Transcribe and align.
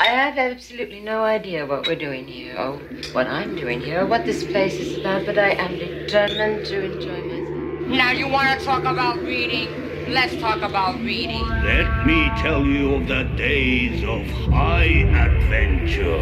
I 0.00 0.06
have 0.06 0.38
absolutely 0.38 1.00
no 1.00 1.24
idea 1.24 1.66
what 1.66 1.88
we're 1.88 1.96
doing 1.96 2.28
here, 2.28 2.56
or 2.56 2.78
what 3.10 3.26
I'm 3.26 3.56
doing 3.56 3.80
here, 3.80 4.02
or 4.02 4.06
what 4.06 4.24
this 4.24 4.44
place 4.44 4.74
is 4.74 4.96
about, 4.96 5.26
but 5.26 5.36
I 5.36 5.50
am 5.50 5.76
determined 5.76 6.66
to 6.66 6.84
enjoy 6.84 7.20
myself. 7.20 7.88
Now 7.88 8.12
you 8.12 8.28
want 8.28 8.56
to 8.56 8.64
talk 8.64 8.84
about 8.84 9.18
reading? 9.18 9.68
Let's 10.08 10.36
talk 10.36 10.62
about 10.62 11.00
reading. 11.00 11.44
Let 11.48 12.06
me 12.06 12.30
tell 12.36 12.64
you 12.64 12.94
of 12.94 13.08
the 13.08 13.24
days 13.36 14.04
of 14.04 14.24
high 14.52 14.84
adventure. 14.84 16.16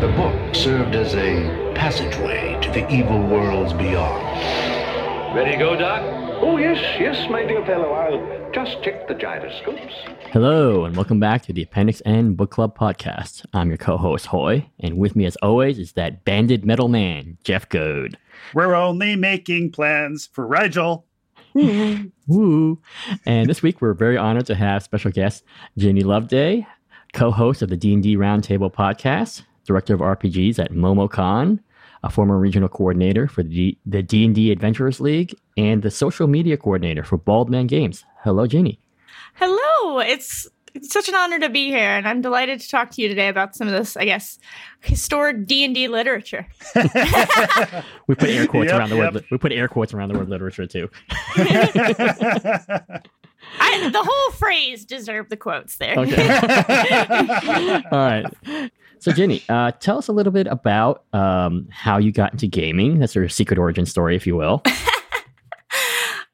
The 0.00 0.12
book 0.12 0.54
served 0.54 0.94
as 0.94 1.16
a 1.16 1.72
passageway 1.74 2.60
to 2.62 2.70
the 2.70 2.88
evil 2.88 3.20
worlds 3.20 3.72
beyond. 3.72 5.34
Ready 5.34 5.50
to 5.50 5.56
go, 5.56 5.74
Doc? 5.74 6.27
Oh, 6.40 6.56
yes, 6.56 6.78
yes, 7.00 7.28
my 7.28 7.44
dear 7.44 7.64
fellow. 7.66 7.92
I'll 7.92 8.52
just 8.52 8.80
check 8.84 9.08
the 9.08 9.14
gyroscopes. 9.14 9.92
Hello, 10.30 10.84
and 10.84 10.94
welcome 10.94 11.18
back 11.18 11.42
to 11.42 11.52
the 11.52 11.62
Appendix 11.62 12.00
N 12.06 12.34
Book 12.34 12.52
Club 12.52 12.78
podcast. 12.78 13.44
I'm 13.52 13.68
your 13.68 13.76
co 13.76 13.96
host, 13.96 14.26
Hoy, 14.26 14.70
and 14.78 14.98
with 14.98 15.16
me, 15.16 15.24
as 15.24 15.34
always, 15.36 15.80
is 15.80 15.94
that 15.94 16.24
banded 16.24 16.64
metal 16.64 16.86
man, 16.86 17.38
Jeff 17.42 17.68
Goad. 17.68 18.16
We're 18.54 18.74
only 18.74 19.16
making 19.16 19.72
plans 19.72 20.28
for 20.32 20.46
Rigel. 20.46 21.06
Woo! 21.54 22.78
And 23.26 23.48
this 23.48 23.60
week, 23.62 23.80
we're 23.80 23.94
very 23.94 24.16
honored 24.16 24.46
to 24.46 24.54
have 24.54 24.84
special 24.84 25.10
guest 25.10 25.42
Ginny 25.76 26.02
Loveday, 26.02 26.64
co-host 27.14 27.62
of 27.62 27.68
the 27.68 27.76
D&D 27.76 28.16
Roundtable 28.16 28.72
podcast, 28.72 29.42
director 29.64 29.94
of 29.94 30.00
RPGs 30.00 30.60
at 30.60 30.70
MomoCon, 30.70 31.58
a 32.04 32.10
former 32.10 32.38
regional 32.38 32.68
coordinator 32.68 33.26
for 33.28 33.42
the, 33.42 33.48
D- 33.48 33.78
the 33.86 34.02
D&D 34.02 34.50
Adventurers 34.52 35.00
League, 35.00 35.34
and 35.56 35.82
the 35.82 35.90
social 35.90 36.26
media 36.26 36.56
coordinator 36.56 37.02
for 37.04 37.16
Bald 37.18 37.50
Man 37.50 37.66
Games. 37.66 38.04
Hello, 38.22 38.46
Ginny. 38.46 38.78
Hello. 39.34 39.98
It's, 40.00 40.46
it's 40.74 40.92
such 40.92 41.08
an 41.08 41.14
honor 41.14 41.38
to 41.40 41.48
be 41.48 41.66
here, 41.68 41.78
and 41.90 42.06
I'm 42.06 42.20
delighted 42.20 42.60
to 42.60 42.68
talk 42.68 42.90
to 42.92 43.02
you 43.02 43.08
today 43.08 43.28
about 43.28 43.56
some 43.56 43.66
of 43.68 43.72
this, 43.74 43.96
I 43.96 44.04
guess, 44.04 44.38
historic 44.80 45.46
D&D 45.46 45.88
literature. 45.88 46.46
We 48.06 48.14
put 48.14 48.30
air 48.30 48.46
quotes 48.46 48.70
Yep, 48.70 48.78
around 48.80 48.88
the 48.90 48.96
word. 48.96 49.14
yep. 49.14 49.22
li- 49.22 49.28
We 49.30 49.36
put 49.38 49.52
air 49.52 49.68
quotes 49.68 49.92
around 49.92 50.08
the 50.10 50.18
word 50.18 50.28
literature 50.30 50.66
too. 50.66 50.88
I, 53.60 53.88
the 53.90 54.02
whole 54.02 54.32
phrase 54.32 54.84
deserved 54.84 55.30
the 55.30 55.36
quotes 55.36 55.76
there. 55.76 55.98
Okay. 55.98 56.28
All 57.92 57.98
right. 57.98 58.26
So, 59.00 59.12
Jenny, 59.12 59.42
uh, 59.48 59.72
tell 59.72 59.98
us 59.98 60.08
a 60.08 60.12
little 60.12 60.32
bit 60.32 60.46
about 60.46 61.04
um, 61.12 61.68
how 61.70 61.98
you 61.98 62.12
got 62.12 62.32
into 62.32 62.46
gaming. 62.46 62.98
That's 62.98 63.14
your 63.14 63.28
secret 63.28 63.58
origin 63.58 63.86
story, 63.86 64.16
if 64.16 64.26
you 64.26 64.36
will. 64.36 64.62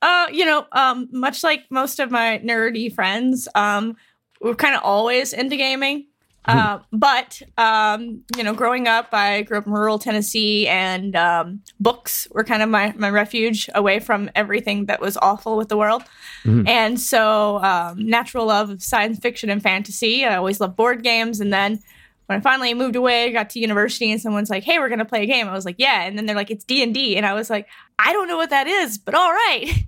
Uh, 0.03 0.27
you 0.31 0.45
know, 0.45 0.67
um, 0.73 1.09
much 1.13 1.43
like 1.43 1.63
most 1.71 1.99
of 1.99 2.11
my 2.11 2.39
nerdy 2.45 2.95
friends, 2.95 3.49
um, 3.55 3.97
we're 4.39 4.55
kind 4.55 4.75
of 4.75 4.83
always 4.83 5.33
into 5.33 5.57
gaming. 5.57 6.05
Uh, 6.47 6.81
but 6.93 7.41
um, 7.57 8.23
you 8.37 8.43
know, 8.43 8.53
growing 8.53 8.87
up, 8.87 9.09
I 9.13 9.43
grew 9.43 9.57
up 9.57 9.67
in 9.67 9.73
rural 9.73 9.99
Tennessee, 9.99 10.69
and 10.69 11.17
um, 11.17 11.63
books 11.81 12.29
were 12.33 12.45
kind 12.45 12.63
of 12.63 12.69
my 12.69 12.93
my 12.99 13.09
refuge 13.09 13.71
away 13.75 13.99
from 13.99 14.31
everything 14.35 14.87
that 14.87 15.01
was 15.01 15.17
awful 15.17 15.57
with 15.57 15.71
the 15.71 15.79
world. 15.79 16.03
Mhm. 16.45 16.69
And 16.69 17.01
so, 17.01 17.65
um, 17.65 18.07
natural 18.07 18.45
love 18.45 18.69
of 18.69 18.83
science 18.83 19.19
fiction 19.21 19.49
and 19.49 19.63
fantasy. 19.63 20.27
I 20.27 20.37
always 20.37 20.61
loved 20.61 20.77
board 20.77 21.03
games, 21.03 21.41
and 21.41 21.51
then 21.51 21.81
when 22.27 22.39
I 22.39 22.41
finally 22.41 22.75
moved 22.75 22.97
away, 22.97 23.31
got 23.33 23.51
to 23.51 23.61
university, 23.61 24.11
and 24.11 24.21
someone's 24.21 24.51
like, 24.51 24.65
"Hey, 24.65 24.79
we're 24.79 24.89
gonna 24.89 25.05
play 25.05 25.23
a 25.23 25.27
game." 25.27 25.49
I 25.49 25.53
was 25.53 25.65
like, 25.65 25.77
"Yeah," 25.79 26.03
and 26.03 26.17
then 26.17 26.27
they're 26.27 26.37
like, 26.37 26.51
"It's 26.51 26.65
D 26.65 26.83
and 26.83 26.95
D," 26.95 27.17
and 27.17 27.27
I 27.27 27.35
was 27.35 27.51
like, 27.51 27.69
"I 27.99 28.13
don't 28.13 28.29
know 28.29 28.37
what 28.37 28.51
that 28.51 28.67
is, 28.67 28.99
but 28.99 29.15
all 29.15 29.33
right." 29.33 29.87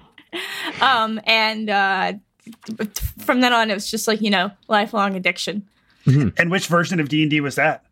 um, 0.80 1.20
and 1.24 1.70
uh, 1.70 2.12
from 3.18 3.40
then 3.40 3.52
on, 3.52 3.70
it 3.70 3.74
was 3.74 3.90
just 3.90 4.06
like 4.08 4.20
you 4.20 4.30
know, 4.30 4.50
lifelong 4.68 5.16
addiction. 5.16 5.66
and 6.06 6.50
which 6.50 6.66
version 6.66 7.00
of 7.00 7.08
D&D 7.08 7.40
was 7.40 7.54
that? 7.54 7.84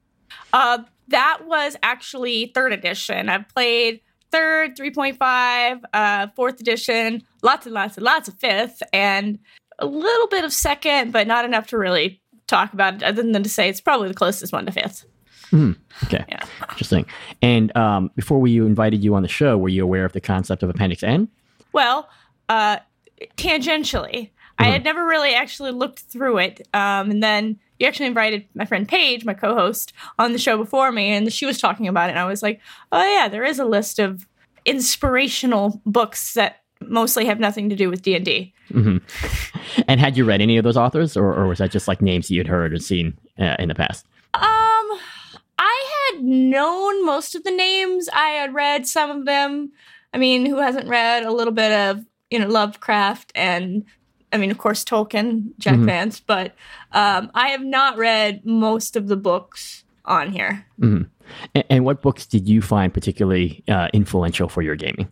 Uh, 0.52 0.78
that 1.08 1.40
was 1.46 1.76
actually 1.82 2.50
third 2.54 2.72
edition. 2.72 3.28
I've 3.28 3.48
played 3.48 4.00
third, 4.30 4.76
3.5, 4.76 5.82
uh, 5.92 6.26
fourth 6.34 6.60
edition, 6.60 7.22
lots 7.42 7.66
and 7.66 7.74
lots 7.74 7.96
and 7.96 8.04
lots 8.04 8.28
of 8.28 8.38
fifth, 8.38 8.82
and 8.92 9.38
a 9.78 9.86
little 9.86 10.28
bit 10.28 10.44
of 10.44 10.52
second, 10.52 11.12
but 11.12 11.26
not 11.26 11.44
enough 11.44 11.68
to 11.68 11.78
really 11.78 12.20
talk 12.50 12.72
about 12.72 12.94
it 12.94 13.02
other 13.02 13.22
than 13.22 13.42
to 13.42 13.48
say 13.48 13.68
it's 13.68 13.80
probably 13.80 14.08
the 14.08 14.14
closest 14.14 14.52
one 14.52 14.66
to 14.66 14.72
fifth. 14.72 15.06
Okay. 16.04 16.24
Yeah. 16.28 16.44
Interesting. 16.70 17.06
And 17.42 17.76
um, 17.76 18.10
before 18.14 18.38
we 18.38 18.58
invited 18.58 19.02
you 19.02 19.14
on 19.14 19.22
the 19.22 19.28
show, 19.28 19.58
were 19.58 19.68
you 19.68 19.82
aware 19.82 20.04
of 20.04 20.12
the 20.12 20.20
concept 20.20 20.62
of 20.62 20.70
Appendix 20.70 21.02
N? 21.02 21.28
Well, 21.72 22.08
uh, 22.48 22.78
tangentially, 23.36 24.30
I 24.58 24.64
had 24.64 24.84
never 24.84 25.06
really 25.06 25.34
actually 25.34 25.72
looked 25.72 26.00
through 26.00 26.38
it. 26.38 26.68
Um, 26.74 27.10
and 27.10 27.22
then 27.22 27.58
you 27.78 27.86
actually 27.86 28.06
invited 28.06 28.46
my 28.54 28.66
friend 28.66 28.86
Paige, 28.86 29.24
my 29.24 29.34
co-host, 29.34 29.92
on 30.18 30.32
the 30.32 30.38
show 30.38 30.58
before 30.58 30.92
me, 30.92 31.10
and 31.12 31.32
she 31.32 31.46
was 31.46 31.58
talking 31.58 31.88
about 31.88 32.10
it. 32.10 32.12
And 32.12 32.18
I 32.18 32.26
was 32.26 32.42
like, 32.42 32.60
"Oh 32.92 33.02
yeah, 33.02 33.26
there 33.28 33.44
is 33.44 33.58
a 33.58 33.64
list 33.64 33.98
of 33.98 34.26
inspirational 34.66 35.80
books 35.86 36.34
that 36.34 36.59
mostly 36.86 37.24
have 37.26 37.38
nothing 37.40 37.68
to 37.68 37.76
do 37.76 37.88
with 37.90 38.02
D 38.02 38.14
and 38.14 38.24
D." 38.24 38.52
And 39.88 40.00
had 40.00 40.16
you 40.16 40.24
read 40.24 40.40
any 40.40 40.56
of 40.56 40.64
those 40.64 40.76
authors, 40.76 41.16
or, 41.16 41.34
or 41.34 41.46
was 41.48 41.58
that 41.58 41.70
just 41.70 41.88
like 41.88 42.00
names 42.02 42.30
you'd 42.30 42.46
heard 42.46 42.72
or 42.72 42.78
seen 42.78 43.16
uh, 43.38 43.56
in 43.58 43.68
the 43.68 43.74
past? 43.74 44.06
Um, 44.34 44.42
I 45.58 46.10
had 46.14 46.22
known 46.24 47.04
most 47.04 47.34
of 47.34 47.44
the 47.44 47.50
names. 47.50 48.08
I 48.12 48.30
had 48.30 48.54
read 48.54 48.86
some 48.86 49.10
of 49.10 49.26
them. 49.26 49.72
I 50.14 50.18
mean, 50.18 50.46
who 50.46 50.58
hasn't 50.58 50.88
read 50.88 51.24
a 51.24 51.32
little 51.32 51.52
bit 51.52 51.72
of 51.72 52.04
you 52.30 52.38
know 52.38 52.46
Lovecraft 52.48 53.32
and 53.34 53.84
I 54.32 54.36
mean, 54.36 54.52
of 54.52 54.58
course, 54.58 54.84
Tolkien, 54.84 55.50
Jack 55.58 55.74
Mhm. 55.76 55.86
Vance, 55.86 56.20
but 56.20 56.54
um, 56.92 57.30
I 57.34 57.48
have 57.48 57.64
not 57.64 57.96
read 57.98 58.46
most 58.46 58.94
of 58.94 59.08
the 59.08 59.16
books 59.16 59.82
on 60.04 60.30
here. 60.30 60.64
And, 60.80 61.08
and 61.68 61.84
what 61.84 62.00
books 62.00 62.26
did 62.26 62.48
you 62.48 62.62
find 62.62 62.94
particularly 62.94 63.64
uh, 63.68 63.88
influential 63.92 64.48
for 64.48 64.62
your 64.62 64.76
gaming? 64.76 65.08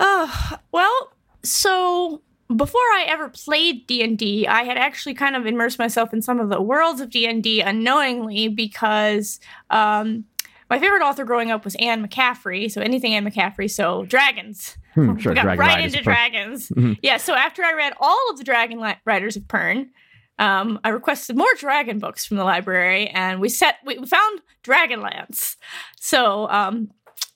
Uh, 0.00 0.56
well, 0.72 1.12
so 1.42 2.22
before 2.54 2.80
I 2.80 3.04
ever 3.08 3.28
played 3.28 3.86
D&D, 3.86 4.46
I 4.46 4.64
had 4.64 4.76
actually 4.76 5.14
kind 5.14 5.36
of 5.36 5.46
immersed 5.46 5.78
myself 5.78 6.12
in 6.12 6.22
some 6.22 6.40
of 6.40 6.48
the 6.50 6.60
worlds 6.60 7.00
of 7.00 7.10
D&D 7.10 7.60
unknowingly 7.60 8.48
because 8.48 9.40
um, 9.70 10.24
my 10.70 10.78
favorite 10.78 11.02
author 11.02 11.24
growing 11.24 11.50
up 11.50 11.64
was 11.64 11.74
Anne 11.76 12.06
McCaffrey. 12.06 12.70
So 12.70 12.80
anything 12.80 13.14
Anne 13.14 13.24
McCaffrey, 13.28 13.70
so 13.70 14.04
dragons. 14.04 14.76
Hmm, 14.94 15.16
sure, 15.16 15.32
we 15.32 15.36
got 15.36 15.42
Dragon 15.42 15.58
right 15.58 15.84
into 15.84 16.02
dragons. 16.02 16.68
Mhm. 16.70 16.98
Yeah, 17.02 17.16
so 17.16 17.34
after 17.34 17.62
I 17.64 17.72
read 17.72 17.94
all 18.00 18.30
of 18.30 18.38
the 18.38 18.44
Dragon 18.44 18.80
Li- 18.80 18.96
Riders 19.04 19.36
of 19.36 19.44
Pern, 19.44 19.88
um, 20.38 20.80
I 20.84 20.88
requested 20.90 21.36
more 21.36 21.52
dragon 21.58 21.98
books 22.00 22.24
from 22.26 22.36
the 22.36 22.44
library, 22.44 23.08
and 23.08 23.40
we 23.40 23.48
set 23.48 23.76
we 23.84 23.98
we 23.98 24.06
found 24.06 24.40
Dragonlance. 24.64 25.56
So 26.00 26.48
um, 26.48 26.90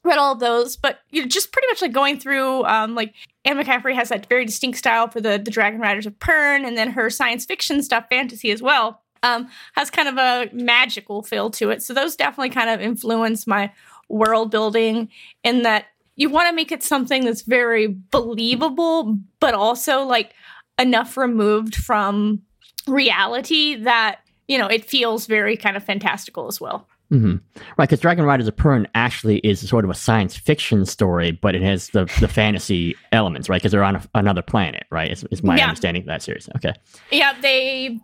read 0.08 0.18
all 0.18 0.32
of 0.32 0.40
those, 0.40 0.76
but 0.76 1.00
you 1.10 1.22
know, 1.22 1.28
just 1.28 1.52
pretty 1.52 1.68
much 1.68 1.82
like 1.82 1.92
going 1.92 2.18
through 2.18 2.64
um, 2.64 2.94
like 2.94 3.14
Anne 3.44 3.56
McCaffrey 3.56 3.94
has 3.94 4.08
that 4.08 4.26
very 4.26 4.44
distinct 4.44 4.78
style 4.78 5.08
for 5.08 5.20
the 5.20 5.38
the 5.38 5.50
Dragon 5.50 5.80
Riders 5.80 6.06
of 6.06 6.18
Pern, 6.18 6.66
and 6.66 6.76
then 6.76 6.90
her 6.90 7.10
science 7.10 7.44
fiction 7.44 7.82
stuff, 7.82 8.06
fantasy 8.08 8.50
as 8.50 8.62
well. 8.62 9.02
Um, 9.24 9.48
has 9.74 9.90
kind 9.90 10.06
of 10.06 10.16
a 10.16 10.48
magical 10.52 11.24
feel 11.24 11.50
to 11.50 11.70
it. 11.70 11.82
So 11.82 11.92
those 11.92 12.14
definitely 12.14 12.50
kind 12.50 12.70
of 12.70 12.80
influence 12.80 13.48
my 13.48 13.72
world 14.08 14.52
building 14.52 15.08
in 15.42 15.62
that 15.62 15.86
you 16.14 16.28
want 16.28 16.48
to 16.48 16.54
make 16.54 16.70
it 16.70 16.82
something 16.82 17.24
that's 17.24 17.42
very 17.42 17.86
believable, 18.10 19.18
but 19.40 19.54
also 19.54 20.02
like 20.02 20.34
enough 20.78 21.16
removed 21.16 21.74
from 21.74 22.42
reality 22.86 23.74
that, 23.74 24.20
you 24.46 24.58
know, 24.58 24.66
it 24.66 24.84
feels 24.84 25.26
very 25.26 25.56
kind 25.56 25.76
of 25.76 25.84
fantastical 25.84 26.46
as 26.46 26.60
well. 26.60 26.88
Hmm 27.10 27.36
Right, 27.76 27.88
because 27.88 28.00
Dragon 28.00 28.24
Riders 28.24 28.48
of 28.48 28.56
Pern 28.56 28.86
actually 28.94 29.38
is 29.38 29.66
sort 29.66 29.84
of 29.84 29.90
a 29.90 29.94
science 29.94 30.36
fiction 30.36 30.84
story, 30.84 31.30
but 31.32 31.54
it 31.54 31.62
has 31.62 31.88
the, 31.90 32.04
the 32.20 32.28
fantasy 32.28 32.96
elements, 33.12 33.48
right? 33.48 33.60
Because 33.60 33.72
they're 33.72 33.84
on 33.84 33.96
a, 33.96 34.02
another 34.14 34.42
planet, 34.42 34.84
right? 34.90 35.10
Is, 35.10 35.24
is 35.30 35.42
my 35.42 35.56
Yeah. 35.56 35.64
understanding 35.64 36.02
of 36.02 36.06
that 36.08 36.22
series. 36.22 36.48
Okay. 36.56 36.72
Yeah, 37.10 37.38
they 37.40 37.98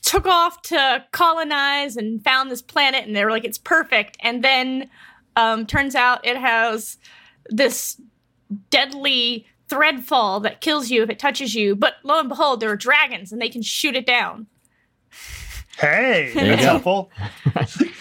took 0.00 0.26
off 0.26 0.62
to 0.62 1.04
colonize 1.12 1.96
and 1.96 2.22
found 2.24 2.50
this 2.50 2.62
planet 2.62 3.06
and 3.06 3.14
they 3.14 3.24
were 3.24 3.30
like, 3.30 3.44
it's 3.44 3.58
perfect. 3.58 4.16
And 4.20 4.42
then 4.42 4.88
um, 5.36 5.66
turns 5.66 5.94
out 5.94 6.26
it 6.26 6.36
has 6.36 6.96
this 7.48 8.00
deadly 8.70 9.46
threadfall 9.68 10.40
that 10.40 10.60
kills 10.60 10.90
you 10.90 11.02
if 11.02 11.10
it 11.10 11.18
touches 11.18 11.54
you. 11.54 11.74
But 11.76 11.94
lo 12.02 12.18
and 12.20 12.28
behold, 12.28 12.60
there 12.60 12.70
are 12.70 12.76
dragons 12.76 13.32
and 13.32 13.40
they 13.40 13.48
can 13.48 13.62
shoot 13.62 13.94
it 13.96 14.06
down. 14.06 14.46
Hey, 15.82 16.32
There 16.34 16.46
that's 16.46 16.62
helpful. 16.62 17.10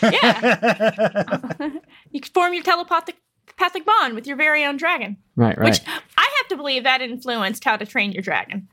Yeah. 0.03 1.69
you 2.11 2.21
can 2.21 2.31
form 2.33 2.53
your 2.53 2.63
telepathic 2.63 3.17
telepathic 3.61 3.85
bond 3.85 4.15
with 4.15 4.27
your 4.27 4.37
very 4.37 4.63
own 4.65 4.77
dragon. 4.77 5.17
Right, 5.35 5.57
right. 5.57 5.69
Which 5.69 5.81
I 6.17 6.35
have 6.37 6.47
to 6.49 6.57
believe 6.57 6.83
that 6.83 7.01
influenced 7.01 7.63
how 7.63 7.77
to 7.77 7.85
train 7.85 8.11
your 8.11 8.23
dragon. 8.23 8.67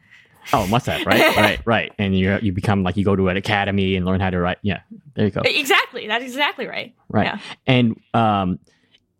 Oh, 0.52 0.66
must 0.66 0.86
have, 0.86 1.04
right? 1.06 1.36
right, 1.36 1.60
right. 1.66 1.92
And 1.98 2.16
you 2.16 2.38
you 2.40 2.52
become 2.52 2.82
like 2.82 2.96
you 2.96 3.04
go 3.04 3.14
to 3.14 3.28
an 3.28 3.36
academy 3.36 3.96
and 3.96 4.06
learn 4.06 4.20
how 4.20 4.30
to 4.30 4.38
write. 4.38 4.58
Yeah, 4.62 4.80
there 5.14 5.26
you 5.26 5.30
go. 5.30 5.42
Exactly. 5.44 6.06
That's 6.06 6.24
exactly 6.24 6.66
right. 6.66 6.94
Right. 7.08 7.26
Yeah. 7.26 7.38
And 7.66 8.00
um, 8.14 8.58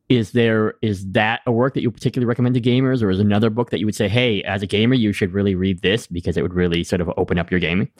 is 0.08 0.32
there 0.32 0.74
is 0.80 1.10
that 1.12 1.40
a 1.46 1.52
work 1.52 1.74
that 1.74 1.82
you 1.82 1.90
particularly 1.90 2.26
recommend 2.26 2.54
to 2.54 2.60
gamers, 2.60 3.02
or 3.02 3.10
is 3.10 3.20
another 3.20 3.50
book 3.50 3.70
that 3.70 3.78
you 3.78 3.86
would 3.86 3.96
say, 3.96 4.08
hey, 4.08 4.42
as 4.44 4.62
a 4.62 4.66
gamer, 4.66 4.94
you 4.94 5.12
should 5.12 5.34
really 5.34 5.54
read 5.54 5.82
this 5.82 6.06
because 6.06 6.36
it 6.36 6.42
would 6.42 6.54
really 6.54 6.82
sort 6.82 7.00
of 7.00 7.10
open 7.18 7.38
up 7.38 7.50
your 7.50 7.60
gaming? 7.60 7.90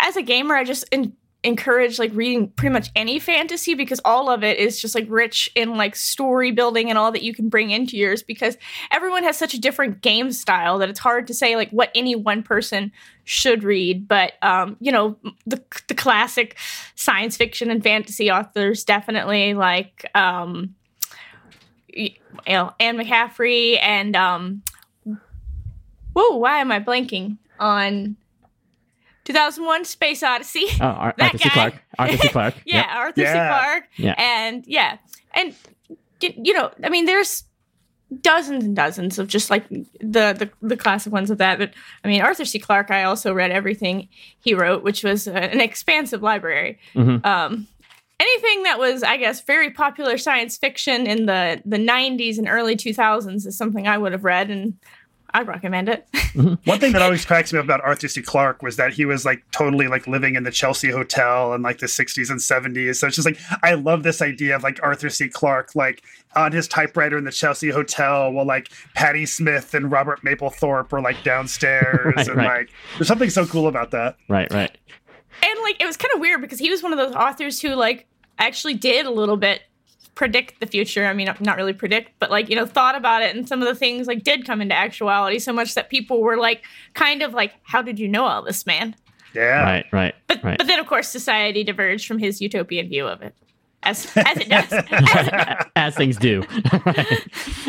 As 0.00 0.16
a 0.16 0.22
gamer, 0.22 0.54
I 0.54 0.64
just 0.64 0.84
in, 0.90 1.14
encourage 1.42 1.98
like 1.98 2.10
reading 2.12 2.48
pretty 2.50 2.72
much 2.72 2.90
any 2.94 3.18
fantasy 3.18 3.74
because 3.74 4.00
all 4.04 4.28
of 4.28 4.44
it 4.44 4.58
is 4.58 4.80
just 4.80 4.94
like 4.94 5.06
rich 5.08 5.50
in 5.54 5.76
like 5.76 5.96
story 5.96 6.50
building 6.50 6.90
and 6.90 6.98
all 6.98 7.10
that 7.12 7.22
you 7.22 7.32
can 7.32 7.48
bring 7.48 7.70
into 7.70 7.96
yours 7.96 8.22
because 8.22 8.58
everyone 8.90 9.22
has 9.22 9.38
such 9.38 9.54
a 9.54 9.60
different 9.60 10.02
game 10.02 10.32
style 10.32 10.78
that 10.78 10.90
it's 10.90 10.98
hard 10.98 11.26
to 11.26 11.34
say 11.34 11.56
like 11.56 11.70
what 11.70 11.90
any 11.94 12.14
one 12.14 12.42
person 12.42 12.92
should 13.24 13.64
read. 13.64 14.06
But 14.06 14.32
um 14.42 14.76
you 14.80 14.92
know 14.92 15.16
the 15.46 15.62
the 15.88 15.94
classic 15.94 16.58
science 16.94 17.36
fiction 17.38 17.70
and 17.70 17.82
fantasy 17.82 18.30
authors 18.30 18.84
definitely 18.84 19.54
like 19.54 20.04
um 20.14 20.74
you 21.88 22.10
know 22.46 22.74
Anne 22.78 22.98
McCaffrey 22.98 23.78
and 23.80 24.14
um 24.14 24.62
whoa 26.12 26.36
why 26.36 26.58
am 26.58 26.70
I 26.70 26.80
blanking 26.80 27.38
on 27.58 28.16
2001 29.32 29.84
Space 29.84 30.22
Odyssey. 30.22 30.66
Oh, 30.80 30.84
Ar- 30.86 31.14
That 31.18 31.24
Arthur 31.34 31.38
C. 31.38 31.44
guy. 31.48 31.52
Clarke. 31.54 31.74
Arthur 31.98 32.16
C. 32.18 32.28
Clarke. 32.28 32.54
yeah, 32.66 32.76
Yep. 32.76 32.86
Arthur 32.90 33.20
Yeah. 33.22 33.32
C. 33.32 33.60
Clarke. 33.62 33.88
Yeah. 33.96 34.14
And 34.18 34.64
yeah. 34.66 34.98
And 35.34 35.54
you 36.20 36.52
know, 36.52 36.70
I 36.84 36.88
mean 36.90 37.06
there's 37.06 37.44
dozens 38.22 38.64
and 38.64 38.74
dozens 38.74 39.18
of 39.18 39.28
just 39.28 39.50
like 39.50 39.68
the 39.68 39.84
the, 40.00 40.50
the 40.60 40.76
classic 40.76 41.12
ones 41.12 41.30
of 41.30 41.38
that. 41.38 41.58
But 41.58 41.72
I 42.04 42.08
mean 42.08 42.20
Arthur 42.22 42.44
C. 42.44 42.58
Clarke, 42.58 42.90
I 42.90 43.04
also 43.04 43.32
read 43.32 43.50
everything 43.52 44.08
he 44.40 44.54
wrote, 44.54 44.82
which 44.82 45.04
was 45.04 45.28
uh, 45.28 45.32
an 45.32 45.60
expansive 45.60 46.22
library. 46.22 46.78
Mhm. 46.94 47.24
Um 47.24 47.68
anything 48.18 48.64
that 48.64 48.78
was 48.78 49.02
I 49.02 49.16
guess 49.16 49.40
very 49.42 49.70
popular 49.70 50.18
science 50.18 50.58
fiction 50.58 51.06
in 51.06 51.26
the 51.26 51.62
the 51.64 51.78
90s 51.78 52.36
and 52.38 52.48
early 52.48 52.76
2000s 52.76 53.46
is 53.46 53.56
something 53.56 53.86
I 53.88 53.96
would 53.96 54.12
have 54.12 54.24
read 54.24 54.50
and 54.50 54.74
I 55.32 55.42
recommend 55.42 55.88
it. 55.88 56.06
Mm-hmm. 56.12 56.54
One 56.68 56.80
thing 56.80 56.92
that 56.92 57.02
always 57.02 57.24
cracks 57.24 57.52
me 57.52 57.58
up 57.58 57.64
about 57.64 57.80
Arthur 57.82 58.08
C. 58.08 58.22
Clarke 58.22 58.62
was 58.62 58.76
that 58.76 58.92
he 58.92 59.04
was 59.04 59.24
like 59.24 59.42
totally 59.50 59.88
like 59.88 60.06
living 60.06 60.34
in 60.34 60.42
the 60.42 60.50
Chelsea 60.50 60.90
Hotel 60.90 61.54
in 61.54 61.62
like 61.62 61.78
the 61.78 61.86
60s 61.86 62.30
and 62.30 62.40
70s. 62.40 62.96
So 62.96 63.06
it's 63.06 63.16
just 63.16 63.26
like 63.26 63.38
I 63.62 63.74
love 63.74 64.02
this 64.02 64.22
idea 64.22 64.56
of 64.56 64.62
like 64.62 64.80
Arthur 64.82 65.10
C. 65.10 65.28
Clarke 65.28 65.74
like 65.74 66.02
on 66.34 66.52
his 66.52 66.68
typewriter 66.68 67.18
in 67.18 67.24
the 67.24 67.32
Chelsea 67.32 67.70
Hotel 67.70 68.32
while 68.32 68.46
like 68.46 68.70
Patti 68.94 69.26
Smith 69.26 69.74
and 69.74 69.90
Robert 69.90 70.20
Mapplethorpe 70.22 70.90
were 70.92 71.00
like 71.00 71.22
downstairs 71.22 72.14
Right, 72.16 72.28
and 72.28 72.36
right. 72.36 72.58
like 72.58 72.70
there's 72.98 73.08
something 73.08 73.30
so 73.30 73.46
cool 73.46 73.68
about 73.68 73.90
that. 73.92 74.16
Right, 74.28 74.50
right. 74.52 74.76
and 75.42 75.60
like 75.62 75.80
it 75.80 75.86
was 75.86 75.96
kind 75.96 76.12
of 76.14 76.20
weird 76.20 76.40
because 76.40 76.58
he 76.58 76.70
was 76.70 76.82
one 76.82 76.92
of 76.92 76.98
those 76.98 77.14
authors 77.14 77.60
who 77.60 77.74
like 77.74 78.06
actually 78.38 78.74
did 78.74 79.06
a 79.06 79.10
little 79.10 79.36
bit 79.36 79.62
predict 80.14 80.60
the 80.60 80.66
future 80.66 81.06
i 81.06 81.12
mean 81.12 81.28
not 81.40 81.56
really 81.56 81.72
predict 81.72 82.10
but 82.18 82.30
like 82.30 82.48
you 82.50 82.56
know 82.56 82.66
thought 82.66 82.94
about 82.94 83.22
it 83.22 83.34
and 83.34 83.48
some 83.48 83.62
of 83.62 83.68
the 83.68 83.74
things 83.74 84.06
like 84.06 84.22
did 84.24 84.44
come 84.44 84.60
into 84.60 84.74
actuality 84.74 85.38
so 85.38 85.52
much 85.52 85.74
that 85.74 85.88
people 85.88 86.20
were 86.20 86.36
like 86.36 86.62
kind 86.94 87.22
of 87.22 87.32
like 87.32 87.52
how 87.62 87.80
did 87.80 87.98
you 87.98 88.08
know 88.08 88.24
all 88.24 88.42
this 88.42 88.66
man 88.66 88.94
Yeah. 89.34 89.62
Right, 89.62 89.86
right, 89.92 90.14
but 90.26 90.42
right. 90.44 90.58
but 90.58 90.66
then 90.66 90.78
of 90.80 90.86
course 90.86 91.08
society 91.08 91.62
diverged 91.64 92.06
from 92.06 92.18
his 92.18 92.40
utopian 92.40 92.88
view 92.88 93.06
of 93.06 93.22
it 93.22 93.34
as 93.82 94.06
as 94.16 94.36
it 94.36 94.48
does 94.48 94.70
as 94.72 95.26
it 95.26 95.30
does 95.30 95.66
as 95.76 95.94
things 95.96 96.16
do, 96.18 96.42
Right. 96.84 97.06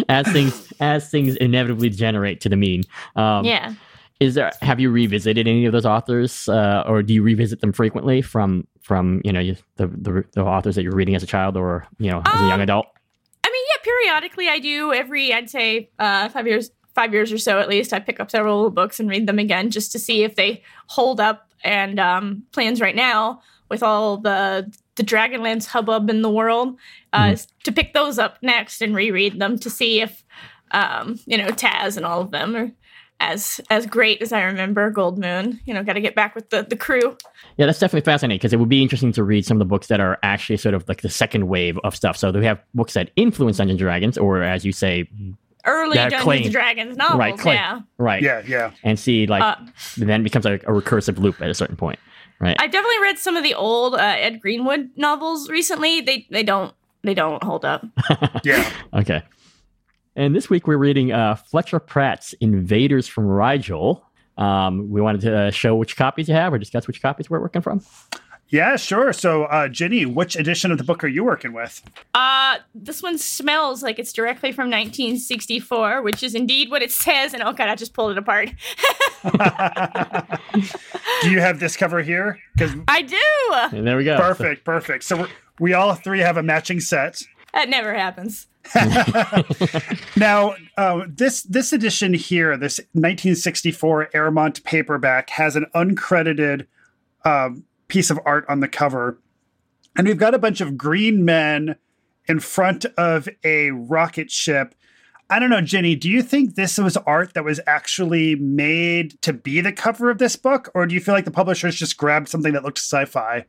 as 0.09 0.27
things 0.33 0.73
as 0.81 1.09
things 1.09 1.35
inevitably 1.37 1.89
generate 1.89 2.41
to 2.41 2.49
the 2.49 2.57
mean. 2.57 2.83
Um, 3.15 3.45
yeah 3.45 3.75
Is 4.19 4.35
there? 4.35 4.51
Have 4.61 4.79
you 4.81 4.89
revisited 4.91 5.47
any 5.47 5.65
of 5.65 5.71
those 5.71 5.85
authors, 5.85 6.49
uh, 6.49 6.83
or 6.85 7.01
do 7.01 7.13
you 7.13 7.23
revisit 7.23 7.61
them 7.61 7.71
frequently 7.71 8.21
from 8.21 8.67
from 8.81 9.21
you 9.23 9.31
know 9.31 9.39
you, 9.39 9.55
the, 9.75 9.87
the 9.87 10.25
the 10.33 10.43
authors 10.43 10.75
that 10.75 10.83
you're 10.83 10.95
reading 10.95 11.15
as 11.15 11.23
a 11.23 11.27
child 11.27 11.57
or 11.57 11.87
you 11.99 12.09
know 12.09 12.21
as 12.25 12.41
a 12.41 12.45
young 12.45 12.53
Um, 12.53 12.61
adult? 12.61 12.87
I 13.43 13.49
mean, 13.49 13.65
yeah, 13.69 13.83
periodically 13.83 14.49
I 14.49 14.59
do. 14.59 14.93
Every 14.93 15.33
I'd 15.33 15.49
say 15.49 15.89
uh, 15.99 16.29
five 16.29 16.47
years, 16.47 16.71
five 16.93 17.13
years 17.13 17.31
or 17.31 17.37
so 17.37 17.59
at 17.59 17.69
least, 17.69 17.93
I 17.93 17.99
pick 17.99 18.19
up 18.19 18.31
several 18.31 18.69
books 18.69 18.99
and 18.99 19.09
read 19.09 19.27
them 19.27 19.39
again 19.39 19.69
just 19.71 19.91
to 19.93 19.99
see 19.99 20.23
if 20.23 20.35
they 20.35 20.63
hold 20.87 21.19
up. 21.19 21.47
And 21.63 21.99
um, 21.99 22.43
plans 22.51 22.81
right 22.81 22.95
now 22.95 23.41
with 23.69 23.83
all 23.83 24.17
the 24.17 24.71
the 24.95 25.03
Dragonlance 25.03 25.65
hubbub 25.67 26.09
in 26.09 26.21
the 26.21 26.29
world 26.29 26.77
uh, 27.13 27.29
is 27.33 27.47
to 27.63 27.71
pick 27.71 27.93
those 27.93 28.19
up 28.19 28.37
next 28.41 28.81
and 28.81 28.95
reread 28.95 29.39
them 29.39 29.57
to 29.59 29.69
see 29.69 30.01
if 30.01 30.23
um, 30.71 31.19
you 31.25 31.37
know 31.37 31.49
Tas 31.51 31.97
and 31.97 32.05
all 32.05 32.21
of 32.21 32.31
them 32.31 32.55
are 32.55 32.71
as 33.21 33.61
as 33.69 33.85
great 33.85 34.21
as 34.21 34.33
I 34.33 34.41
remember. 34.43 34.91
Goldmoon, 34.91 35.59
you 35.65 35.73
know, 35.73 35.83
got 35.83 35.93
to 35.93 36.01
get 36.01 36.15
back 36.15 36.35
with 36.35 36.49
the 36.49 36.63
the 36.63 36.75
crew. 36.75 37.15
Yeah, 37.57 37.65
that's 37.67 37.79
definitely 37.79 38.05
fascinating 38.11 38.37
because 38.39 38.51
it 38.53 38.57
would 38.59 38.69
be 38.69 38.81
interesting 38.81 39.11
to 39.13 39.23
read 39.23 39.45
some 39.45 39.55
of 39.57 39.59
the 39.59 39.65
books 39.65 39.87
that 39.87 39.99
are 39.99 40.17
actually 40.23 40.57
sort 40.57 40.73
of 40.75 40.87
like 40.89 41.01
the 41.01 41.09
second 41.09 41.47
wave 41.47 41.77
of 41.83 41.95
stuff. 41.95 42.17
So 42.17 42.31
we 42.31 42.45
have 42.45 42.59
books 42.73 42.93
that 42.95 43.11
influence 43.15 43.57
Dungeons 43.57 43.73
and 43.75 43.79
Dragons, 43.79 44.17
or 44.17 44.41
as 44.43 44.65
you 44.65 44.71
say, 44.71 45.07
Early 45.65 45.93
That 45.95 46.09
Dungeons 46.09 46.23
claim- 46.23 46.43
and 46.43 46.51
Dragons 46.51 46.97
novels, 46.97 47.19
right, 47.19 47.37
claim- 47.37 47.55
yeah. 47.55 47.79
right, 47.99 48.21
Yeah, 48.23 48.41
yeah. 48.47 48.71
and 48.83 48.99
see 48.99 49.27
like 49.27 49.43
Uh, 49.43 49.55
then 49.97 50.21
it 50.21 50.23
becomes 50.23 50.43
like 50.45 50.63
a 50.63 50.71
recursive 50.71 51.19
loop 51.19 51.39
at 51.41 51.49
a 51.51 51.53
certain 51.53 51.75
point, 51.75 51.99
right? 52.39 52.55
I've 52.59 52.71
definitely 52.71 52.99
read 53.03 53.19
some 53.19 53.37
of 53.37 53.43
the 53.43 53.53
old 53.53 53.93
uh, 53.93 53.97
Ed 53.99 54.41
Greenwood 54.41 54.89
novels 54.95 55.49
recently. 55.49 56.01
They 56.01 56.25
they 56.31 56.41
don't 56.41 56.73
they 57.03 57.13
don't 57.13 57.43
hold 57.43 57.63
up. 57.63 57.85
Yeah. 58.43 58.67
Okay. 58.93 59.21
And 60.15 60.35
this 60.35 60.49
week 60.49 60.67
we're 60.67 60.77
reading 60.77 61.11
uh, 61.11 61.35
Fletcher 61.35 61.79
Pratt's 61.79 62.33
Invaders 62.41 63.07
from 63.07 63.27
Rigel. 63.27 64.05
Um, 64.37 64.89
we 64.89 65.01
wanted 65.01 65.21
to 65.21 65.37
uh, 65.37 65.51
show 65.51 65.75
which 65.75 65.95
copies 65.95 66.27
you 66.27 66.33
have 66.33 66.53
or 66.53 66.57
discuss 66.57 66.87
which 66.87 67.01
copies 67.01 67.29
we're 67.29 67.39
working 67.39 67.61
from. 67.61 67.81
Yeah, 68.49 68.75
sure. 68.75 69.13
So, 69.13 69.45
uh, 69.45 69.69
Ginny, 69.69 70.05
which 70.05 70.35
edition 70.35 70.71
of 70.71 70.77
the 70.77 70.83
book 70.83 71.05
are 71.05 71.07
you 71.07 71.23
working 71.23 71.53
with? 71.53 71.81
Uh 72.13 72.57
this 72.75 73.01
one 73.01 73.17
smells 73.17 73.81
like 73.81 73.97
it's 73.97 74.11
directly 74.11 74.51
from 74.51 74.69
1964, 74.69 76.01
which 76.01 76.21
is 76.21 76.35
indeed 76.35 76.69
what 76.69 76.81
it 76.81 76.91
says. 76.91 77.33
And 77.33 77.41
oh 77.43 77.53
god, 77.53 77.69
I 77.69 77.75
just 77.75 77.93
pulled 77.93 78.11
it 78.11 78.17
apart. 78.17 78.49
Do 81.21 81.31
you 81.31 81.39
have 81.39 81.61
this 81.61 81.77
cover 81.77 82.01
here? 82.01 82.39
Because 82.53 82.73
I 82.89 83.03
do. 83.03 83.77
And 83.77 83.87
there 83.87 83.95
we 83.95 84.03
go. 84.03 84.17
perfect, 84.17 84.65
perfect. 84.65 85.05
So 85.05 85.17
we're, 85.21 85.29
we 85.59 85.73
all 85.73 85.95
three 85.95 86.19
have 86.19 86.35
a 86.35 86.43
matching 86.43 86.81
set. 86.81 87.21
That 87.53 87.69
never 87.69 87.93
happens. 87.93 88.47
Now, 90.15 90.55
uh, 90.77 91.05
this 91.07 91.43
this 91.43 91.73
edition 91.73 92.13
here, 92.13 92.57
this 92.57 92.79
1964 92.93 94.09
Airmont 94.13 94.63
paperback, 94.63 95.29
has 95.31 95.55
an 95.55 95.65
uncredited 95.73 96.67
um, 97.25 97.63
piece 97.87 98.09
of 98.09 98.19
art 98.25 98.45
on 98.47 98.59
the 98.59 98.67
cover, 98.67 99.19
and 99.97 100.07
we've 100.07 100.17
got 100.17 100.33
a 100.33 100.39
bunch 100.39 100.61
of 100.61 100.77
green 100.77 101.25
men 101.25 101.75
in 102.27 102.39
front 102.39 102.85
of 102.97 103.27
a 103.43 103.71
rocket 103.71 104.31
ship. 104.31 104.75
I 105.29 105.39
don't 105.39 105.49
know, 105.49 105.61
Jenny. 105.61 105.95
Do 105.95 106.09
you 106.09 106.21
think 106.21 106.55
this 106.55 106.77
was 106.77 106.97
art 106.97 107.33
that 107.33 107.45
was 107.45 107.59
actually 107.65 108.35
made 108.35 109.21
to 109.21 109.33
be 109.33 109.61
the 109.61 109.71
cover 109.71 110.09
of 110.09 110.17
this 110.17 110.35
book, 110.35 110.69
or 110.75 110.85
do 110.85 110.93
you 110.93 111.01
feel 111.01 111.15
like 111.15 111.25
the 111.25 111.31
publishers 111.31 111.75
just 111.75 111.97
grabbed 111.97 112.27
something 112.29 112.53
that 112.53 112.63
looked 112.63 112.79
sci-fi? 112.79 113.45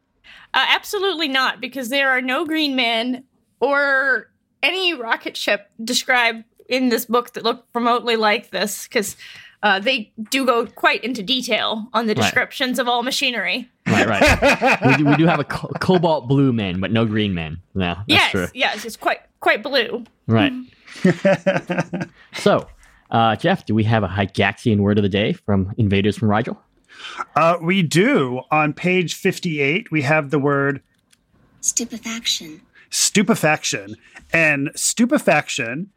Uh, 0.54 0.66
absolutely 0.68 1.28
not, 1.28 1.60
because 1.60 1.88
there 1.88 2.10
are 2.10 2.22
no 2.22 2.46
green 2.46 2.76
men 2.76 3.24
or 3.60 4.31
any 4.62 4.94
rocket 4.94 5.36
ship 5.36 5.68
described 5.82 6.44
in 6.68 6.88
this 6.88 7.04
book 7.06 7.32
that 7.34 7.42
looked 7.44 7.68
remotely 7.74 8.16
like 8.16 8.50
this, 8.50 8.86
because 8.86 9.16
uh, 9.62 9.78
they 9.78 10.12
do 10.30 10.44
go 10.46 10.66
quite 10.66 11.02
into 11.04 11.22
detail 11.22 11.88
on 11.92 12.06
the 12.06 12.14
Right. 12.14 12.22
descriptions 12.22 12.78
of 12.78 12.88
all 12.88 13.02
machinery. 13.02 13.68
Right, 13.86 14.06
right. 14.06 14.80
we, 14.86 14.96
do, 14.96 15.06
we 15.06 15.16
do 15.16 15.26
have 15.26 15.40
a 15.40 15.44
co- 15.44 15.70
cobalt 15.80 16.28
blue 16.28 16.52
man, 16.52 16.80
but 16.80 16.90
no 16.92 17.04
green 17.04 17.34
man. 17.34 17.58
Yeah, 17.74 17.94
that's 17.94 18.04
yes, 18.08 18.30
true. 18.30 18.46
yes, 18.54 18.84
it's 18.84 18.96
quite 18.96 19.20
quite 19.40 19.62
blue. 19.62 20.04
Right. 20.26 20.52
so, 22.34 22.68
uh, 23.10 23.36
Jeff, 23.36 23.66
do 23.66 23.74
we 23.74 23.84
have 23.84 24.02
a 24.04 24.08
Gygaxian 24.08 24.78
word 24.78 24.98
of 24.98 25.02
the 25.02 25.08
day 25.08 25.32
from 25.32 25.72
Invaders 25.78 26.16
from 26.16 26.30
Rigel? 26.30 26.60
Uh, 27.34 27.56
we 27.60 27.82
do. 27.82 28.42
On 28.50 28.72
page 28.72 29.14
58, 29.14 29.90
we 29.90 30.02
have 30.02 30.30
the 30.30 30.38
word 30.38 30.80
Stupefaction. 31.60 32.60
Stupefaction. 32.92 33.96
And 34.32 34.70
stupefaction 34.76 35.90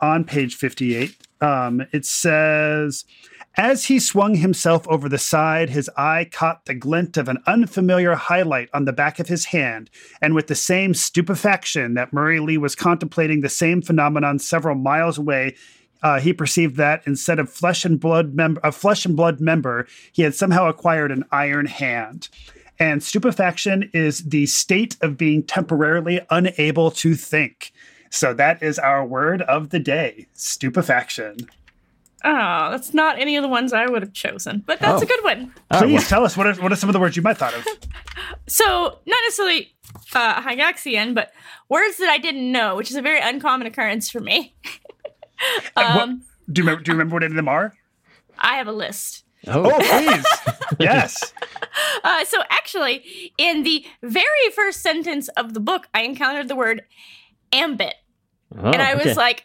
on 0.00 0.24
page 0.24 0.54
58, 0.54 1.16
um, 1.40 1.82
it 1.92 2.04
says, 2.06 3.04
as 3.56 3.84
he 3.84 3.98
swung 3.98 4.36
himself 4.36 4.88
over 4.88 5.08
the 5.08 5.18
side, 5.18 5.68
his 5.68 5.90
eye 5.96 6.26
caught 6.30 6.64
the 6.64 6.74
glint 6.74 7.18
of 7.18 7.28
an 7.28 7.38
unfamiliar 7.46 8.14
highlight 8.14 8.70
on 8.72 8.86
the 8.86 8.94
back 8.94 9.18
of 9.18 9.28
his 9.28 9.46
hand, 9.46 9.90
and 10.22 10.34
with 10.34 10.46
the 10.46 10.54
same 10.54 10.94
stupefaction 10.94 11.92
that 11.94 12.14
Murray 12.14 12.40
Lee 12.40 12.56
was 12.56 12.74
contemplating 12.74 13.42
the 13.42 13.50
same 13.50 13.82
phenomenon 13.82 14.38
several 14.38 14.74
miles 14.74 15.18
away, 15.18 15.54
uh, 16.02 16.18
he 16.18 16.32
perceived 16.32 16.76
that 16.76 17.02
instead 17.06 17.38
of 17.38 17.50
flesh 17.50 17.84
and 17.84 18.00
blood 18.00 18.34
mem- 18.34 18.58
a 18.64 18.72
flesh 18.72 19.04
and 19.04 19.16
blood 19.16 19.38
member, 19.38 19.86
he 20.12 20.22
had 20.22 20.34
somehow 20.34 20.66
acquired 20.66 21.12
an 21.12 21.24
iron 21.30 21.66
hand. 21.66 22.30
And 22.82 23.00
stupefaction 23.00 23.88
is 23.94 24.24
the 24.24 24.44
state 24.46 24.96
of 25.02 25.16
being 25.16 25.44
temporarily 25.44 26.20
unable 26.30 26.90
to 26.90 27.14
think. 27.14 27.72
So 28.10 28.34
that 28.34 28.60
is 28.60 28.76
our 28.76 29.06
word 29.06 29.42
of 29.42 29.70
the 29.70 29.78
day 29.78 30.26
stupefaction. 30.32 31.36
Oh, 32.24 32.70
that's 32.72 32.92
not 32.92 33.20
any 33.20 33.36
of 33.36 33.42
the 33.42 33.48
ones 33.48 33.72
I 33.72 33.86
would 33.86 34.02
have 34.02 34.12
chosen, 34.14 34.64
but 34.66 34.80
that's 34.80 35.00
Oh. 35.00 35.04
a 35.04 35.06
good 35.06 35.22
one. 35.22 35.54
Oh, 35.70 35.78
Please 35.78 35.92
well, 36.00 36.02
tell 36.08 36.24
us 36.24 36.36
what 36.36 36.48
are, 36.48 36.54
what 36.54 36.72
are 36.72 36.76
some 36.76 36.88
of 36.88 36.92
the 36.92 36.98
words 36.98 37.16
you 37.16 37.22
might 37.22 37.36
have 37.36 37.52
thought 37.52 37.54
of? 37.54 37.64
So, 38.48 38.64
not 39.06 39.18
necessarily 39.26 39.72
uh, 40.14 40.42
Gygaxian, 40.42 41.14
but 41.14 41.32
words 41.68 41.98
that 41.98 42.08
I 42.08 42.18
didn't 42.18 42.50
know, 42.50 42.74
which 42.74 42.90
is 42.90 42.96
a 42.96 43.02
very 43.02 43.20
uncommon 43.20 43.68
occurrence 43.68 44.10
for 44.10 44.18
me. 44.20 44.54
um, 45.76 46.22
Do 46.50 46.60
you 46.60 46.66
remember, 46.66 46.82
do 46.82 46.90
you 46.90 46.98
remember 46.98 47.14
what 47.14 47.22
any 47.22 47.30
of 47.32 47.36
them 47.36 47.48
are? 47.48 47.74
I 48.38 48.56
have 48.56 48.66
a 48.66 48.72
list. 48.72 49.21
Oh, 49.46 49.70
Oh, 49.72 49.78
please. 49.80 50.24
yes. 50.80 51.32
Uh, 52.04 52.24
so 52.24 52.42
actually, 52.50 53.32
in 53.38 53.62
the 53.62 53.84
very 54.02 54.50
first 54.54 54.80
sentence 54.80 55.28
of 55.36 55.54
the 55.54 55.60
book, 55.60 55.88
I 55.94 56.02
encountered 56.02 56.48
the 56.48 56.56
word 56.56 56.82
ambit. 57.52 57.94
Oh, 58.56 58.70
and 58.70 58.82
I 58.82 58.94
was 58.94 59.06
okay. 59.06 59.14
like, 59.14 59.44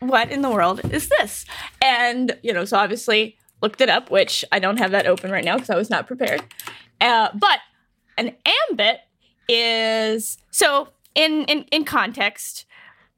what 0.00 0.30
in 0.30 0.42
the 0.42 0.50
world 0.50 0.80
is 0.92 1.08
this? 1.08 1.44
And, 1.80 2.36
you 2.42 2.52
know, 2.52 2.64
so 2.64 2.76
obviously 2.76 3.36
looked 3.62 3.80
it 3.80 3.88
up, 3.88 4.10
which 4.10 4.44
I 4.50 4.58
don't 4.58 4.78
have 4.78 4.90
that 4.90 5.06
open 5.06 5.30
right 5.30 5.44
now 5.44 5.54
because 5.54 5.70
I 5.70 5.76
was 5.76 5.88
not 5.88 6.06
prepared. 6.06 6.42
Uh, 7.00 7.28
but 7.34 7.60
an 8.18 8.36
ambit 8.70 9.00
is 9.48 10.38
so 10.50 10.88
in 11.14 11.44
in, 11.44 11.64
in 11.70 11.84
context, 11.84 12.66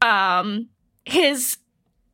um, 0.02 0.68
his 1.04 1.59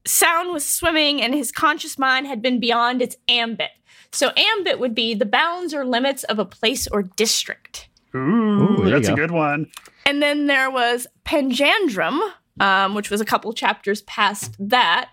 sound 0.07 0.52
was 0.52 0.64
swimming 0.64 1.21
and 1.21 1.35
his 1.35 1.52
conscious 1.52 1.99
mind 1.99 2.26
had 2.26 2.40
been 2.40 2.59
beyond 2.61 3.02
its 3.02 3.16
ambit. 3.28 3.71
So 4.12 4.31
ambit 4.37 4.81
would 4.81 4.95
be 4.95 5.14
the 5.14 5.26
bounds 5.26 5.73
or 5.73 5.85
limits 5.85 6.25
of 6.25 6.38
a 6.38 6.45
place 6.45 6.87
or 6.88 7.02
district. 7.02 7.88
Ooh, 8.14 8.19
Ooh, 8.19 8.76
there 8.79 8.87
you 8.87 8.90
that's 8.95 9.09
a 9.09 9.14
good 9.14 9.31
one. 9.31 9.71
And 10.05 10.23
then 10.23 10.47
there 10.47 10.71
was 10.71 11.07
Panjandrum, 11.25 12.19
um, 12.59 12.95
which 12.95 13.11
was 13.11 13.21
a 13.21 13.25
couple 13.25 13.52
chapters 13.52 14.02
past 14.02 14.57
that. 14.59 15.11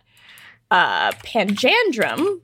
Uh, 0.71 1.11
Panjandrum 1.23 2.43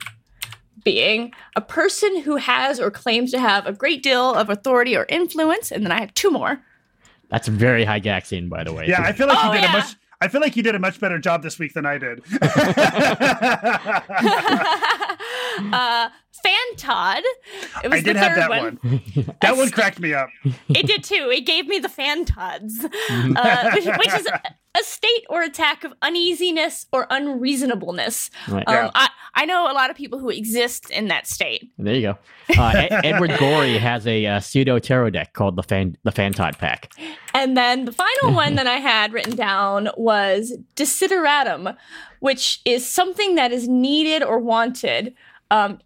being 0.84 1.32
a 1.56 1.60
person 1.60 2.20
who 2.22 2.36
has 2.36 2.78
or 2.78 2.90
claims 2.90 3.30
to 3.32 3.40
have 3.40 3.66
a 3.66 3.72
great 3.72 4.02
deal 4.02 4.34
of 4.34 4.48
authority 4.48 4.96
or 4.96 5.06
influence. 5.08 5.72
And 5.72 5.84
then 5.84 5.92
I 5.92 6.00
have 6.00 6.14
two 6.14 6.30
more. 6.30 6.60
That's 7.30 7.48
very 7.48 7.84
Gygaxian, 7.84 8.48
by 8.48 8.64
the 8.64 8.72
way. 8.72 8.86
Yeah, 8.86 9.02
I 9.02 9.12
feel 9.12 9.26
like 9.26 9.38
Oh, 9.40 9.48
you 9.48 9.54
did 9.54 9.62
yeah. 9.64 9.74
a 9.74 9.78
much. 9.78 9.96
I 10.20 10.28
feel 10.28 10.40
like 10.40 10.56
you 10.56 10.62
did 10.62 10.74
a 10.74 10.78
much 10.78 11.00
better 11.00 11.18
job 11.18 11.42
this 11.42 11.58
week 11.58 11.74
than 11.74 11.84
I 11.84 11.98
did. 11.98 12.22
uh, 15.72 16.08
Fantod. 16.44 17.20
It 17.82 17.90
was 17.90 18.00
I 18.00 18.00
did 18.00 18.16
the 18.16 18.20
have 18.20 18.36
that 18.36 18.50
one. 18.50 18.78
one. 18.82 19.00
That 19.42 19.56
one 19.56 19.70
cracked 19.70 20.00
me 20.00 20.14
up. 20.14 20.28
It 20.68 20.86
did 20.86 21.04
too. 21.04 21.30
It 21.32 21.46
gave 21.46 21.66
me 21.66 21.78
the 21.78 21.88
Fantods, 21.88 22.84
uh, 22.84 23.70
which, 23.72 23.84
which 23.98 24.14
is 24.14 24.26
a, 24.32 24.40
a 24.78 24.82
state 24.82 25.24
or 25.28 25.42
attack 25.42 25.84
of 25.84 25.92
uneasiness 26.02 26.86
or 26.92 27.06
unreasonableness. 27.10 28.30
Right. 28.48 28.66
Um, 28.66 28.74
Yeah. 28.74 28.90
I, 28.94 29.08
I 29.36 29.44
know 29.46 29.70
a 29.70 29.74
lot 29.74 29.90
of 29.90 29.96
people 29.96 30.18
who 30.18 30.30
exist 30.30 30.90
in 30.90 31.08
that 31.08 31.26
state. 31.26 31.70
There 31.78 31.94
you 31.94 32.02
go. 32.02 32.18
Uh, 32.56 32.86
Ed- 32.90 33.04
Edward 33.04 33.36
Gorey 33.38 33.78
has 33.78 34.06
a 34.06 34.24
uh, 34.26 34.40
pseudo 34.40 34.78
tarot 34.78 35.10
deck 35.10 35.32
called 35.32 35.56
the 35.56 35.62
Fan 35.62 35.96
the 36.04 36.12
Fantod 36.12 36.56
Pack. 36.58 36.92
And 37.34 37.56
then 37.56 37.84
the 37.84 37.92
final 37.92 38.32
one 38.34 38.54
that 38.54 38.66
I 38.68 38.76
had 38.76 39.12
written 39.12 39.34
down 39.34 39.88
was 39.96 40.52
desideratum, 40.76 41.76
which 42.20 42.60
is 42.64 42.86
something 42.88 43.34
that 43.34 43.50
is 43.52 43.66
needed 43.68 44.22
or 44.22 44.38
wanted. 44.38 45.14
Um, 45.50 45.80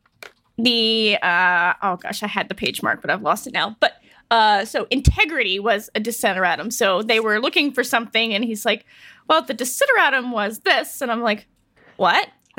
the 0.58 1.16
uh, 1.22 1.74
oh 1.82 1.96
gosh, 1.96 2.22
I 2.22 2.26
had 2.26 2.48
the 2.48 2.54
page 2.54 2.82
mark, 2.82 3.00
but 3.00 3.10
I've 3.10 3.22
lost 3.22 3.46
it 3.46 3.52
now. 3.52 3.76
But 3.80 3.94
uh, 4.30 4.64
so 4.64 4.86
integrity 4.90 5.58
was 5.58 5.88
a 5.94 6.00
desideratum. 6.00 6.72
So 6.72 7.02
they 7.02 7.20
were 7.20 7.40
looking 7.40 7.72
for 7.72 7.84
something, 7.84 8.34
and 8.34 8.44
he's 8.44 8.64
like, 8.66 8.84
"Well, 9.28 9.42
the 9.42 9.54
desideratum 9.54 10.32
was 10.32 10.60
this," 10.60 11.00
and 11.00 11.10
I'm 11.10 11.22
like, 11.22 11.46
"What?" 11.96 12.28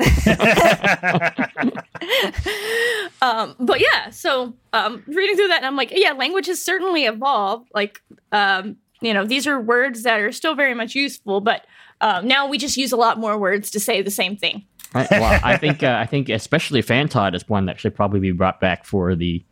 um, 3.20 3.54
but 3.58 3.80
yeah, 3.80 4.08
so 4.10 4.54
um, 4.72 5.02
reading 5.06 5.36
through 5.36 5.48
that, 5.48 5.58
and 5.58 5.66
I'm 5.66 5.76
like, 5.76 5.92
yeah, 5.94 6.12
language 6.12 6.46
has 6.46 6.64
certainly 6.64 7.04
evolved. 7.04 7.68
Like, 7.74 8.00
um, 8.32 8.76
you 9.02 9.12
know, 9.12 9.26
these 9.26 9.46
are 9.46 9.60
words 9.60 10.04
that 10.04 10.20
are 10.20 10.32
still 10.32 10.54
very 10.54 10.72
much 10.72 10.94
useful, 10.94 11.42
but 11.42 11.66
um, 12.00 12.26
now 12.26 12.48
we 12.48 12.56
just 12.56 12.78
use 12.78 12.92
a 12.92 12.96
lot 12.96 13.18
more 13.18 13.36
words 13.36 13.70
to 13.72 13.80
say 13.80 14.00
the 14.00 14.10
same 14.10 14.36
thing. 14.36 14.64
Right? 14.94 15.10
Well, 15.10 15.40
I 15.42 15.56
think 15.56 15.82
uh, 15.82 15.96
I 16.00 16.06
think 16.06 16.28
especially 16.28 16.82
Fantod 16.82 17.34
is 17.34 17.48
one 17.48 17.66
that 17.66 17.78
should 17.78 17.94
probably 17.94 18.20
be 18.20 18.32
brought 18.32 18.60
back 18.60 18.84
for 18.84 19.14
the 19.14 19.44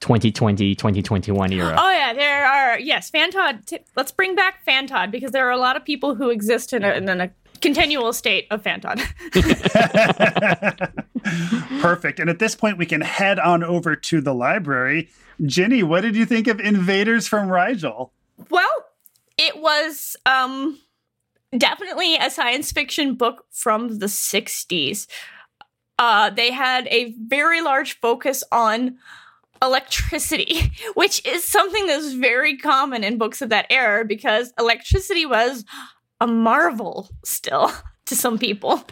2020 0.00 0.74
2021 0.74 1.52
era. 1.52 1.76
Oh 1.78 1.90
yeah, 1.90 2.12
there 2.12 2.44
are 2.44 2.78
yes, 2.78 3.10
Fantod. 3.10 3.64
T- 3.64 3.78
let's 3.96 4.12
bring 4.12 4.34
back 4.34 4.64
Fantod 4.66 5.10
because 5.10 5.32
there 5.32 5.46
are 5.46 5.52
a 5.52 5.56
lot 5.56 5.76
of 5.76 5.84
people 5.84 6.14
who 6.14 6.28
exist 6.28 6.72
in 6.74 6.84
a, 6.84 6.92
in 6.92 7.08
a 7.08 7.30
continual 7.62 8.12
state 8.12 8.46
of 8.50 8.62
Fantod. 8.62 9.00
Perfect. 11.80 12.20
And 12.20 12.28
at 12.28 12.38
this 12.38 12.54
point, 12.54 12.76
we 12.76 12.84
can 12.84 13.00
head 13.00 13.38
on 13.38 13.64
over 13.64 13.96
to 13.96 14.20
the 14.20 14.34
library. 14.34 15.08
Ginny, 15.44 15.82
what 15.82 16.02
did 16.02 16.14
you 16.16 16.26
think 16.26 16.46
of 16.46 16.60
Invaders 16.60 17.26
from 17.26 17.48
Rigel? 17.50 18.12
Well, 18.50 18.84
it 19.38 19.56
was 19.56 20.16
um 20.26 20.78
definitely 21.58 22.16
a 22.16 22.30
science 22.30 22.72
fiction 22.72 23.14
book 23.14 23.46
from 23.50 23.98
the 23.98 24.06
60s. 24.06 25.06
Uh 25.98 26.30
they 26.30 26.50
had 26.50 26.88
a 26.88 27.14
very 27.26 27.60
large 27.60 28.00
focus 28.00 28.42
on 28.50 28.96
electricity, 29.62 30.72
which 30.94 31.24
is 31.26 31.44
something 31.44 31.86
that's 31.86 32.12
very 32.12 32.56
common 32.56 33.04
in 33.04 33.18
books 33.18 33.42
of 33.42 33.48
that 33.48 33.66
era 33.70 34.04
because 34.04 34.52
electricity 34.58 35.26
was 35.26 35.64
a 36.20 36.26
marvel 36.26 37.08
still 37.24 37.72
to 38.06 38.14
some 38.14 38.38
people. 38.38 38.82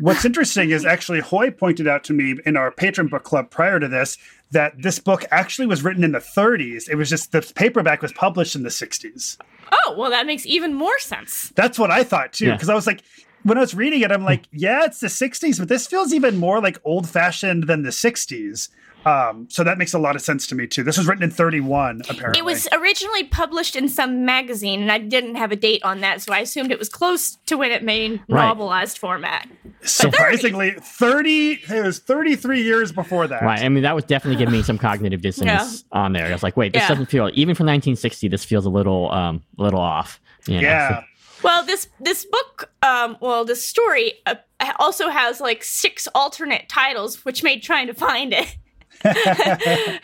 What's 0.00 0.24
interesting 0.24 0.70
is 0.70 0.84
actually 0.84 1.20
Hoy 1.20 1.50
pointed 1.50 1.88
out 1.88 2.04
to 2.04 2.12
me 2.12 2.36
in 2.46 2.56
our 2.56 2.70
patron 2.70 3.08
book 3.08 3.24
club 3.24 3.50
prior 3.50 3.80
to 3.80 3.88
this 3.88 4.16
that 4.54 4.80
this 4.82 4.98
book 4.98 5.24
actually 5.30 5.66
was 5.66 5.84
written 5.84 6.02
in 6.02 6.10
the 6.12 6.18
30s. 6.18 6.88
It 6.88 6.96
was 6.96 7.08
just 7.10 7.30
the 7.30 7.42
paperback 7.54 8.02
was 8.02 8.12
published 8.12 8.56
in 8.56 8.62
the 8.64 8.70
60s. 8.70 9.36
Oh, 9.70 9.94
well 9.96 10.10
that 10.10 10.26
makes 10.26 10.44
even 10.46 10.74
more 10.74 10.98
sense. 10.98 11.52
That's 11.54 11.78
what 11.78 11.90
I 11.92 12.02
thought 12.02 12.32
too, 12.32 12.46
Yeah. 12.46 12.52
because 12.54 12.68
I 12.70 12.74
was 12.74 12.86
like, 12.86 13.02
when 13.44 13.58
I 13.58 13.60
was 13.60 13.74
reading 13.74 14.00
it, 14.00 14.10
I'm 14.10 14.24
like, 14.24 14.44
yeah, 14.52 14.84
it's 14.86 15.00
the 15.00 15.08
60s, 15.08 15.58
but 15.58 15.68
this 15.68 15.86
feels 15.86 16.14
even 16.14 16.38
more 16.38 16.60
like 16.62 16.78
old 16.84 17.08
fashioned 17.08 17.64
than 17.66 17.82
the 17.82 17.90
60s. 17.90 18.70
Um, 19.06 19.46
so 19.50 19.62
that 19.64 19.78
makes 19.78 19.92
a 19.94 19.98
lot 19.98 20.16
of 20.16 20.22
sense 20.22 20.46
to 20.48 20.54
me 20.54 20.66
too. 20.66 20.82
This 20.82 20.96
was 20.98 21.06
written 21.06 21.22
in 21.24 21.30
31, 21.30 22.02
apparently. 22.08 22.38
It 22.40 22.44
was 22.44 22.68
originally 22.72 23.24
published 23.24 23.76
in 23.76 23.88
some 23.88 24.24
magazine, 24.24 24.80
and 24.82 24.90
I 24.90 24.98
didn't 24.98 25.34
have 25.36 25.52
a 25.52 25.56
date 25.56 25.82
on 25.84 26.00
that, 26.00 26.22
so 26.22 26.32
I 26.32 26.38
assumed 26.40 26.70
it 26.72 26.78
was 26.78 26.88
close 26.88 27.36
to 27.46 27.56
when 27.56 27.70
it 27.70 27.82
made 27.82 28.20
Right. 28.28 28.56
novelized 28.56 28.98
format. 28.98 29.48
surprisingly 29.82 30.72
30. 30.80 31.60
It 31.68 31.84
was 31.84 31.98
33 31.98 32.62
years 32.62 32.92
before 32.92 33.26
that. 33.28 33.42
Right. 33.42 33.60
I 33.62 33.68
mean, 33.68 33.82
that 33.82 33.94
was 33.94 34.04
definitely 34.04 34.38
giving 34.38 34.52
me 34.52 34.62
some 34.62 34.78
cognitive 34.78 35.20
dissonance 35.20 35.84
on 35.92 36.12
there. 36.12 36.26
I 36.26 36.32
was 36.32 36.42
like, 36.42 36.56
wait, 36.56 36.72
this 36.72 36.82
Yeah. 36.82 36.88
doesn't 36.88 37.06
feel 37.06 37.30
even 37.34 37.54
for 37.54 37.64
1960. 37.64 38.28
This 38.28 38.44
feels 38.44 38.64
a 38.66 38.70
little, 38.70 39.10
um, 39.12 39.42
a 39.58 39.62
little 39.62 39.80
off. 39.80 40.20
you 40.46 40.56
know? 40.56 40.60
Yeah. 40.68 41.04
Well, 41.42 41.64
this 41.64 41.88
this 42.00 42.24
book, 42.24 42.70
um, 42.82 43.16
well, 43.20 43.44
this 43.44 43.66
story 43.66 44.14
uh, 44.26 44.36
also 44.78 45.08
has 45.10 45.40
like 45.40 45.62
six 45.64 46.06
alternate 46.14 46.68
titles, 46.70 47.22
which 47.24 47.42
made 47.42 47.62
trying 47.62 47.86
to 47.86 47.94
find 47.94 48.32
it. 48.32 48.56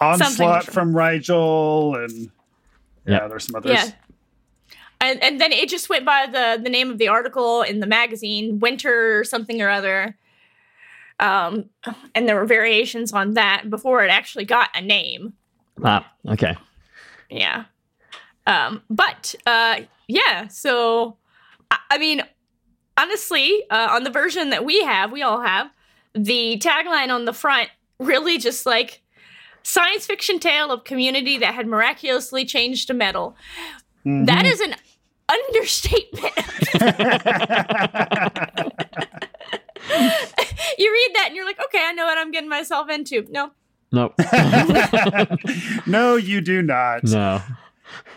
Onslaught 0.00 0.64
from 0.64 0.96
Rigel 0.96 1.96
and 1.96 2.30
yeah, 3.06 3.20
Yep. 3.22 3.28
there's 3.30 3.44
some 3.46 3.56
others. 3.56 3.72
Yeah. 3.72 3.90
And 5.00 5.22
and 5.22 5.40
then 5.40 5.52
it 5.52 5.68
just 5.68 5.88
went 5.88 6.04
by 6.04 6.26
the 6.26 6.60
the 6.62 6.70
name 6.70 6.90
of 6.90 6.98
the 6.98 7.08
article 7.08 7.62
in 7.62 7.80
the 7.80 7.86
magazine, 7.86 8.60
Winter 8.60 9.24
something 9.24 9.60
or 9.60 9.68
other. 9.68 10.16
Um, 11.20 11.66
and 12.14 12.28
there 12.28 12.36
were 12.36 12.46
variations 12.46 13.12
on 13.12 13.34
that 13.34 13.70
before 13.70 14.04
it 14.04 14.10
actually 14.10 14.44
got 14.44 14.70
a 14.74 14.80
name. 14.80 15.34
Ah, 15.84 16.10
okay. 16.28 16.56
Yeah. 17.30 17.64
Um, 18.46 18.82
but 18.90 19.34
uh, 19.46 19.80
yeah, 20.08 20.48
so 20.48 21.16
I, 21.70 21.78
I 21.92 21.98
mean, 21.98 22.22
honestly, 22.96 23.62
uh, 23.70 23.88
on 23.92 24.02
the 24.02 24.10
version 24.10 24.50
that 24.50 24.64
we 24.64 24.82
have, 24.82 25.12
we 25.12 25.22
all 25.22 25.40
have, 25.40 25.70
the 26.14 26.58
tagline 26.58 27.10
on 27.10 27.24
the 27.24 27.32
front 27.32 27.70
really 28.02 28.38
just 28.38 28.66
like 28.66 29.02
science 29.62 30.06
fiction 30.06 30.38
tale 30.38 30.70
of 30.70 30.84
community 30.84 31.38
that 31.38 31.54
had 31.54 31.66
miraculously 31.66 32.44
changed 32.44 32.88
to 32.88 32.94
metal. 32.94 33.36
Mm-hmm. 34.04 34.26
That 34.26 34.44
is 34.44 34.60
an 34.60 34.74
understatement. 35.28 36.34
you 40.78 40.92
read 40.92 41.10
that 41.14 41.26
and 41.26 41.36
you're 41.36 41.44
like, 41.44 41.62
okay, 41.64 41.84
I 41.84 41.92
know 41.92 42.04
what 42.04 42.18
I'm 42.18 42.30
getting 42.30 42.48
myself 42.48 42.90
into. 42.90 43.26
No. 43.30 43.50
Nope. 43.92 44.14
no, 45.86 46.16
you 46.16 46.40
do 46.40 46.62
not. 46.62 47.04
no. 47.04 47.42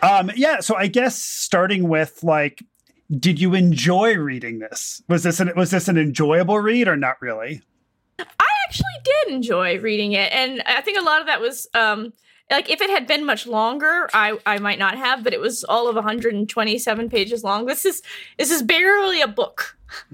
Um, 0.02 0.30
yeah, 0.34 0.60
so 0.60 0.74
I 0.74 0.86
guess 0.86 1.18
starting 1.18 1.88
with 1.88 2.20
like, 2.22 2.64
did 3.10 3.40
you 3.40 3.54
enjoy 3.54 4.16
reading 4.16 4.58
this? 4.58 5.02
Was 5.08 5.22
this 5.22 5.38
an 5.38 5.52
was 5.54 5.70
this 5.70 5.86
an 5.86 5.98
enjoyable 5.98 6.58
read 6.58 6.88
or 6.88 6.96
not 6.96 7.20
really? 7.20 7.62
I 8.66 8.68
actually 8.68 8.84
did 9.04 9.34
enjoy 9.34 9.78
reading 9.78 10.12
it, 10.12 10.32
and 10.32 10.62
I 10.66 10.80
think 10.80 10.98
a 10.98 11.02
lot 11.02 11.20
of 11.20 11.26
that 11.26 11.40
was 11.40 11.68
um, 11.74 12.12
like 12.50 12.68
if 12.68 12.80
it 12.80 12.90
had 12.90 13.06
been 13.06 13.24
much 13.24 13.46
longer, 13.46 14.08
I 14.12 14.38
I 14.44 14.58
might 14.58 14.78
not 14.78 14.96
have, 14.96 15.22
but 15.22 15.32
it 15.32 15.40
was 15.40 15.62
all 15.64 15.88
of 15.88 15.94
127 15.94 17.08
pages 17.08 17.44
long. 17.44 17.66
This 17.66 17.84
is 17.84 18.02
this 18.38 18.50
is 18.50 18.62
barely 18.62 19.20
a 19.20 19.28
book, 19.28 19.78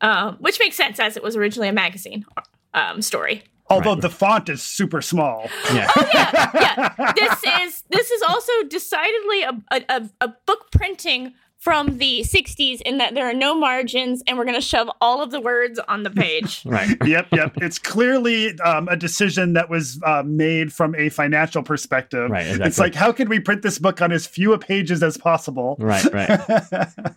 um, 0.00 0.36
which 0.38 0.60
makes 0.60 0.76
sense 0.76 1.00
as 1.00 1.16
it 1.16 1.22
was 1.22 1.34
originally 1.34 1.68
a 1.68 1.72
magazine 1.72 2.24
um, 2.72 3.02
story. 3.02 3.42
Although 3.68 3.96
the 3.96 4.10
font 4.10 4.48
is 4.48 4.62
super 4.62 5.00
small. 5.00 5.48
Yeah. 5.72 5.90
yeah, 6.12 7.12
this 7.16 7.44
is 7.62 7.82
this 7.90 8.10
is 8.10 8.22
also 8.22 8.52
decidedly 8.68 9.42
a, 9.42 9.60
a, 9.70 9.82
a, 9.88 10.10
a 10.20 10.28
book 10.46 10.70
printing 10.72 11.34
from 11.60 11.98
the 11.98 12.20
60s 12.22 12.80
in 12.80 12.96
that 12.98 13.14
there 13.14 13.28
are 13.28 13.34
no 13.34 13.54
margins 13.54 14.22
and 14.26 14.38
we're 14.38 14.44
going 14.44 14.54
to 14.56 14.62
shove 14.62 14.90
all 15.02 15.22
of 15.22 15.30
the 15.30 15.40
words 15.40 15.78
on 15.88 16.02
the 16.02 16.10
page. 16.10 16.62
Right. 16.70 16.96
yep, 17.06 17.26
yep. 17.32 17.52
It's 17.56 17.78
clearly 17.78 18.58
um, 18.60 18.88
a 18.88 18.96
decision 18.96 19.52
that 19.54 19.68
was 19.68 20.00
uh, 20.04 20.22
made 20.24 20.72
from 20.72 20.94
a 20.94 21.08
financial 21.10 21.62
perspective. 21.62 22.30
Right, 22.30 22.42
exactly. 22.46 22.66
It's 22.68 22.78
like, 22.78 22.94
how 22.94 23.12
could 23.12 23.28
we 23.28 23.40
print 23.40 23.60
this 23.62 23.78
book 23.78 24.00
on 24.00 24.10
as 24.12 24.26
few 24.26 24.56
pages 24.58 25.02
as 25.02 25.16
possible? 25.18 25.76
Right, 25.78 26.04
right. 26.12 26.30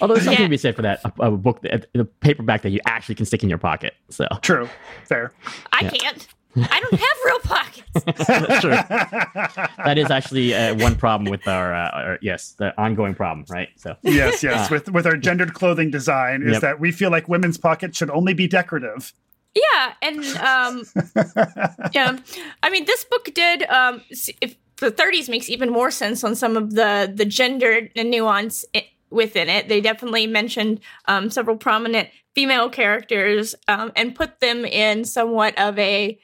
Although 0.00 0.14
there's 0.14 0.24
something 0.26 0.40
Yeah. 0.42 0.46
to 0.46 0.48
be 0.48 0.56
said 0.56 0.76
for 0.76 0.82
that, 0.82 1.00
a, 1.04 1.12
a 1.26 1.30
book, 1.30 1.62
that, 1.62 1.86
the 1.94 2.04
paperback 2.04 2.62
that 2.62 2.70
you 2.70 2.80
actually 2.86 3.14
can 3.16 3.26
stick 3.26 3.42
in 3.42 3.48
your 3.48 3.58
pocket. 3.58 3.94
So 4.10 4.26
True, 4.42 4.68
fair. 5.06 5.32
I 5.72 5.82
Yeah. 5.84 5.90
can't. 5.90 6.28
I 6.70 6.80
don't 6.80 6.94
have 6.94 7.16
real 7.24 7.38
pockets. 7.40 7.88
that's 8.28 9.76
that 9.84 9.98
is 9.98 10.10
actually 10.10 10.54
uh, 10.54 10.74
one 10.76 10.94
problem 10.96 11.30
with 11.30 11.46
our, 11.48 11.74
uh, 11.74 11.90
our, 11.90 12.18
yes, 12.22 12.52
the 12.58 12.78
ongoing 12.80 13.14
problem, 13.14 13.44
right? 13.50 13.68
So 13.76 13.96
yes, 14.02 14.42
yes. 14.42 14.70
with 14.70 14.90
with 14.92 15.06
our 15.06 15.16
gendered 15.16 15.54
clothing 15.54 15.90
design, 15.90 16.42
is 16.42 16.52
Yep. 16.52 16.62
that 16.62 16.80
we 16.80 16.92
feel 16.92 17.10
like 17.10 17.28
women's 17.28 17.58
pockets 17.58 17.96
should 17.98 18.10
only 18.10 18.34
be 18.34 18.46
decorative. 18.46 19.12
Yeah, 19.54 19.92
and 20.02 20.24
um, 20.36 20.84
yeah, 21.92 22.18
I 22.62 22.70
mean, 22.70 22.84
this 22.84 23.04
book 23.04 23.30
did. 23.34 23.64
Um, 23.68 24.02
if 24.40 24.56
the 24.76 24.92
30s 24.92 25.28
makes 25.28 25.48
even 25.48 25.70
more 25.70 25.90
sense 25.90 26.22
on 26.22 26.34
some 26.36 26.56
of 26.56 26.74
the 26.74 27.12
the 27.12 27.24
gender 27.24 27.88
nuance 27.96 28.64
i- 28.76 28.86
within 29.10 29.48
it. 29.48 29.68
They 29.68 29.80
definitely 29.80 30.26
mentioned 30.26 30.80
um, 31.06 31.30
several 31.30 31.56
prominent 31.56 32.10
female 32.34 32.68
characters 32.68 33.54
um, 33.66 33.90
and 33.96 34.14
put 34.14 34.40
them 34.40 34.64
in 34.64 35.04
somewhat 35.04 35.58
of 35.58 35.78
a 35.78 36.18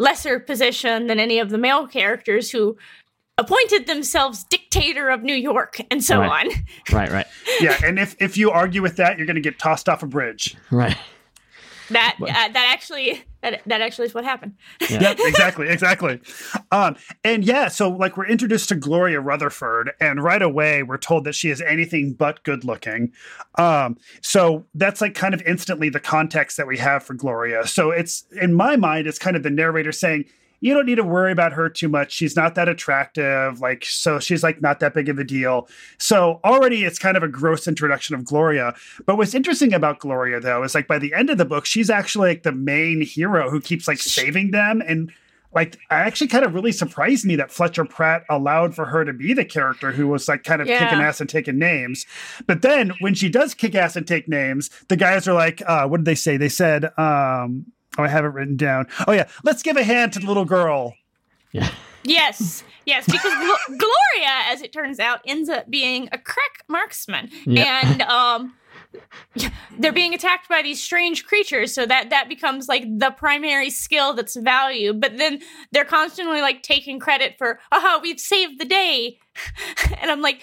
lesser 0.00 0.40
position 0.40 1.06
than 1.06 1.20
any 1.20 1.38
of 1.38 1.50
the 1.50 1.58
male 1.58 1.86
characters 1.86 2.50
who 2.50 2.76
appointed 3.38 3.86
themselves 3.86 4.44
dictator 4.44 5.08
of 5.10 5.22
New 5.22 5.34
York 5.34 5.80
and 5.90 6.02
so 6.02 6.18
Right. 6.20 6.46
on. 6.46 6.64
right, 6.92 7.10
right, 7.10 7.26
Yeah, 7.60 7.78
and 7.84 7.98
if 7.98 8.16
if 8.20 8.36
you 8.36 8.50
argue 8.50 8.82
with 8.82 8.96
that, 8.96 9.16
you're 9.18 9.26
going 9.26 9.36
to 9.36 9.40
get 9.42 9.58
tossed 9.58 9.88
off 9.88 10.02
a 10.02 10.06
bridge. 10.06 10.56
right. 10.70 10.96
That 11.90 12.16
uh, 12.20 12.24
that 12.24 12.70
actually 12.72 13.24
that 13.42 13.62
that 13.66 13.80
actually 13.80 14.06
is 14.06 14.14
what 14.14 14.24
happened. 14.24 14.54
Yep, 14.88 15.18
exactly, 15.20 15.68
exactly. 15.68 16.20
Um, 16.70 16.96
and 17.24 17.44
yeah, 17.44 17.68
so 17.68 17.88
like 17.88 18.16
we're 18.16 18.26
introduced 18.26 18.68
to 18.70 18.74
Gloria 18.74 19.20
Rutherford, 19.20 19.92
and 20.00 20.22
right 20.22 20.42
away 20.42 20.82
we're 20.82 20.98
told 20.98 21.24
that 21.24 21.34
she 21.34 21.50
is 21.50 21.60
anything 21.60 22.12
but 22.12 22.42
good 22.44 22.64
looking. 22.64 23.12
Um, 23.56 23.96
so 24.20 24.66
that's 24.74 25.00
like 25.00 25.14
kind 25.14 25.34
of 25.34 25.42
instantly 25.42 25.88
the 25.88 26.00
context 26.00 26.56
that 26.56 26.66
we 26.66 26.78
have 26.78 27.02
for 27.02 27.14
Gloria. 27.14 27.66
So 27.66 27.90
it's 27.90 28.24
in 28.40 28.54
my 28.54 28.76
mind, 28.76 29.06
it's 29.06 29.18
kind 29.18 29.36
of 29.36 29.42
the 29.42 29.50
narrator 29.50 29.92
saying, 29.92 30.26
you 30.60 30.74
don't 30.74 30.86
need 30.86 30.96
to 30.96 31.04
worry 31.04 31.32
about 31.32 31.52
her 31.54 31.68
too 31.68 31.88
much. 31.88 32.12
She's 32.12 32.36
not 32.36 32.54
that 32.54 32.68
attractive. 32.68 33.60
Like, 33.60 33.84
so 33.84 34.18
she's 34.18 34.42
like 34.42 34.60
not 34.60 34.80
that 34.80 34.92
big 34.94 35.08
of 35.08 35.18
a 35.18 35.24
deal. 35.24 35.68
So 35.98 36.40
already 36.44 36.84
it's 36.84 36.98
kind 36.98 37.16
of 37.16 37.22
a 37.22 37.28
gross 37.28 37.66
introduction 37.66 38.14
of 38.14 38.24
Gloria. 38.24 38.74
But 39.06 39.16
what's 39.16 39.34
interesting 39.34 39.72
about 39.72 39.98
Gloria 40.00 40.38
though 40.40 40.62
is 40.62 40.74
like 40.74 40.86
by 40.86 40.98
the 40.98 41.14
end 41.14 41.30
of 41.30 41.38
the 41.38 41.44
book, 41.44 41.64
she's 41.66 41.88
actually 41.90 42.28
like 42.30 42.42
the 42.42 42.52
main 42.52 43.00
hero 43.00 43.50
who 43.50 43.60
keeps 43.60 43.88
like 43.88 43.98
saving 43.98 44.50
them. 44.50 44.82
And 44.86 45.10
like, 45.52 45.78
I 45.90 45.96
actually 45.96 46.28
kind 46.28 46.44
of 46.44 46.54
really 46.54 46.70
surprised 46.72 47.24
me 47.24 47.34
that 47.36 47.50
Fletcher 47.50 47.84
Pratt 47.84 48.24
allowed 48.30 48.74
for 48.74 48.84
her 48.84 49.04
to 49.04 49.12
be 49.12 49.32
the 49.32 49.44
character 49.44 49.90
who 49.90 50.06
was 50.06 50.28
like 50.28 50.44
kind 50.44 50.60
of 50.62 50.68
Yeah. 50.68 50.78
kicking 50.78 51.00
ass 51.02 51.20
and 51.20 51.28
taking 51.28 51.58
names. 51.58 52.06
But 52.46 52.62
then 52.62 52.92
when 53.00 53.14
she 53.14 53.28
does 53.28 53.52
kick 53.54 53.74
ass 53.74 53.96
and 53.96 54.06
take 54.06 54.28
names, 54.28 54.70
the 54.88 54.96
guys 54.96 55.26
are 55.26 55.32
like, 55.34 55.60
uh, 55.66 55.88
what 55.88 55.96
did 55.98 56.04
they 56.04 56.14
say? 56.14 56.36
They 56.36 56.48
said, 56.50 56.84
um, 56.98 57.66
oh, 57.98 58.02
I 58.02 58.08
have 58.08 58.24
it 58.24 58.28
written 58.28 58.56
down. 58.56 58.86
Oh 59.06 59.12
yeah, 59.12 59.28
let's 59.44 59.62
give 59.62 59.76
a 59.76 59.84
hand 59.84 60.12
to 60.14 60.18
the 60.20 60.26
little 60.26 60.44
girl. 60.44 60.94
Yeah. 61.52 61.70
Yes, 62.02 62.64
yes, 62.86 63.04
because 63.04 63.32
Glo- 63.34 63.56
Gloria, 63.78 64.42
as 64.46 64.62
it 64.62 64.72
turns 64.72 64.98
out, 64.98 65.20
ends 65.26 65.50
up 65.50 65.68
being 65.68 66.08
a 66.12 66.18
crack 66.18 66.64
marksman, 66.66 67.28
Yeah. 67.44 67.80
and 67.84 68.00
um, 68.02 68.54
they're 69.78 69.92
being 69.92 70.14
attacked 70.14 70.48
by 70.48 70.62
these 70.62 70.82
strange 70.82 71.26
creatures. 71.26 71.74
So 71.74 71.84
that 71.84 72.08
that 72.08 72.28
becomes 72.28 72.68
like 72.68 72.84
the 72.98 73.10
primary 73.10 73.68
skill 73.68 74.14
that's 74.14 74.34
valued. 74.34 74.98
But 75.00 75.18
then 75.18 75.40
they're 75.72 75.84
constantly 75.84 76.40
like 76.40 76.62
taking 76.62 76.98
credit 77.00 77.34
for, 77.36 77.60
"Aha, 77.70 78.00
we've 78.02 78.18
saved 78.20 78.58
the 78.58 78.64
day," 78.64 79.18
and 80.00 80.10
I'm 80.10 80.22
like, 80.22 80.42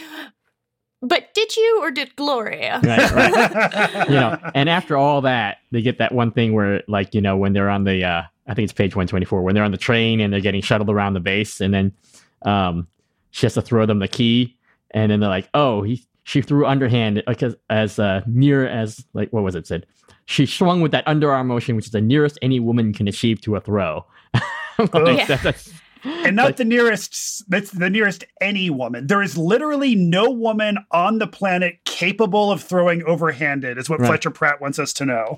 "But 1.02 1.34
did 1.34 1.56
you 1.56 1.80
or 1.82 1.92
did 1.92 2.16
Gloria?" 2.16 2.80
Right, 2.84 3.12
right. 3.12 4.06
you 4.10 4.16
know, 4.16 4.38
and 4.56 4.70
after 4.70 4.98
all 4.98 5.22
that, 5.22 5.58
they 5.72 5.82
get 5.82 5.98
that 6.00 6.12
one 6.14 6.32
thing 6.32 6.54
where, 6.54 6.82
like, 6.88 7.14
you 7.14 7.22
know, 7.22 7.38
when 7.38 7.54
they're 7.54 7.70
on 7.70 7.84
the, 7.84 8.04
uh, 8.04 8.24
I 8.48 8.54
think 8.54 8.64
it's 8.66 8.74
page 8.74 8.96
124, 8.96 9.42
when 9.44 9.56
they're 9.56 9.64
on 9.64 9.72
the 9.72 9.78
train 9.78 10.20
and 10.20 10.32
they're 10.34 10.40
getting 10.42 10.62
shuttled 10.62 10.90
around 10.90 11.14
the 11.14 11.20
base, 11.20 11.62
and 11.62 11.74
then 11.74 11.94
um, 12.44 12.88
she 13.32 13.46
has 13.46 13.54
to 13.56 13.62
throw 13.62 13.86
them 13.86 14.00
the 14.00 14.08
key, 14.08 14.58
and 14.92 15.12
then 15.12 15.20
they're 15.20 15.30
like, 15.30 15.50
oh, 15.54 15.82
he, 15.84 16.06
she 16.24 16.42
threw 16.42 16.66
underhand, 16.66 17.22
like, 17.28 17.44
as, 17.44 17.56
as 17.70 18.00
uh, 18.00 18.22
near 18.26 18.68
as, 18.68 19.06
like, 19.14 19.32
what 19.34 19.44
was 19.44 19.56
it 19.56 19.68
said? 19.68 19.86
She 20.26 20.46
swung 20.46 20.82
with 20.82 20.92
that 20.92 21.06
underarm 21.06 21.46
motion, 21.46 21.76
which 21.76 21.86
is 21.86 21.92
the 21.92 22.02
nearest 22.02 22.38
any 22.42 22.60
woman 22.60 22.92
can 22.94 23.08
achieve 23.08 23.40
to 23.42 23.56
a 23.56 23.62
throw. 23.62 24.06
Like, 24.80 25.18
Yeah. 25.18 25.26
that- 25.26 25.42
that's- 25.42 25.72
and 26.08 26.36
not 26.36 26.58
the 26.58 26.66
nearest 26.66 27.44
that's 27.50 27.72
the 27.72 27.90
nearest 27.90 28.24
any 28.42 28.70
woman 28.70 29.08
there 29.08 29.22
is 29.22 29.38
literally 29.38 29.96
no 29.96 30.30
woman 30.30 30.78
on 30.92 31.20
the 31.20 31.28
planet 31.28 31.80
capable 31.86 32.52
of 32.52 32.62
throwing 32.64 33.02
overhanded 33.02 33.78
is 33.78 33.90
what 33.90 34.00
Right. 34.00 34.08
fletcher 34.08 34.30
pratt 34.32 34.62
wants 34.62 34.80
us 34.80 34.94
to 34.94 35.06
know 35.06 35.36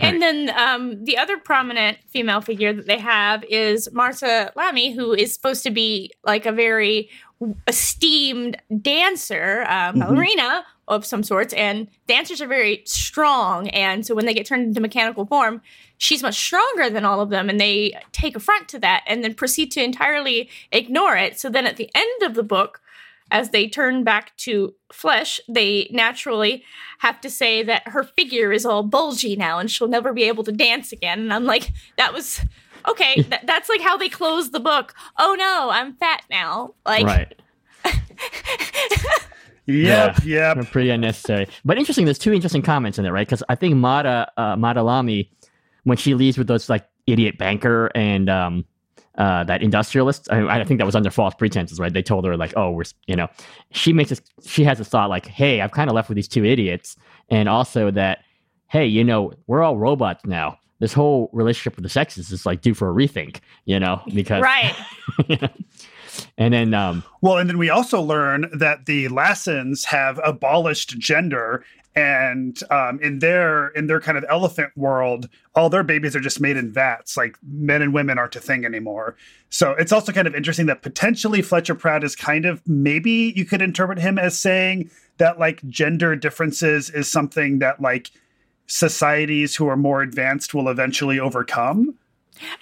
And 0.00 0.22
then 0.22 0.50
um, 0.56 1.04
the 1.04 1.18
other 1.18 1.36
prominent 1.36 1.98
female 2.08 2.40
figure 2.40 2.72
that 2.72 2.86
they 2.86 2.98
have 2.98 3.44
is 3.44 3.86
Martha 3.92 4.50
Lamy, 4.56 4.92
who 4.94 5.12
is 5.12 5.34
supposed 5.34 5.62
to 5.64 5.70
be 5.70 6.10
like 6.24 6.46
a 6.46 6.52
very 6.52 7.10
esteemed 7.68 8.56
dancer, 8.80 9.64
uh, 9.68 9.92
ballerina 9.92 10.64
of 10.88 11.04
some 11.04 11.22
sorts. 11.22 11.52
And 11.54 11.86
dancers 12.06 12.40
are 12.40 12.46
very 12.46 12.82
strong. 12.86 13.68
And 13.68 14.06
so 14.06 14.14
when 14.14 14.24
they 14.26 14.34
get 14.34 14.46
turned 14.46 14.64
into 14.68 14.80
mechanical 14.80 15.26
form, 15.26 15.60
she's 16.00 16.22
much 16.22 16.34
stronger 16.34 16.88
than 16.88 17.04
all 17.04 17.20
of 17.20 17.28
them. 17.28 17.50
And 17.50 17.60
they 17.60 17.92
take 18.10 18.34
affront 18.34 18.68
to 18.70 18.78
that 18.78 19.04
and 19.06 19.22
then 19.22 19.34
proceed 19.34 19.70
to 19.72 19.84
entirely 19.84 20.48
ignore 20.72 21.14
it. 21.14 21.38
So 21.38 21.50
then 21.50 21.66
at 21.66 21.76
the 21.76 21.90
end 21.94 22.22
of 22.22 22.34
the 22.34 22.42
book, 22.42 22.80
as 23.30 23.50
they 23.50 23.68
turn 23.68 24.02
back 24.02 24.34
to 24.38 24.74
flesh, 24.90 25.40
they 25.46 25.88
naturally 25.92 26.64
have 27.00 27.20
to 27.20 27.28
say 27.28 27.62
that 27.62 27.86
her 27.88 28.02
figure 28.02 28.50
is 28.50 28.64
all 28.64 28.82
bulgy 28.82 29.36
now 29.36 29.58
and 29.58 29.70
she'll 29.70 29.88
never 29.88 30.14
be 30.14 30.22
able 30.22 30.42
to 30.44 30.52
dance 30.52 30.90
again. 30.90 31.20
And 31.20 31.34
I'm 31.34 31.44
like, 31.44 31.70
that 31.98 32.14
was 32.14 32.40
okay. 32.88 33.22
That, 33.28 33.46
that's 33.46 33.68
like 33.68 33.82
how 33.82 33.98
they 33.98 34.08
close 34.08 34.52
the 34.52 34.58
book. 34.58 34.94
Oh 35.18 35.36
no, 35.38 35.68
I'm 35.70 35.94
fat 35.96 36.22
now. 36.30 36.74
Like, 36.86 37.04
right. 37.04 37.40
yep 39.66 40.16
yep 40.24 40.56
pretty 40.70 40.90
unnecessary. 40.90 41.46
But 41.64 41.78
interesting, 41.78 42.06
there's 42.06 42.18
two 42.18 42.32
interesting 42.32 42.62
comments 42.62 42.98
in 42.98 43.04
there, 43.04 43.12
right? 43.12 43.26
Because 43.26 43.42
I 43.50 43.54
think 43.54 43.76
Mata 43.76 44.32
uh, 44.36 44.56
Mata 44.56 44.82
Lamy, 44.82 45.30
when 45.84 45.96
she 45.96 46.14
leaves 46.14 46.38
with 46.38 46.46
those 46.46 46.68
like 46.68 46.88
idiot 47.06 47.38
banker 47.38 47.90
and 47.94 48.28
um, 48.28 48.64
uh, 49.18 49.44
that 49.44 49.62
industrialist, 49.62 50.28
I, 50.30 50.60
I 50.60 50.64
think 50.64 50.78
that 50.78 50.86
was 50.86 50.94
under 50.94 51.10
false 51.10 51.34
pretenses, 51.34 51.78
right? 51.78 51.92
They 51.92 52.02
told 52.02 52.24
her 52.24 52.36
like, 52.36 52.52
oh, 52.56 52.70
we're 52.70 52.84
you 53.06 53.16
know, 53.16 53.28
she 53.72 53.92
makes 53.92 54.10
this, 54.10 54.22
she 54.44 54.64
has 54.64 54.78
this 54.78 54.88
thought 54.88 55.10
like, 55.10 55.26
hey, 55.26 55.60
I've 55.60 55.72
kind 55.72 55.90
of 55.90 55.94
left 55.94 56.08
with 56.08 56.16
these 56.16 56.28
two 56.28 56.44
idiots, 56.44 56.96
and 57.28 57.48
also 57.48 57.90
that, 57.90 58.24
hey, 58.68 58.86
you 58.86 59.04
know, 59.04 59.32
we're 59.46 59.62
all 59.62 59.76
robots 59.76 60.24
now. 60.24 60.58
This 60.78 60.94
whole 60.94 61.28
relationship 61.34 61.76
with 61.76 61.82
the 61.82 61.90
sexes 61.90 62.32
is 62.32 62.46
like 62.46 62.62
due 62.62 62.72
for 62.72 62.88
a 62.88 62.94
rethink, 62.94 63.40
you 63.66 63.78
know, 63.78 64.00
because 64.14 64.42
right. 64.42 64.74
and 66.38 66.54
then 66.54 66.72
um, 66.72 67.04
well 67.20 67.36
and 67.36 67.50
then 67.50 67.58
we 67.58 67.68
also 67.68 68.00
learn 68.00 68.48
that 68.54 68.86
the 68.86 69.08
lassens 69.08 69.84
have 69.84 70.18
abolished 70.24 70.98
gender 70.98 71.62
and 71.96 72.62
um, 72.70 73.00
in 73.00 73.18
their 73.18 73.68
in 73.68 73.86
their 73.88 74.00
kind 74.00 74.16
of 74.16 74.24
elephant 74.28 74.70
world 74.76 75.28
all 75.56 75.68
their 75.68 75.82
babies 75.82 76.14
are 76.14 76.20
just 76.20 76.40
made 76.40 76.56
in 76.56 76.70
vats. 76.70 77.16
Like 77.16 77.36
men 77.42 77.82
and 77.82 77.92
women 77.92 78.18
aren't 78.18 78.36
a 78.36 78.40
thing 78.40 78.64
anymore. 78.64 79.16
So 79.48 79.72
it's 79.72 79.92
also 79.92 80.12
kind 80.12 80.28
of 80.28 80.34
interesting 80.34 80.66
that 80.66 80.82
potentially 80.82 81.42
fletcher 81.42 81.74
pratt 81.74 82.04
is 82.04 82.14
kind 82.14 82.46
of 82.46 82.62
maybe 82.68 83.32
you 83.34 83.44
could 83.44 83.60
interpret 83.60 83.98
him 83.98 84.18
as 84.18 84.38
saying 84.38 84.90
that 85.18 85.38
like 85.38 85.66
gender 85.68 86.14
differences 86.14 86.88
is 86.90 87.10
something 87.10 87.58
that 87.58 87.80
like 87.80 88.10
societies 88.66 89.56
who 89.56 89.66
are 89.66 89.76
more 89.76 90.02
advanced 90.02 90.54
will 90.54 90.68
eventually 90.68 91.18
overcome. 91.18 91.94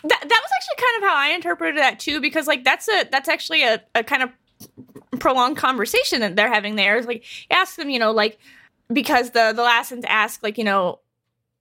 That, 0.02 0.20
that 0.20 0.40
was 0.42 0.50
actually 0.56 0.76
kind 0.76 1.02
of 1.02 1.08
how 1.08 1.16
I 1.16 1.28
interpreted 1.34 1.76
that 1.76 2.00
too, 2.00 2.20
because 2.20 2.46
like 2.46 2.64
that's 2.64 2.88
a 2.88 3.04
that's 3.12 3.28
actually 3.28 3.62
a, 3.62 3.82
a 3.94 4.02
kind 4.02 4.22
of 4.22 4.30
prolonged 5.20 5.58
conversation 5.58 6.20
that 6.20 6.36
they're 6.36 6.52
having 6.52 6.76
there. 6.76 7.02
Like 7.02 7.24
ask 7.50 7.76
them, 7.76 7.90
you 7.90 7.98
know, 7.98 8.10
like 8.10 8.38
because 8.92 9.30
the 9.30 9.52
the 9.54 9.62
Lassens 9.62 10.04
ask 10.06 10.42
like, 10.42 10.58
you 10.58 10.64
know, 10.64 11.00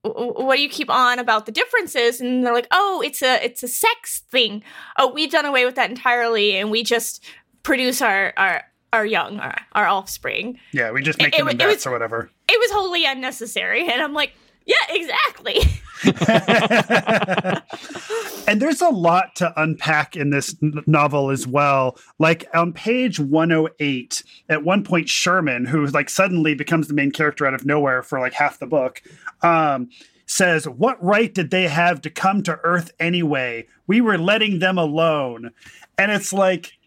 what 0.02 0.56
do 0.56 0.62
you 0.62 0.68
keep 0.68 0.90
on 0.90 1.18
about 1.18 1.46
the 1.46 1.52
differences? 1.52 2.20
And 2.20 2.44
they're 2.44 2.54
like, 2.54 2.68
oh, 2.70 3.02
it's 3.04 3.22
a 3.22 3.44
it's 3.44 3.62
a 3.62 3.68
sex 3.68 4.20
thing. 4.30 4.62
Oh, 4.98 5.12
we've 5.12 5.30
done 5.30 5.44
away 5.44 5.64
with 5.64 5.74
that 5.74 5.90
entirely, 5.90 6.56
and 6.56 6.70
we 6.70 6.82
just 6.82 7.24
produce 7.62 8.00
our 8.00 8.32
our 8.36 8.62
our 8.92 9.04
young, 9.04 9.38
our, 9.38 9.60
our 9.72 9.86
offspring. 9.86 10.58
yeah 10.72 10.90
we 10.90 11.02
just 11.02 11.18
make 11.18 11.34
It- 11.34 11.38
them 11.38 11.48
it 11.48 11.52
in 11.52 11.56
was- 11.58 11.64
it 11.64 11.76
was- 11.76 11.86
or 11.86 11.90
whatever 11.90 12.30
It 12.48 12.58
was 12.58 12.70
wholly 12.70 13.04
unnecessary, 13.04 13.86
and 13.86 14.00
I'm 14.00 14.14
like, 14.14 14.32
Yeah, 14.68 14.76
exactly. 14.90 15.60
and 18.46 18.60
there's 18.60 18.82
a 18.82 18.90
lot 18.90 19.34
to 19.36 19.50
unpack 19.60 20.14
in 20.14 20.28
this 20.28 20.54
n- 20.62 20.82
novel 20.86 21.30
as 21.30 21.46
well. 21.46 21.96
Like 22.18 22.44
on 22.52 22.74
page 22.74 23.18
108, 23.18 24.22
at 24.50 24.64
one 24.64 24.84
point, 24.84 25.08
Sherman, 25.08 25.64
who 25.64 25.86
like 25.86 26.10
suddenly 26.10 26.54
becomes 26.54 26.86
the 26.86 26.92
main 26.92 27.10
character 27.10 27.46
out 27.46 27.54
of 27.54 27.64
nowhere 27.64 28.02
for 28.02 28.20
like 28.20 28.34
half 28.34 28.58
the 28.58 28.66
book, 28.66 29.00
um, 29.40 29.88
says, 30.26 30.68
What 30.68 31.02
right 31.02 31.32
did 31.32 31.50
they 31.50 31.66
have 31.66 32.02
to 32.02 32.10
come 32.10 32.42
to 32.42 32.60
Earth 32.62 32.90
anyway? 33.00 33.66
We 33.86 34.02
were 34.02 34.18
letting 34.18 34.58
them 34.58 34.76
alone. 34.76 35.52
And 35.96 36.12
it's 36.12 36.34
like, 36.34 36.77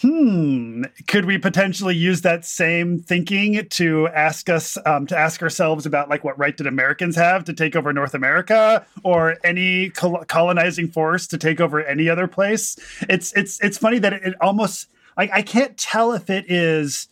hmm, 0.00 0.84
could 1.06 1.24
we 1.24 1.38
potentially 1.38 1.94
use 1.94 2.22
that 2.22 2.44
same 2.44 2.98
thinking 2.98 3.66
to 3.70 4.08
ask 4.08 4.48
us 4.48 4.76
um, 4.86 5.06
to 5.06 5.16
ask 5.16 5.42
ourselves 5.42 5.86
about 5.86 6.08
like 6.08 6.24
what 6.24 6.38
right 6.38 6.56
did 6.56 6.66
Americans 6.66 7.16
have 7.16 7.44
to 7.44 7.52
take 7.52 7.76
over 7.76 7.92
North 7.92 8.14
America 8.14 8.84
or 9.02 9.36
any 9.44 9.90
col- 9.90 10.24
colonizing 10.26 10.88
force 10.88 11.26
to 11.28 11.38
take 11.38 11.60
over 11.60 11.82
any 11.84 12.08
other 12.08 12.26
place? 12.26 12.76
It's 13.08 13.32
it's 13.34 13.60
it's 13.62 13.78
funny 13.78 13.98
that 14.00 14.12
it, 14.12 14.22
it 14.24 14.34
almost 14.40 14.88
I, 15.16 15.30
I 15.32 15.42
can't 15.42 15.76
tell 15.76 16.12
if 16.12 16.28
it 16.28 16.50
is 16.50 17.08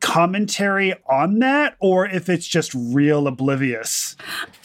commentary 0.00 0.94
on 1.08 1.40
that 1.40 1.76
or 1.80 2.06
if 2.06 2.28
it's 2.28 2.46
just 2.46 2.72
real 2.74 3.26
oblivious. 3.26 4.16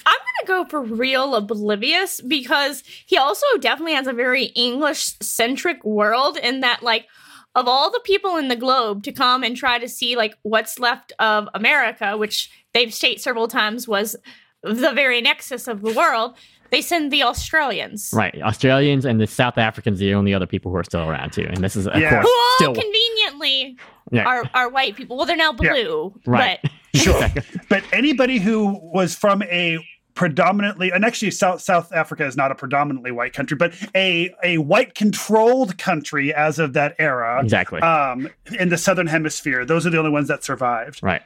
I'm 0.06 0.20
gonna 0.20 0.64
go 0.64 0.70
for 0.70 0.82
real 0.82 1.36
oblivious 1.36 2.22
because 2.22 2.84
he 3.06 3.18
also 3.18 3.46
definitely 3.60 3.94
has 3.94 4.08
a 4.08 4.14
very 4.14 4.46
English 4.48 5.06
centric 5.22 5.84
world 5.84 6.38
in 6.38 6.60
that 6.60 6.84
like 6.84 7.08
of 7.56 7.68
all 7.68 7.92
the 7.92 8.02
people 8.04 8.38
in 8.38 8.48
the 8.48 8.56
globe 8.56 9.04
to 9.04 9.12
come 9.12 9.44
and 9.44 9.56
try 9.56 9.78
to 9.80 9.88
see 9.88 10.16
like 10.16 10.36
what's 10.44 10.80
left 10.80 11.14
of 11.20 11.48
America, 11.54 12.18
which 12.18 12.50
they've 12.74 12.94
stated 12.94 13.22
several 13.22 13.48
times 13.48 13.88
was 13.88 14.16
the 14.64 14.92
very 14.94 15.22
nexus 15.22 15.68
of 15.68 15.82
the 15.82 15.94
world, 15.94 16.36
they 16.72 16.82
send 16.82 17.12
the 17.12 17.22
Australians. 17.22 18.12
Right. 18.14 18.42
Australians 18.42 19.06
and 19.06 19.20
the 19.22 19.28
South 19.28 19.58
Africans 19.60 20.02
are 20.02 20.06
the 20.06 20.14
only 20.16 20.34
other 20.34 20.48
people 20.48 20.72
who 20.72 20.78
are 20.78 20.84
still 20.84 21.08
around 21.08 21.32
too. 21.34 21.46
And 21.48 21.58
this 21.64 21.76
is 21.76 21.86
of 21.88 21.96
Yeah. 22.00 22.10
course 22.10 22.26
Who 22.26 22.32
all 22.32 22.56
still 22.56 22.74
conveniently 22.74 23.78
Yeah. 24.12 24.24
are, 24.26 24.50
are 24.56 24.70
white 24.70 24.96
people. 24.96 25.18
Well, 25.18 25.26
they're 25.28 25.36
now 25.38 25.56
Yeah. 25.62 25.72
blue, 25.74 26.20
right. 26.26 26.60
but 26.64 26.72
Sure. 26.96 27.28
but 27.70 27.84
anybody 27.92 28.40
who 28.40 28.80
was 28.94 29.16
from 29.16 29.44
a 29.44 29.78
predominantly 30.16 30.92
and 30.92 31.04
actually 31.04 31.32
South 31.32 31.62
South 31.62 31.92
Africa 31.92 32.26
is 32.26 32.38
not 32.38 32.52
a 32.52 32.56
predominantly 32.56 33.12
white 33.12 33.34
country, 33.34 33.58
but 33.58 33.74
a 33.96 34.34
a 34.44 34.58
white 34.60 34.96
controlled 34.96 35.78
country 35.78 36.34
as 36.34 36.60
of 36.60 36.74
that 36.74 36.96
era. 37.00 37.42
Exactly. 37.44 37.82
Um, 37.82 38.30
in 38.60 38.70
the 38.70 38.78
southern 38.78 39.08
hemisphere, 39.08 39.66
those 39.66 39.86
are 39.86 39.90
the 39.90 39.98
only 39.98 40.12
ones 40.12 40.28
that 40.28 40.44
survived. 40.44 41.02
right. 41.02 41.22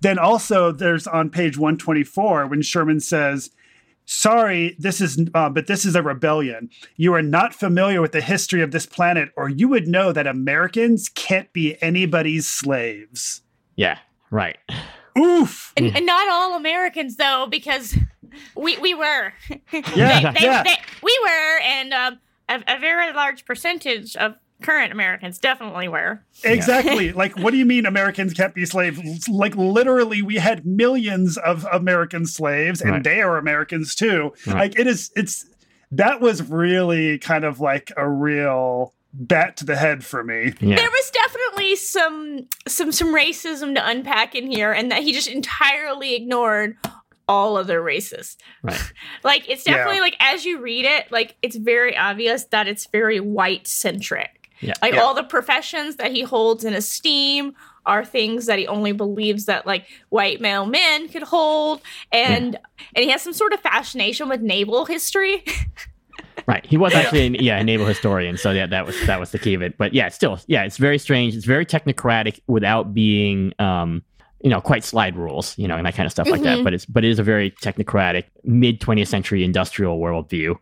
Then 0.00 0.18
also 0.18 0.72
there's 0.72 1.06
on 1.06 1.30
page 1.30 1.56
124 1.56 2.46
when 2.46 2.60
Sherman 2.62 3.00
says, 3.00 3.50
"Sorry, 4.04 4.76
this 4.78 5.00
is 5.00 5.18
uh, 5.34 5.48
but 5.48 5.66
this 5.66 5.84
is 5.84 5.94
a 5.94 6.02
rebellion. 6.02 6.68
You 6.96 7.14
are 7.14 7.22
not 7.22 7.54
familiar 7.54 8.02
with 8.02 8.12
the 8.12 8.20
history 8.20 8.60
of 8.62 8.70
this 8.70 8.84
planet, 8.86 9.30
or 9.36 9.48
you 9.48 9.68
would 9.68 9.86
know 9.88 10.12
that 10.12 10.26
Americans 10.26 11.08
can't 11.08 11.50
be 11.52 11.80
anybody's 11.82 12.46
slaves." 12.46 13.42
Yeah. 13.76 13.98
Right. 14.30 14.58
Oof. 15.16 15.72
and, 15.76 15.96
and 15.96 16.04
not 16.04 16.28
all 16.28 16.56
Americans 16.56 17.16
though, 17.16 17.46
because 17.48 17.96
we 18.56 18.76
we 18.78 18.94
were. 18.94 19.32
Yeah, 19.72 20.32
they, 20.32 20.40
they, 20.40 20.44
yeah. 20.46 20.62
they- 20.62 20.76
we 21.02 21.18
were, 21.22 21.58
and 21.62 21.92
um, 21.94 22.18
a, 22.48 22.62
a 22.76 22.78
very 22.78 23.12
large 23.12 23.44
percentage 23.44 24.16
of 24.16 24.34
current 24.62 24.92
Americans 24.92 25.38
definitely 25.38 25.88
were. 25.88 26.22
Exactly. 26.42 27.12
like, 27.22 27.36
what 27.38 27.50
do 27.50 27.56
you 27.58 27.66
mean 27.66 27.84
Americans 27.86 28.32
can't 28.32 28.54
be 28.54 28.64
slaves? 28.64 29.28
Like, 29.28 29.54
literally, 29.56 30.22
we 30.22 30.36
had 30.36 30.64
millions 30.64 31.36
of 31.36 31.66
American 31.72 32.24
slaves, 32.26 32.80
and 32.80 32.90
Right. 32.92 33.04
they 33.04 33.20
are 33.20 33.36
Americans 33.36 33.94
too. 33.94 34.32
Right. 34.46 34.56
Like, 34.56 34.78
it 34.78 34.86
is. 34.86 35.10
It's 35.16 35.46
that 35.90 36.20
was 36.20 36.48
really 36.48 37.18
kind 37.18 37.44
of 37.44 37.60
like 37.60 37.92
a 37.96 38.08
real 38.08 38.94
bat 39.12 39.56
to 39.58 39.64
the 39.64 39.76
head 39.76 40.04
for 40.04 40.24
me. 40.24 40.52
Yeah. 40.60 40.76
There 40.76 40.90
was 40.90 41.10
definitely 41.10 41.76
some 41.76 42.48
some 42.66 42.90
some 42.90 43.14
racism 43.14 43.74
to 43.74 43.86
unpack 43.86 44.34
in 44.34 44.50
here, 44.50 44.72
and 44.72 44.90
that 44.90 45.02
he 45.02 45.12
just 45.12 45.28
entirely 45.28 46.14
ignored 46.14 46.76
all 47.28 47.56
other 47.56 47.80
races. 47.82 48.36
Right. 48.62 48.80
Like 49.24 49.48
it's 49.48 49.66
Yeah. 49.66 49.76
definitely 49.76 50.00
like 50.00 50.16
as 50.20 50.44
you 50.44 50.60
read 50.60 50.84
it, 50.84 51.10
like 51.10 51.36
it's 51.42 51.56
very 51.56 51.96
obvious 51.96 52.44
that 52.46 52.68
it's 52.68 52.86
very 52.86 53.20
white 53.20 53.66
centric. 53.66 54.50
Yeah. 54.60 54.74
Like 54.82 54.94
Yeah. 54.94 55.00
all 55.00 55.14
the 55.14 55.22
professions 55.24 55.96
that 55.96 56.12
he 56.12 56.22
holds 56.22 56.64
in 56.64 56.74
esteem 56.74 57.54
are 57.86 58.04
things 58.04 58.46
that 58.46 58.58
he 58.58 58.66
only 58.66 58.92
believes 58.92 59.44
that 59.46 59.66
like 59.66 59.86
white 60.08 60.40
male 60.40 60.64
men 60.66 61.08
could 61.08 61.22
hold 61.22 61.80
and 62.12 62.56
and 62.94 63.04
he 63.04 63.10
has 63.10 63.22
some 63.22 63.32
sort 63.34 63.52
of 63.52 63.60
fascination 63.60 64.28
with 64.28 64.40
naval 64.40 64.84
history. 64.86 65.44
Right. 66.46 66.66
He 66.66 66.76
was 66.76 66.92
actually 66.94 67.26
an, 67.26 67.34
yeah, 67.36 67.58
a 67.58 67.64
naval 67.64 67.86
historian, 67.86 68.36
so 68.36 68.50
yeah, 68.50 68.66
that 68.66 68.84
was 68.84 69.00
that 69.06 69.18
was 69.18 69.30
the 69.30 69.38
key 69.38 69.54
of 69.54 69.62
it. 69.62 69.78
But 69.78 69.94
yeah, 69.94 70.08
still, 70.10 70.38
yeah, 70.46 70.64
it's 70.64 70.76
very 70.76 70.98
strange. 70.98 71.34
It's 71.34 71.46
very 71.46 71.64
technocratic 71.64 72.40
without 72.48 72.92
being 72.92 73.54
um, 73.58 74.02
you 74.44 74.50
know, 74.50 74.60
quite 74.60 74.84
slide 74.84 75.16
rules, 75.16 75.56
you 75.58 75.66
know, 75.66 75.76
and 75.76 75.86
that 75.86 75.94
kind 75.94 76.04
of 76.06 76.12
stuff 76.12 76.28
like 76.28 76.42
that. 76.42 76.58
Mhm. 76.58 76.64
But 76.64 76.74
it's 76.74 76.84
but 76.84 77.02
it 77.02 77.10
is 77.10 77.18
a 77.18 77.22
very 77.22 77.50
technocratic 77.50 78.24
mid 78.44 78.78
twentieth 78.78 79.08
century 79.08 79.42
industrial 79.42 79.98
worldview. 79.98 80.56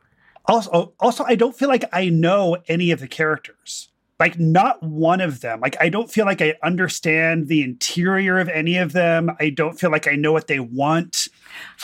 Also, 0.46 0.94
also, 1.00 1.24
I 1.24 1.34
don't 1.34 1.56
feel 1.56 1.68
like 1.68 1.84
I 1.92 2.08
know 2.08 2.56
any 2.68 2.92
of 2.92 3.00
the 3.00 3.08
characters. 3.08 3.88
Like, 4.18 4.38
not 4.38 4.80
one 4.84 5.20
of 5.20 5.40
them. 5.40 5.60
Like, 5.60 5.76
I 5.80 5.88
don't 5.88 6.10
feel 6.10 6.26
like 6.26 6.40
I 6.40 6.54
understand 6.62 7.48
the 7.48 7.62
interior 7.62 8.38
of 8.38 8.48
any 8.48 8.76
of 8.76 8.92
them. 8.92 9.30
I 9.40 9.50
don't 9.50 9.78
feel 9.78 9.90
like 9.90 10.06
I 10.06 10.14
know 10.14 10.30
what 10.30 10.46
they 10.46 10.60
want. 10.60 11.26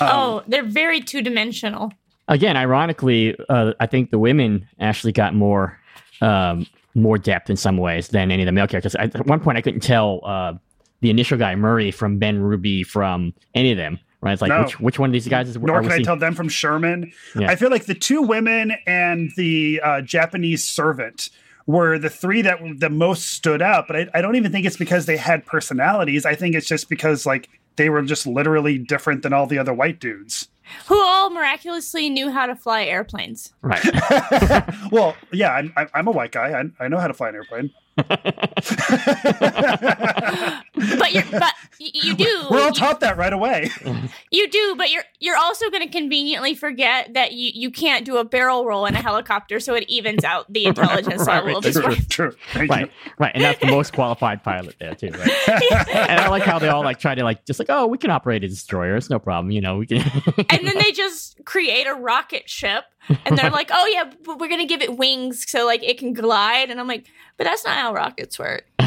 Um, 0.00 0.08
oh, 0.08 0.42
they're 0.46 0.62
very 0.62 1.00
two 1.00 1.20
dimensional. 1.20 1.92
Again, 2.28 2.56
ironically, 2.56 3.37
uh, 3.48 3.72
I 3.80 3.87
think 3.87 4.11
the 4.11 4.20
women 4.20 4.68
actually 4.78 5.12
got 5.12 5.34
more 5.34 5.80
um, 6.20 6.66
more 6.94 7.18
depth 7.18 7.50
in 7.50 7.56
some 7.56 7.76
ways 7.76 8.08
than 8.08 8.30
any 8.30 8.42
of 8.42 8.46
the 8.46 8.52
male 8.52 8.68
characters. 8.68 8.94
I, 8.94 9.04
at 9.04 9.26
one 9.26 9.40
point, 9.40 9.58
I 9.58 9.61
couldn't 9.61 9.80
tell 9.80 10.20
uh, 10.24 10.54
the 11.00 11.11
initial 11.11 11.38
guy 11.38 11.54
Murray 11.54 11.90
from 11.90 12.18
Ben 12.18 12.40
Ruby 12.40 12.82
from 12.82 13.32
any 13.54 13.72
of 13.72 13.76
them. 13.78 13.98
Right? 14.20 14.32
It's 14.32 14.42
like 14.42 14.48
No. 14.48 14.62
which 14.64 14.80
which 14.80 14.98
one 14.98 15.11
of 15.11 15.12
these 15.12 15.28
guys 15.28 15.48
is? 15.48 15.56
Nor 15.56 15.80
can 15.82 15.92
I 15.92 15.94
seeing- 15.96 16.04
tell 16.04 16.16
them 16.16 16.34
from 16.34 16.48
Sherman. 16.48 17.12
Yeah. 17.37 17.50
I 17.50 17.54
feel 17.56 17.70
like 17.70 17.84
the 17.87 17.94
two 17.94 18.20
women 18.22 18.72
and 18.87 19.30
the 19.37 19.80
uh, 19.82 20.00
Japanese 20.00 20.64
servant 20.64 21.30
were 21.66 21.98
the 21.98 22.11
three 22.11 22.42
that 22.42 22.58
the 22.78 22.90
most 22.90 23.30
stood 23.30 23.62
out. 23.62 23.87
But 23.87 23.96
I, 23.96 24.06
I 24.14 24.20
don't 24.20 24.34
even 24.37 24.50
think 24.50 24.66
it's 24.66 24.76
because 24.76 25.06
they 25.06 25.16
had 25.16 25.46
personalities. 25.46 26.26
I 26.26 26.34
think 26.34 26.56
it's 26.56 26.66
just 26.66 26.88
because 26.88 27.26
like 27.26 27.48
they 27.76 27.90
were 27.90 28.02
just 28.02 28.26
literally 28.26 28.76
different 28.76 29.22
than 29.22 29.32
all 29.32 29.46
the 29.46 29.58
other 29.58 29.72
white 29.72 30.00
dudes. 30.00 30.48
Who 30.87 31.00
all 31.00 31.30
miraculously 31.30 32.11
knew 32.11 32.30
how 32.30 32.46
to 32.46 32.56
fly 32.56 32.84
airplanes. 32.84 33.52
Right. 33.62 33.82
well, 34.90 35.14
yeah, 35.32 35.52
I'm, 35.52 35.72
I'm- 35.76 35.88
I'm 35.94 36.06
a 36.08 36.11
white 36.11 36.32
guy. 36.32 36.61
I, 36.61 36.84
I 36.84 36.88
know 36.88 36.98
how 36.98 37.06
to 37.06 37.14
fly 37.14 37.28
an 37.28 37.37
airplane. 37.37 37.70
But 40.98 41.12
you're 41.12 41.24
but 41.30 41.52
you 41.78 42.14
do. 42.14 42.46
We're 42.50 42.61
all 42.61 42.66
You- 42.68 42.72
taught 42.72 43.00
that 43.00 43.16
right 43.16 43.32
away. 43.32 43.70
You 44.30 44.48
do, 44.48 44.74
but 44.76 44.90
you're 44.90 45.04
you're 45.20 45.37
also 45.37 45.70
going 45.70 45.82
to 45.82 45.88
conveniently 45.88 46.54
forget 46.54 47.14
that 47.14 47.32
you, 47.32 47.50
you 47.54 47.70
can't 47.70 48.04
do 48.04 48.16
a 48.18 48.24
barrel 48.24 48.64
roll 48.64 48.87
in 48.87 48.94
a 48.94 49.02
helicopter, 49.02 49.58
so 49.61 49.74
it 49.74 49.84
evens 49.88 50.22
out 50.24 50.52
the 50.52 50.64
intelligence 50.66 51.26
right, 51.26 51.44
level 51.44 51.58
of 51.58 51.64
right, 51.64 51.74
true, 51.74 51.96
true. 52.08 52.37
Thank 52.52 52.70
right, 52.70 52.90
right, 53.18 53.32
and 53.34 53.42
that's 53.42 53.61
the 53.61 53.66
most 53.66 53.92
qualified 53.92 54.42
pilot 54.44 54.76
there 54.78 54.94
too, 54.94 55.08
right? 55.11 55.48
and 55.88 56.20
I 56.20 56.28
like 56.28 56.44
how 56.44 56.58
they 56.58 56.68
all 56.68 56.84
like 56.84 56.98
try 57.00 57.14
to 57.14 57.24
like 57.24 57.44
just 57.44 57.58
like, 57.58 57.68
oh, 57.70 57.87
we 57.87 57.98
can 57.98 58.11
operate 58.11 58.44
a 58.44 58.48
destroyer, 58.48 58.96
it's 58.96 59.11
no 59.11 59.18
problem, 59.18 59.50
you 59.50 59.61
know, 59.61 59.78
we 59.78 59.87
can. 59.87 59.98
And 60.50 60.66
then 60.66 60.78
they 60.78 60.92
just 60.92 61.44
create 61.44 61.87
a 61.87 61.94
rocket 61.94 62.48
ship, 62.48 62.84
and 63.24 63.38
they're 63.38 63.50
like, 63.50 63.70
"Oh 63.72 63.86
yeah, 63.86 64.10
but 64.24 64.38
we're 64.38 64.48
going 64.48 64.60
to 64.60 64.66
give 64.66 64.82
it 64.82 64.96
wings 64.96 65.44
so 65.48 65.66
like 65.66 65.82
it 65.82 65.98
can 65.98 66.12
glide." 66.12 66.70
And 66.70 66.80
I'm 66.80 66.88
like, 66.88 67.06
"But 67.36 67.44
that's 67.44 67.64
not 67.64 67.76
how 67.76 67.92
rockets 67.92 68.38
work." 68.38 68.66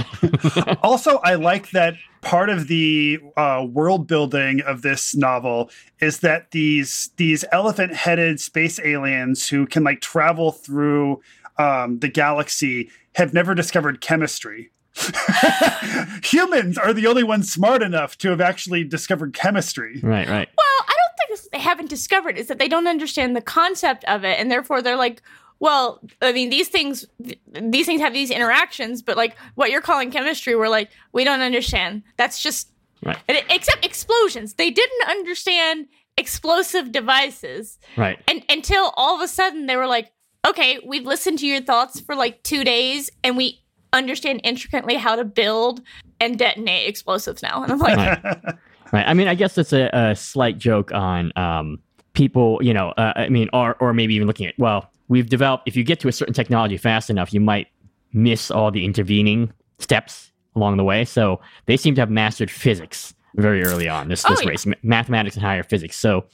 Also, 0.83 1.17
I 1.23 1.35
like 1.35 1.71
that 1.71 1.95
part 2.21 2.49
of 2.49 2.67
the 2.67 3.19
uh, 3.35 3.65
world 3.69 4.07
building 4.07 4.61
of 4.61 4.81
this 4.81 5.15
novel 5.15 5.69
is 5.99 6.19
that 6.19 6.51
these 6.51 7.09
these 7.17 7.43
elephant 7.51 7.93
headed 7.93 8.39
space 8.39 8.79
aliens 8.79 9.47
who 9.47 9.65
can 9.65 9.83
like 9.83 10.01
travel 10.01 10.51
through 10.51 11.21
um, 11.57 11.99
the 11.99 12.07
galaxy 12.07 12.89
have 13.15 13.33
never 13.33 13.53
discovered 13.53 14.01
chemistry. 14.01 14.71
Humans 16.23 16.77
are 16.77 16.93
the 16.93 17.07
only 17.07 17.23
ones 17.23 17.51
smart 17.51 17.81
enough 17.81 18.17
to 18.19 18.29
have 18.29 18.41
actually 18.41 18.83
discovered 18.83 19.33
chemistry. 19.33 19.99
right, 20.03 20.27
right. 20.27 20.49
Well, 20.57 20.85
I 20.87 20.95
don't 21.27 21.37
think 21.37 21.39
it's, 21.39 21.49
they 21.49 21.59
haven't 21.59 21.89
discovered 21.89 22.37
is 22.37 22.47
that 22.47 22.59
they 22.59 22.67
don't 22.67 22.87
understand 22.87 23.35
the 23.35 23.41
concept 23.41 24.03
of 24.05 24.23
it, 24.23 24.39
and 24.39 24.51
therefore 24.51 24.81
they're 24.81 24.95
like, 24.97 25.21
well, 25.59 25.99
I 26.21 26.31
mean, 26.31 26.49
these 26.49 26.69
things, 26.69 27.05
th- 27.23 27.39
these 27.51 27.85
things 27.85 28.01
have 28.01 28.13
these 28.13 28.31
interactions, 28.31 29.01
but 29.01 29.15
like 29.17 29.35
what 29.55 29.69
you're 29.69 29.81
calling 29.81 30.09
chemistry, 30.11 30.55
we're 30.55 30.69
like, 30.69 30.89
we 31.13 31.23
don't 31.23 31.41
understand. 31.41 32.03
That's 32.17 32.41
just, 32.41 32.71
Right. 33.03 33.17
it- 33.27 33.45
except 33.49 33.85
explosions. 33.85 34.55
They 34.55 34.71
didn't 34.71 35.07
understand 35.09 35.87
explosive 36.17 36.91
devices, 36.91 37.79
Right. 37.97 38.19
and 38.27 38.43
until 38.49 38.91
all 38.97 39.15
of 39.15 39.21
a 39.21 39.27
sudden 39.27 39.65
they 39.67 39.75
were 39.77 39.87
like, 39.87 40.11
okay, 40.47 40.79
we've 40.85 41.05
listened 41.05 41.39
to 41.39 41.45
your 41.47 41.61
thoughts 41.61 41.99
for 41.99 42.15
like 42.15 42.41
two 42.43 42.63
days, 42.63 43.09
and 43.23 43.37
we 43.37 43.59
understand 43.93 44.41
intricately 44.43 44.95
how 44.95 45.15
to 45.15 45.23
build 45.25 45.81
and 46.19 46.39
detonate 46.39 46.87
explosives 46.87 47.41
now. 47.43 47.61
And 47.63 47.71
I'm 47.71 47.79
like, 47.79 48.33
Right. 48.91 49.07
I 49.07 49.13
mean, 49.13 49.27
I 49.27 49.35
guess 49.35 49.57
it's 49.57 49.73
a, 49.73 49.89
a 49.93 50.15
slight 50.15 50.57
joke 50.57 50.91
on 50.91 51.31
um, 51.37 51.79
people, 52.13 52.59
you 52.61 52.73
know, 52.73 52.89
uh, 52.91 53.13
I 53.15 53.29
mean, 53.29 53.49
or, 53.53 53.75
or 53.79 53.93
maybe 53.93 54.13
even 54.15 54.27
looking 54.27 54.47
at, 54.47 54.53
well, 54.57 54.91
we've 55.07 55.29
developed, 55.29 55.67
if 55.67 55.75
you 55.77 55.83
get 55.83 55.99
to 56.01 56.07
a 56.07 56.11
certain 56.11 56.33
technology 56.33 56.77
fast 56.77 57.09
enough, 57.09 57.33
you 57.33 57.39
might 57.39 57.67
miss 58.11 58.51
all 58.51 58.69
the 58.69 58.83
intervening 58.83 59.53
steps 59.79 60.31
along 60.55 60.75
the 60.75 60.83
way. 60.83 61.05
So 61.05 61.39
they 61.67 61.77
seem 61.77 61.95
to 61.95 62.01
have 62.01 62.09
mastered 62.09 62.51
physics 62.51 63.13
very 63.35 63.63
early 63.63 63.87
on, 63.87 64.09
this, 64.09 64.23
this 64.23 64.41
Oh, 64.41 64.45
race, 64.45 64.65
ma- 64.65 64.75
mathematics 64.83 65.37
and 65.37 65.45
higher 65.45 65.63
physics. 65.63 65.95
So 65.95 66.25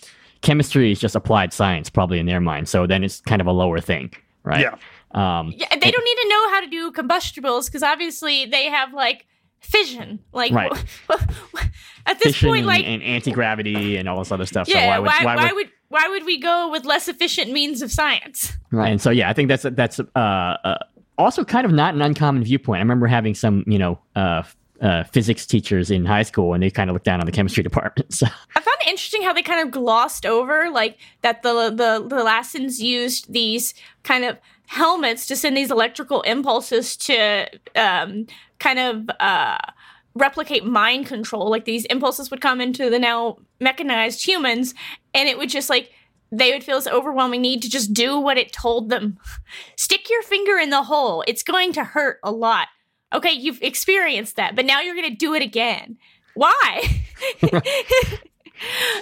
chemistry 0.41 0.91
is 0.91 0.99
just 0.99 1.15
applied 1.15 1.53
science, 1.53 1.91
probably 1.91 2.17
in 2.19 2.25
their 2.25 2.41
mind. 2.41 2.67
So 2.67 2.87
then 2.87 3.03
it's 3.03 3.21
kind 3.21 3.39
of 3.39 3.45
a 3.45 3.51
lower 3.51 3.79
thing, 3.79 4.11
right? 4.43 4.61
Yeah. 4.61 4.75
Um, 5.11 5.53
Yeah, 5.55 5.69
they 5.69 5.91
don't 5.91 6.03
need 6.03 6.21
to 6.23 6.27
know 6.29 6.49
how 6.49 6.61
to 6.61 6.67
do 6.67 6.91
combustibles 6.91 7.67
because 7.67 7.83
obviously 7.83 8.45
they 8.47 8.65
have 8.65 8.93
like 8.93 9.27
fission. 9.61 10.19
Like 10.31 10.51
Right. 10.51 10.71
at 12.05 12.19
this 12.19 12.33
fission 12.33 12.49
point, 12.49 12.59
and, 12.59 12.67
like 12.67 12.85
and 12.85 13.03
anti-gravity 13.03 13.97
and 13.97 14.07
all 14.07 14.19
this 14.19 14.31
other 14.31 14.45
stuff. 14.45 14.67
so 14.67 14.77
yeah, 14.77 14.87
why 14.87 14.99
would, 14.99 15.07
why, 15.07 15.23
why 15.23 15.35
why, 15.35 15.43
would 15.45 15.55
would 15.55 15.71
why 15.89 16.07
would 16.09 16.25
we 16.25 16.39
go 16.39 16.69
with 16.69 16.85
less 16.85 17.07
efficient 17.07 17.51
means 17.51 17.81
of 17.81 17.91
science? 17.91 18.53
Right. 18.71 18.89
And 18.89 19.01
so 19.01 19.09
yeah, 19.09 19.29
I 19.29 19.33
think 19.33 19.49
that's 19.49 19.63
that's 19.63 19.99
uh, 19.99 20.19
uh, 20.19 20.77
also 21.17 21.43
kind 21.43 21.65
of 21.65 21.71
not 21.71 21.93
an 21.93 22.01
uncommon 22.01 22.43
viewpoint. 22.43 22.77
I 22.77 22.81
remember 22.81 23.07
having 23.07 23.33
some 23.33 23.63
you 23.67 23.77
know 23.77 23.99
uh, 24.15 24.43
uh, 24.81 25.03
physics 25.05 25.45
teachers 25.45 25.91
in 25.91 26.05
high 26.05 26.23
school, 26.23 26.53
and 26.53 26.61
they 26.61 26.69
kind 26.69 26.89
of 26.89 26.93
looked 26.93 27.05
down 27.05 27.19
on 27.19 27.25
the 27.25 27.31
chemistry 27.31 27.63
department. 27.71 28.13
So 28.13 28.27
I 28.55 28.59
found 28.59 28.77
it 28.81 28.87
interesting 28.87 29.23
how 29.23 29.33
they 29.33 29.43
kind 29.43 29.65
of 29.65 29.71
glossed 29.71 30.25
over 30.25 30.69
like 30.69 30.97
that 31.21 31.43
the 31.43 31.69
the 31.69 32.05
the 32.07 32.23
Lassens 32.23 32.79
used 32.79 33.31
these 33.31 33.73
kind 34.03 34.25
of 34.25 34.37
helmets 34.67 35.25
to 35.25 35.35
send 35.35 35.57
these 35.57 35.71
electrical 35.71 36.21
impulses 36.21 36.95
to 36.95 37.47
um, 37.75 38.27
kind 38.59 38.79
of 38.79 39.09
uh, 39.19 39.57
replicate 40.13 40.65
mind 40.65 41.07
control. 41.07 41.49
Like 41.49 41.65
these 41.65 41.85
impulses 41.85 42.29
would 42.29 42.41
come 42.41 42.61
into 42.61 42.89
the 42.89 42.99
now 42.99 43.37
mechanized 43.59 44.25
humans, 44.25 44.75
and 45.13 45.27
it 45.27 45.37
would 45.37 45.49
just 45.49 45.69
like 45.69 45.91
they 46.31 46.51
would 46.51 46.63
feel 46.63 46.77
this 46.77 46.87
overwhelming 46.87 47.41
need 47.41 47.61
to 47.61 47.69
just 47.69 47.93
do 47.93 48.19
what 48.19 48.37
it 48.37 48.51
told 48.51 48.89
them. 48.89 49.17
Stick 49.77 50.09
your 50.09 50.21
finger 50.21 50.57
in 50.57 50.69
the 50.69 50.83
hole. 50.83 51.23
It's 51.27 51.43
going 51.43 51.73
to 51.73 51.83
hurt 51.83 52.19
a 52.23 52.31
lot. 52.31 52.67
Okay, 53.13 53.31
you've 53.31 53.61
experienced 53.61 54.35
that, 54.35 54.55
but 54.55 54.65
now 54.65 54.81
you're 54.81 54.95
going 54.95 55.09
to 55.09 55.15
do 55.15 55.33
it 55.33 55.41
again. 55.41 55.97
Why? 56.33 57.01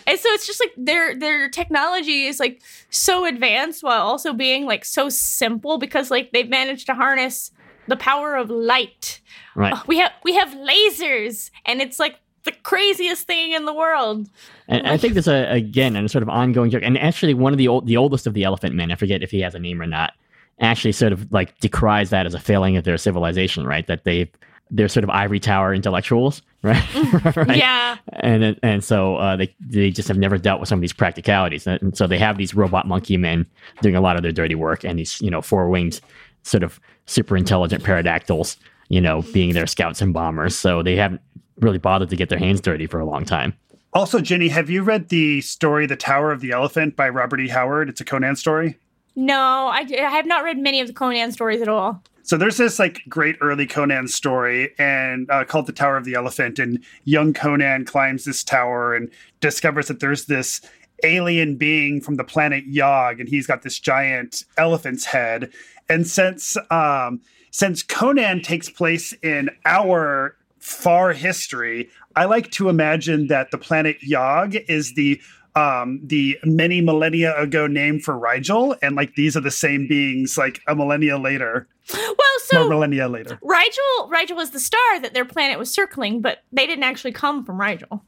and 0.07 0.19
so 0.19 0.29
it's 0.29 0.47
just 0.47 0.59
like 0.59 0.73
their 0.77 1.15
their 1.15 1.49
technology 1.49 2.25
is 2.25 2.39
like 2.39 2.61
so 2.89 3.25
advanced 3.25 3.83
while 3.83 4.01
also 4.01 4.33
being 4.33 4.65
like 4.65 4.85
so 4.85 5.09
simple 5.09 5.77
because 5.77 6.11
like 6.11 6.31
they've 6.31 6.49
managed 6.49 6.85
to 6.87 6.93
harness 6.93 7.51
the 7.87 7.95
power 7.95 8.35
of 8.35 8.49
light. 8.49 9.21
right. 9.55 9.73
Uh, 9.73 9.81
We 9.87 9.99
have 9.99 10.11
we 10.23 10.35
have 10.35 10.49
lasers 10.49 11.51
and 11.65 11.81
it's 11.81 11.99
like 11.99 12.19
the 12.45 12.51
craziest 12.51 13.27
thing 13.27 13.51
in 13.51 13.65
the 13.65 13.73
world. 13.73 14.29
And 14.67 14.87
I 14.87 14.97
think 14.97 15.13
there's 15.13 15.27
a 15.27 15.51
again 15.51 15.95
a 15.95 16.07
sort 16.07 16.21
of 16.21 16.29
ongoing 16.29 16.71
joke. 16.71 16.83
And 16.83 16.97
actually, 16.97 17.33
one 17.33 17.53
of 17.53 17.57
the 17.57 17.67
old, 17.67 17.87
the 17.87 17.97
oldest 17.97 18.25
of 18.25 18.33
the 18.33 18.43
Elephant 18.43 18.75
Men, 18.75 18.91
I 18.91 18.95
forget 18.95 19.21
if 19.21 19.31
he 19.31 19.41
has 19.41 19.53
a 19.53 19.59
name 19.59 19.81
or 19.81 19.87
not, 19.87 20.13
actually 20.59 20.93
sort 20.93 21.11
of 21.11 21.31
like 21.31 21.57
decries 21.59 22.11
that 22.11 22.25
as 22.25 22.33
a 22.33 22.39
failing 22.39 22.77
of 22.77 22.83
their 22.83 22.97
civilization. 22.97 23.65
Right, 23.65 23.85
that 23.87 24.03
they 24.05 24.31
they're 24.71 24.87
sort 24.87 25.03
of 25.03 25.09
ivory 25.09 25.39
tower 25.39 25.73
intellectuals. 25.73 26.41
Right. 26.65 27.35
right? 27.35 27.57
Yeah. 27.57 27.97
and 28.13 28.59
and 28.63 28.83
so 28.83 29.17
uh, 29.17 29.35
they 29.35 29.55
they 29.59 29.91
just 29.91 30.07
have 30.07 30.17
never 30.17 30.39
dealt 30.39 30.59
with 30.59 30.67
some 30.67 30.79
of 30.79 30.81
these 30.81 30.93
practicalities, 30.93 31.67
and 31.67 31.95
so 31.95 32.07
they 32.07 32.17
have 32.17 32.39
these 32.39 32.55
robot 32.55 32.87
monkey 32.87 33.17
men 33.17 33.45
doing 33.83 33.95
a 33.95 34.01
lot 34.01 34.15
of 34.15 34.23
their 34.23 34.31
dirty 34.31 34.55
work, 34.55 34.83
and 34.83 34.97
these 34.97 35.21
you 35.21 35.29
know 35.29 35.43
four 35.43 35.69
winged 35.69 36.01
sort 36.41 36.63
of 36.63 36.79
super 37.05 37.37
intelligent 37.37 37.83
pterodactyls, 37.83 38.57
you 38.89 38.99
know, 38.99 39.21
being 39.31 39.53
their 39.53 39.67
scouts 39.67 40.01
and 40.01 40.11
bombers. 40.11 40.55
So 40.57 40.81
they 40.81 40.95
haven't 40.95 41.21
really 41.59 41.77
bothered 41.77 42.09
to 42.09 42.15
get 42.15 42.29
their 42.29 42.39
hands 42.39 42.61
dirty 42.61 42.87
for 42.87 42.99
a 42.99 43.05
long 43.05 43.25
time. 43.25 43.53
Also, 43.93 44.19
Jenny, 44.19 44.47
have 44.47 44.67
you 44.67 44.81
read 44.81 45.09
the 45.09 45.41
story 45.41 45.85
"The 45.85 45.95
Tower 45.95 46.31
of 46.31 46.41
the 46.41 46.49
Elephant" 46.51 46.95
by 46.95 47.09
Robert 47.09 47.41
E. 47.41 47.47
Howard? 47.49 47.89
It's 47.89 48.01
a 48.01 48.05
Conan 48.05 48.37
story. 48.37 48.79
No, 49.15 49.67
I, 49.67 49.85
I 49.91 50.09
have 50.09 50.25
not 50.25 50.43
read 50.43 50.57
many 50.57 50.81
of 50.81 50.87
the 50.87 50.93
Conan 50.93 51.31
stories 51.31 51.61
at 51.61 51.67
all. 51.69 52.01
So 52.25 52.37
there's 52.37 52.57
this 52.57 52.79
like 52.79 53.03
great 53.07 53.37
early 53.39 53.67
Conan 53.67 54.07
story 54.07 54.73
and 54.79 55.29
uh, 55.29 55.45
called 55.45 55.67
the 55.67 55.71
Tower 55.71 55.95
of 55.95 56.05
the 56.05 56.15
Elephant, 56.15 56.57
and 56.57 56.83
young 57.03 57.33
Conan 57.33 57.85
climbs 57.85 58.25
this 58.25 58.43
tower 58.43 58.95
and 58.95 59.11
discovers 59.41 59.87
that 59.89 59.99
there's 59.99 60.25
this 60.25 60.59
alien 61.03 61.55
being 61.55 62.01
from 62.01 62.15
the 62.15 62.23
planet 62.23 62.65
Yog, 62.65 63.19
and 63.19 63.29
he's 63.29 63.45
got 63.45 63.61
this 63.61 63.79
giant 63.79 64.43
elephant's 64.57 65.05
head. 65.05 65.51
And 65.87 66.07
since 66.07 66.57
um, 66.71 67.21
since 67.51 67.83
Conan 67.83 68.41
takes 68.41 68.71
place 68.71 69.13
in 69.21 69.51
our 69.63 70.35
far 70.57 71.13
history, 71.13 71.89
I 72.15 72.25
like 72.25 72.49
to 72.53 72.69
imagine 72.69 73.27
that 73.27 73.51
the 73.51 73.59
planet 73.59 74.01
Yog 74.01 74.55
is 74.67 74.95
the 74.95 75.21
um, 75.55 75.99
the 76.03 76.37
many 76.43 76.81
millennia 76.81 77.35
ago 77.37 77.67
name 77.67 77.99
for 77.99 78.17
Rigel, 78.17 78.75
and 78.81 78.95
like 78.95 79.15
these 79.15 79.37
are 79.37 79.41
the 79.41 79.51
same 79.51 79.87
beings 79.87 80.37
like 80.37 80.59
a 80.67 80.75
millennia 80.75 81.17
later, 81.17 81.67
Well, 81.93 82.05
more 82.07 82.17
so 82.39 82.69
millennia 82.69 83.07
later. 83.07 83.39
Rigel 83.41 84.07
Rigel 84.09 84.35
was 84.37 84.51
the 84.51 84.59
star 84.59 84.99
that 85.01 85.13
their 85.13 85.25
planet 85.25 85.57
was 85.57 85.71
circling, 85.71 86.21
but 86.21 86.39
they 86.51 86.67
didn't 86.67 86.83
actually 86.83 87.13
come 87.13 87.45
from 87.45 87.59
Rigel. 87.61 88.03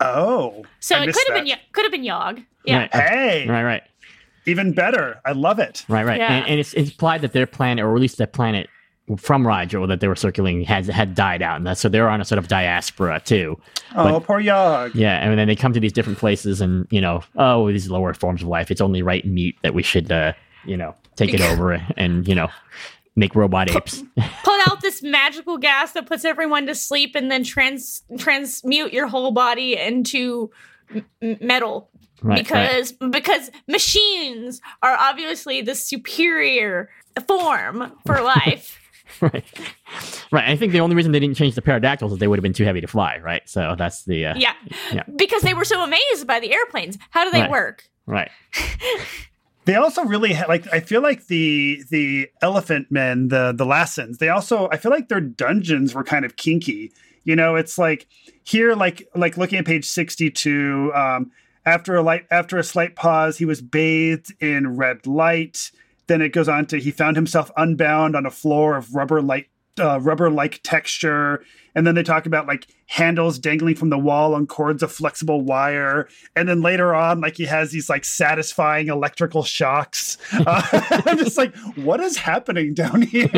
Oh, 0.00 0.64
So 0.80 0.96
I 0.96 1.04
it 1.04 1.14
could 1.14 1.28
have 1.28 1.36
been 1.36 1.46
Yo- 1.46 1.56
could 1.72 1.84
have 1.84 1.92
been 1.92 2.04
Yog. 2.04 2.40
Yeah. 2.64 2.78
Right. 2.80 2.94
Hey, 2.94 3.46
Right, 3.48 3.62
right, 3.64 3.82
even 4.46 4.72
better. 4.72 5.20
I 5.24 5.32
love 5.32 5.58
it. 5.58 5.84
right, 5.88 6.04
right. 6.04 6.18
Yeah. 6.18 6.32
And, 6.38 6.46
and 6.48 6.60
it's, 6.60 6.74
it's 6.74 6.90
implied 6.90 7.20
that 7.22 7.32
their 7.32 7.46
planet, 7.46 7.84
or 7.84 7.94
at 7.94 8.00
least 8.00 8.18
the 8.18 8.26
planet 8.26 8.68
from 9.16 9.46
Rigel 9.46 9.86
that 9.86 10.00
they 10.00 10.08
were 10.08 10.16
circulating 10.16 10.62
had 10.62 10.86
had 10.86 11.14
died 11.14 11.42
out, 11.42 11.56
and 11.56 11.66
that, 11.66 11.78
so 11.78 11.88
they're 11.88 12.08
on 12.08 12.20
a 12.20 12.24
sort 12.24 12.38
of 12.38 12.48
diaspora 12.48 13.20
too. 13.24 13.58
Oh, 13.96 14.20
poor 14.20 14.40
Yog. 14.40 14.94
Yeah, 14.94 15.18
and 15.18 15.38
then 15.38 15.48
they 15.48 15.56
come 15.56 15.72
to 15.72 15.80
these 15.80 15.92
different 15.92 16.18
places, 16.18 16.60
and 16.60 16.86
you 16.90 17.00
know, 17.00 17.22
oh, 17.36 17.70
these 17.70 17.90
lower 17.90 18.14
forms 18.14 18.42
of 18.42 18.48
life. 18.48 18.70
It's 18.70 18.80
only 18.80 19.02
right 19.02 19.24
and 19.24 19.34
mute 19.34 19.56
that 19.62 19.74
we 19.74 19.82
should, 19.82 20.10
uh, 20.10 20.32
you 20.64 20.76
know, 20.76 20.94
take 21.16 21.34
it 21.34 21.40
over 21.40 21.80
and 21.96 22.26
you 22.26 22.34
know, 22.34 22.48
make 23.16 23.34
robot 23.34 23.74
apes. 23.74 24.02
Put 24.44 24.68
out 24.68 24.80
this 24.80 25.02
magical 25.02 25.58
gas 25.58 25.92
that 25.92 26.06
puts 26.06 26.24
everyone 26.24 26.66
to 26.66 26.74
sleep 26.74 27.14
and 27.14 27.30
then 27.30 27.44
trans 27.44 28.02
transmute 28.18 28.92
your 28.92 29.06
whole 29.06 29.32
body 29.32 29.76
into 29.76 30.50
m- 30.94 31.06
m- 31.22 31.38
metal. 31.40 31.88
Right, 32.22 32.34
right. 32.34 32.44
because 32.44 32.92
because 33.10 33.50
machines 33.66 34.60
are 34.82 34.94
obviously 34.94 35.62
the 35.62 35.74
superior 35.74 36.90
form 37.26 37.92
for 38.06 38.20
life. 38.22 38.79
right, 39.20 39.44
right. 40.32 40.48
I 40.48 40.56
think 40.56 40.72
the 40.72 40.80
only 40.80 40.96
reason 40.96 41.12
they 41.12 41.20
didn't 41.20 41.36
change 41.36 41.54
the 41.54 41.60
pterodactyls 41.60 42.12
is 42.12 42.18
they 42.18 42.28
would 42.28 42.38
have 42.38 42.42
been 42.42 42.52
too 42.52 42.64
heavy 42.64 42.80
to 42.80 42.86
fly, 42.86 43.18
right? 43.22 43.42
So 43.48 43.74
that's 43.78 44.04
the 44.04 44.26
uh, 44.26 44.34
yeah. 44.36 44.54
Yeah. 44.92 45.02
Because 45.16 45.42
they 45.42 45.54
were 45.54 45.64
so 45.64 45.82
amazed 45.82 46.26
by 46.26 46.40
the 46.40 46.52
airplanes. 46.52 46.98
How 47.10 47.24
do 47.24 47.30
they 47.30 47.42
Right. 47.42 47.50
work? 47.50 47.84
right. 48.06 48.30
They 49.66 49.74
also 49.76 50.04
really 50.04 50.32
ha- 50.32 50.46
like. 50.48 50.66
I 50.72 50.80
feel 50.80 51.02
like 51.02 51.26
the 51.26 51.84
the 51.90 52.28
Elephant 52.40 52.90
Men, 52.90 53.28
the 53.28 53.52
the 53.52 53.64
Lassens. 53.66 54.16
They 54.18 54.30
also. 54.30 54.68
I 54.72 54.78
feel 54.78 54.90
like 54.90 55.08
their 55.08 55.20
dungeons 55.20 55.94
were 55.94 56.02
kind 56.02 56.24
of 56.24 56.36
kinky. 56.36 56.90
You 57.24 57.36
know, 57.36 57.56
it's 57.56 57.76
like 57.76 58.06
here, 58.42 58.74
like 58.74 59.06
like 59.14 59.36
looking 59.36 59.58
at 59.58 59.66
page 59.66 59.84
sixty 59.84 60.30
two. 60.30 60.90
Um, 60.94 61.30
after 61.66 61.94
a 61.94 62.02
light, 62.02 62.24
after 62.30 62.56
a 62.56 62.64
slight 62.64 62.96
pause, 62.96 63.36
he 63.36 63.44
was 63.44 63.60
bathed 63.60 64.34
in 64.42 64.76
red 64.78 65.06
light. 65.06 65.70
Then 66.10 66.22
it 66.22 66.32
goes 66.32 66.48
on 66.48 66.66
to 66.66 66.76
he 66.80 66.90
found 66.90 67.14
himself 67.14 67.52
unbound 67.56 68.16
on 68.16 68.26
a 68.26 68.32
floor 68.32 68.76
of 68.76 68.96
rubber 68.96 69.22
like 69.22 69.48
uh, 69.78 70.00
rubber 70.00 70.28
like 70.28 70.58
texture. 70.64 71.44
And 71.74 71.86
then 71.86 71.94
they 71.94 72.02
talk 72.02 72.26
about 72.26 72.46
like 72.46 72.66
handles 72.86 73.38
dangling 73.38 73.76
from 73.76 73.90
the 73.90 73.98
wall 73.98 74.34
on 74.34 74.46
cords 74.46 74.82
of 74.82 74.90
flexible 74.90 75.42
wire. 75.42 76.08
And 76.34 76.48
then 76.48 76.60
later 76.60 76.94
on, 76.94 77.20
like 77.20 77.36
he 77.36 77.44
has 77.44 77.70
these 77.70 77.88
like 77.88 78.04
satisfying 78.04 78.88
electrical 78.88 79.42
shocks. 79.42 80.18
Uh, 80.46 80.62
I'm 81.06 81.18
just 81.18 81.36
like, 81.36 81.54
what 81.76 82.00
is 82.00 82.16
happening 82.16 82.72
down 82.72 83.02
here? 83.02 83.28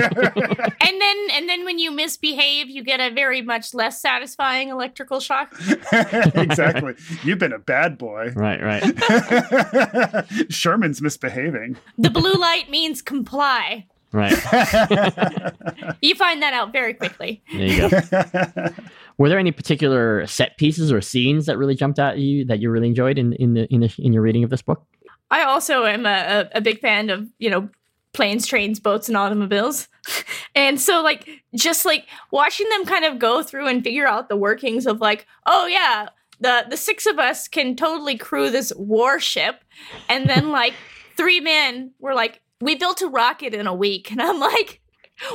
And 0.84 1.00
then 1.00 1.16
and 1.32 1.48
then 1.48 1.64
when 1.64 1.78
you 1.78 1.90
misbehave, 1.90 2.68
you 2.68 2.84
get 2.84 3.00
a 3.00 3.12
very 3.12 3.42
much 3.42 3.74
less 3.74 4.00
satisfying 4.00 4.68
electrical 4.68 5.20
shock. 5.20 5.52
exactly. 5.92 6.94
You've 7.24 7.38
been 7.38 7.52
a 7.52 7.58
bad 7.58 7.98
boy. 7.98 8.32
Right, 8.34 8.62
right, 8.62 10.24
Sherman's 10.50 11.02
misbehaving. 11.02 11.76
The 11.98 12.10
blue 12.10 12.34
light 12.34 12.70
means 12.70 13.02
comply. 13.02 13.86
Right. 14.12 14.32
You 16.00 16.16
find 16.16 16.42
that 16.42 16.52
out 16.52 16.72
very 16.72 16.94
quickly. 16.94 17.42
There 17.52 17.66
you 17.66 17.88
go. 17.88 18.68
Were 19.18 19.28
there 19.28 19.38
any 19.38 19.52
particular 19.52 20.26
set 20.26 20.56
pieces 20.56 20.92
or 20.92 21.00
scenes 21.00 21.46
that 21.46 21.56
really 21.56 21.76
jumped 21.76 22.00
out 22.00 22.14
at 22.14 22.18
you 22.18 22.44
that 22.46 22.58
you 22.58 22.70
really 22.70 22.88
enjoyed 22.88 23.18
in 23.18 23.34
in 23.34 23.54
the 23.54 23.72
in, 23.72 23.80
the, 23.80 23.94
in 23.98 24.12
your 24.12 24.22
reading 24.22 24.42
of 24.42 24.50
this 24.50 24.62
book? 24.62 24.84
I 25.30 25.44
also 25.44 25.84
am 25.84 26.04
a, 26.04 26.48
a, 26.52 26.58
a 26.58 26.60
big 26.60 26.80
fan 26.80 27.08
of, 27.08 27.26
you 27.38 27.48
know, 27.48 27.68
planes, 28.12 28.46
trains, 28.46 28.78
boats, 28.78 29.08
and 29.08 29.16
automobiles. 29.16 29.88
and 30.54 30.78
so, 30.78 31.02
like, 31.02 31.28
just 31.54 31.84
like 31.84 32.06
watching 32.30 32.68
them 32.68 32.84
kind 32.84 33.06
of 33.06 33.18
go 33.18 33.42
through 33.42 33.66
and 33.66 33.82
figure 33.82 34.06
out 34.06 34.28
the 34.28 34.36
workings 34.36 34.86
of, 34.86 35.00
like, 35.00 35.26
oh, 35.46 35.66
yeah, 35.66 36.08
the, 36.40 36.66
the 36.68 36.76
six 36.76 37.06
of 37.06 37.18
us 37.18 37.48
can 37.48 37.76
totally 37.76 38.18
crew 38.18 38.50
this 38.50 38.72
warship. 38.76 39.64
And 40.08 40.28
then, 40.28 40.50
like, 40.50 40.74
three 41.16 41.40
men 41.40 41.92
were 41.98 42.14
like, 42.14 42.40
we 42.62 42.76
built 42.76 43.02
a 43.02 43.08
rocket 43.08 43.54
in 43.54 43.66
a 43.66 43.74
week. 43.74 44.10
And 44.12 44.22
I'm 44.22 44.38
like, 44.38 44.81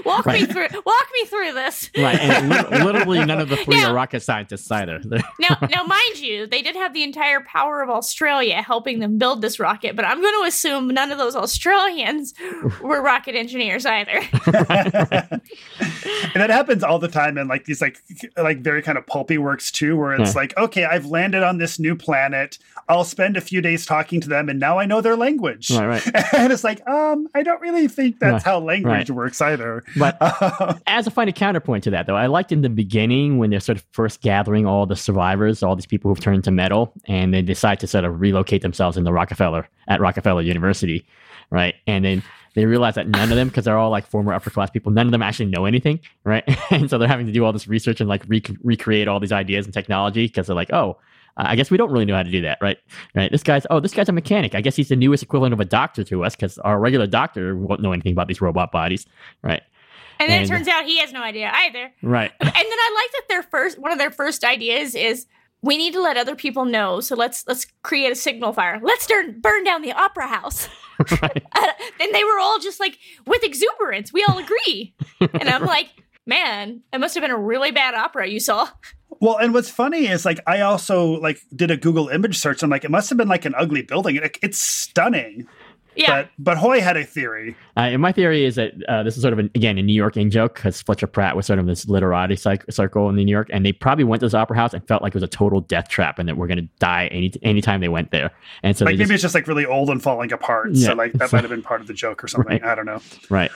walk 0.06 0.26
me 0.26 0.46
through. 0.46 0.68
Walk 0.86 1.08
me 1.14 1.26
through 1.26 1.54
this. 1.54 1.90
right, 1.98 2.20
and 2.20 2.50
li- 2.50 2.84
literally 2.84 3.24
none 3.26 3.40
of 3.40 3.50
the 3.50 3.58
three 3.58 3.76
Now- 3.78 3.92
are 3.92 3.94
rocket 3.96 4.22
scientists 4.22 4.70
either. 4.72 5.02
Now, 5.40 5.58
now, 5.70 5.84
mind 5.84 6.18
you, 6.20 6.48
they 6.48 6.62
did 6.62 6.76
have 6.76 6.94
the 6.94 7.04
entire 7.04 7.42
power 7.42 7.82
of 7.82 7.90
Australia 7.90 8.62
helping 8.62 9.00
them 9.00 9.18
build 9.18 9.42
this 9.42 9.60
rocket, 9.60 9.96
but 9.96 10.04
I'm 10.04 10.20
going 10.22 10.34
to 10.42 10.48
assume 10.48 10.88
none 10.90 11.12
of 11.12 11.18
those 11.20 11.36
Australians 11.36 12.34
were 12.82 13.02
rocket 13.02 13.36
engineers 13.36 13.86
either. 13.86 14.22
and 16.34 16.42
that 16.42 16.50
happens 16.50 16.84
all 16.84 17.00
the 17.00 17.08
time 17.08 17.38
in 17.38 17.48
like 17.48 17.66
these 17.66 17.82
like 17.82 18.02
like 18.38 18.60
very 18.62 18.82
kind 18.82 18.98
of 18.98 19.06
pulpy 19.08 19.38
works 19.38 19.72
too 19.72 19.96
where 19.98 20.14
it's 20.14 20.34
Yeah. 20.34 20.40
like 20.42 20.58
okay 20.58 20.86
i've 20.86 21.06
landed 21.06 21.44
on 21.44 21.58
this 21.58 21.80
new 21.80 21.96
planet 21.96 22.58
i'll 22.90 23.04
spend 23.04 23.38
a 23.38 23.42
few 23.42 23.62
days 23.62 23.86
talking 23.86 24.20
to 24.22 24.30
them 24.30 24.50
and 24.50 24.60
now 24.60 24.80
i 24.80 24.86
know 24.86 25.02
their 25.02 25.16
language 25.16 25.72
Right, 25.72 25.88
right. 26.06 26.34
and 26.34 26.52
it's 26.52 26.64
like 26.64 26.86
um 26.88 27.28
i 27.36 27.44
don't 27.44 27.62
really 27.62 27.88
think 27.88 28.20
that's 28.20 28.46
Right, 28.46 28.52
how 28.52 28.60
language 28.60 29.10
right. 29.10 29.16
works 29.16 29.42
either 29.42 29.67
But 29.98 30.18
as 30.88 31.08
a 31.08 31.12
funny 31.12 31.32
counterpoint 31.32 31.84
to 31.86 31.92
that, 31.92 32.08
though, 32.08 32.16
I 32.16 32.28
liked 32.28 32.52
in 32.52 32.62
the 32.62 32.70
beginning 32.70 33.38
when 33.38 33.50
they're 33.50 33.60
sort 33.60 33.78
of 33.78 33.86
first 33.92 34.22
gathering 34.22 34.66
all 34.66 34.86
the 34.86 34.96
survivors, 34.96 35.64
all 35.64 35.76
these 35.76 35.86
people 35.86 36.10
who've 36.10 36.20
turned 36.20 36.44
to 36.46 36.52
metal, 36.52 36.94
and 37.06 37.34
they 37.34 37.42
decide 37.42 37.80
to 37.82 37.88
sort 37.88 38.06
of 38.06 38.20
relocate 38.20 38.62
themselves 38.62 38.98
in 38.98 39.04
the 39.04 39.14
Rockefeller 39.14 39.68
at 39.88 40.00
Rockefeller 40.00 40.42
University, 40.42 41.06
right? 41.50 41.76
And 41.86 42.06
then 42.06 42.24
they 42.56 42.66
realize 42.66 42.96
that 42.96 43.08
none 43.08 43.30
of 43.32 43.36
them, 43.36 43.50
because 43.50 43.66
they're 43.66 43.78
all 43.78 43.92
like 43.92 44.08
former 44.08 44.34
upper 44.34 44.50
class 44.50 44.70
people, 44.70 44.92
none 44.92 45.06
of 45.06 45.12
them 45.12 45.22
actually 45.22 45.46
know 45.46 45.66
anything, 45.66 46.00
right? 46.24 46.44
and 46.72 46.90
so 46.90 46.98
they're 46.98 47.08
having 47.08 47.28
to 47.28 47.32
do 47.32 47.46
all 47.46 47.54
this 47.54 47.68
research 47.68 48.02
and 48.02 48.10
like 48.10 48.24
rec- 48.28 48.50
recreate 48.64 49.08
all 49.08 49.20
these 49.20 49.32
ideas 49.32 49.66
and 49.66 49.74
technology 49.74 50.28
because 50.28 50.48
they're 50.48 50.56
like, 50.56 50.74
oh. 50.74 50.98
Uh, 51.38 51.44
I 51.48 51.56
guess 51.56 51.70
we 51.72 51.78
don't 51.78 51.92
really 51.92 52.06
know 52.06 52.16
how 52.16 52.24
to 52.24 52.32
do 52.32 52.42
that, 52.42 52.58
right? 52.62 52.78
Right. 53.16 53.32
This 53.32 53.44
guy's 53.44 53.66
oh, 53.70 53.80
this 53.80 53.94
guy's 53.94 54.10
a 54.10 54.14
mechanic. 54.14 54.56
I 54.56 54.62
guess 54.62 54.76
he's 54.76 54.90
the 54.90 54.96
newest 54.96 55.24
equivalent 55.24 55.54
of 55.54 55.60
a 55.60 55.66
doctor 55.66 56.04
to 56.06 56.24
us 56.24 56.36
because 56.36 56.58
our 56.60 56.80
regular 56.80 57.08
doctor 57.08 57.56
won't 57.56 57.82
know 57.82 57.92
anything 57.94 58.12
about 58.12 58.28
these 58.28 58.42
robot 58.42 58.72
bodies, 58.72 59.06
right? 59.44 59.62
And 60.20 60.30
then 60.30 60.42
And- 60.42 60.46
it 60.50 60.54
turns 60.54 60.68
out 60.68 60.86
he 60.86 60.98
has 61.00 61.14
no 61.14 61.22
idea 61.22 61.52
either. 61.54 61.92
Right. 62.02 62.32
And 62.40 62.50
then 62.50 62.56
I 62.56 63.02
like 63.04 63.12
that 63.14 63.24
their 63.30 63.44
first 63.44 63.78
one 63.80 63.92
of 63.92 64.00
their 64.00 64.12
first 64.12 64.44
ideas 64.44 64.96
is 64.96 65.28
we 65.62 65.78
need 65.78 65.94
to 65.94 66.02
let 66.02 66.18
other 66.18 66.36
people 66.36 66.66
know. 66.66 67.00
So 67.02 67.16
let's 67.16 67.44
let's 67.48 67.66
create 67.84 68.12
a 68.12 68.16
signal 68.16 68.54
fire. 68.54 68.80
Let's 68.82 69.06
turn, 69.08 69.40
burn 69.42 69.64
down 69.64 69.82
the 69.82 69.92
opera 69.94 70.28
house. 70.28 70.68
right. 71.22 71.46
and 72.00 72.14
they 72.16 72.24
were 72.24 72.40
all 72.40 72.58
just 72.60 72.80
like 72.80 72.98
with 73.28 73.44
exuberance. 73.44 74.12
We 74.12 74.26
all 74.28 74.40
agree. 74.40 74.96
and 75.22 75.48
I'm 75.48 75.66
like, 75.66 75.90
man, 76.28 76.82
it 76.94 77.00
must 77.00 77.16
have 77.16 77.22
been 77.24 77.32
a 77.32 77.38
really 77.38 77.72
bad 77.72 77.96
opera 77.96 78.28
you 78.28 78.40
saw. 78.40 78.68
well 79.22 79.38
and 79.38 79.54
what's 79.54 79.70
funny 79.70 80.06
is 80.08 80.26
like 80.26 80.40
i 80.46 80.60
also 80.62 81.06
like 81.22 81.40
did 81.56 81.72
a 81.72 81.78
google 81.78 82.10
image 82.10 82.38
search 82.38 82.62
i'm 82.62 82.70
like 82.70 82.84
it 82.84 82.92
must 82.92 83.10
have 83.10 83.18
been 83.18 83.30
like 83.30 83.46
an 83.46 83.56
ugly 83.58 83.82
building 83.82 84.18
it, 84.18 84.38
it's 84.44 84.60
stunning 84.60 85.48
Yeah. 85.96 86.24
but 86.24 86.30
but 86.38 86.58
hoy 86.58 86.82
had 86.82 86.98
a 86.98 87.04
theory 87.06 87.56
Uh, 87.78 87.90
and 87.94 88.02
my 88.02 88.12
theory 88.12 88.44
is 88.46 88.56
that 88.56 88.74
uh, 88.88 89.02
this 89.04 89.16
is 89.16 89.22
sort 89.24 89.34
of 89.34 89.40
an, 89.40 89.50
again 89.56 89.78
a 89.80 89.82
New 89.82 89.94
York 89.94 90.18
in 90.18 90.30
joke 90.30 90.54
because 90.56 90.82
Fletcher 90.84 91.08
Pratt 91.08 91.36
was 91.36 91.46
sort 91.48 91.58
of 91.58 91.66
this 91.66 91.88
literati 91.88 92.36
cyc- 92.36 92.72
circle 92.72 93.08
in 93.10 93.16
New 93.16 93.26
York, 93.32 93.50
and 93.52 93.66
they 93.66 93.72
probably 93.72 94.04
went 94.04 94.20
to 94.20 94.26
this 94.28 94.34
opera 94.36 94.58
house 94.58 94.74
and 94.74 94.86
felt 94.88 95.02
like 95.02 95.12
it 95.12 95.16
was 95.16 95.24
a 95.24 95.28
total 95.28 95.62
death 95.62 95.88
trap, 95.88 96.20
and 96.20 96.28
that 96.30 96.36
we're 96.38 96.48
going 96.48 96.58
to 96.62 96.70
die 96.80 97.08
any 97.08 97.32
anytime 97.44 97.80
they 97.82 97.88
went 97.90 98.12
there. 98.12 98.30
And 98.64 98.76
so 98.78 98.86
like 98.86 98.94
maybe 98.94 99.06
just, 99.06 99.14
it's 99.14 99.22
just 99.24 99.36
like 99.36 99.48
really 99.48 99.66
old 99.66 99.90
and 99.90 100.02
falling 100.04 100.32
apart 100.34 100.70
Yeah. 100.74 100.88
so 100.90 100.94
like 100.96 101.14
that 101.14 101.32
might 101.32 101.42
have 101.44 101.50
been 101.50 101.62
part 101.64 101.82
of 101.82 101.88
the 101.88 101.94
joke 101.94 102.24
or 102.24 102.28
something 102.28 102.52
Right. 102.62 102.72
i 102.72 102.76
don't 102.76 102.86
know 102.86 103.02
right. 103.32 103.50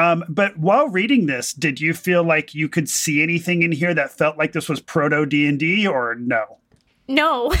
Um, 0.00 0.24
but 0.28 0.56
while 0.56 0.88
reading 0.88 1.26
this, 1.26 1.52
did 1.52 1.78
you 1.78 1.92
feel 1.92 2.24
like 2.24 2.54
you 2.54 2.70
could 2.70 2.88
see 2.88 3.22
anything 3.22 3.62
in 3.62 3.70
here 3.70 3.92
that 3.92 4.10
felt 4.10 4.38
like 4.38 4.52
this 4.52 4.66
was 4.66 4.80
proto 4.80 5.26
D 5.26 5.46
and 5.46 5.58
D, 5.58 5.86
or 5.86 6.14
no? 6.14 6.56
no. 7.06 7.50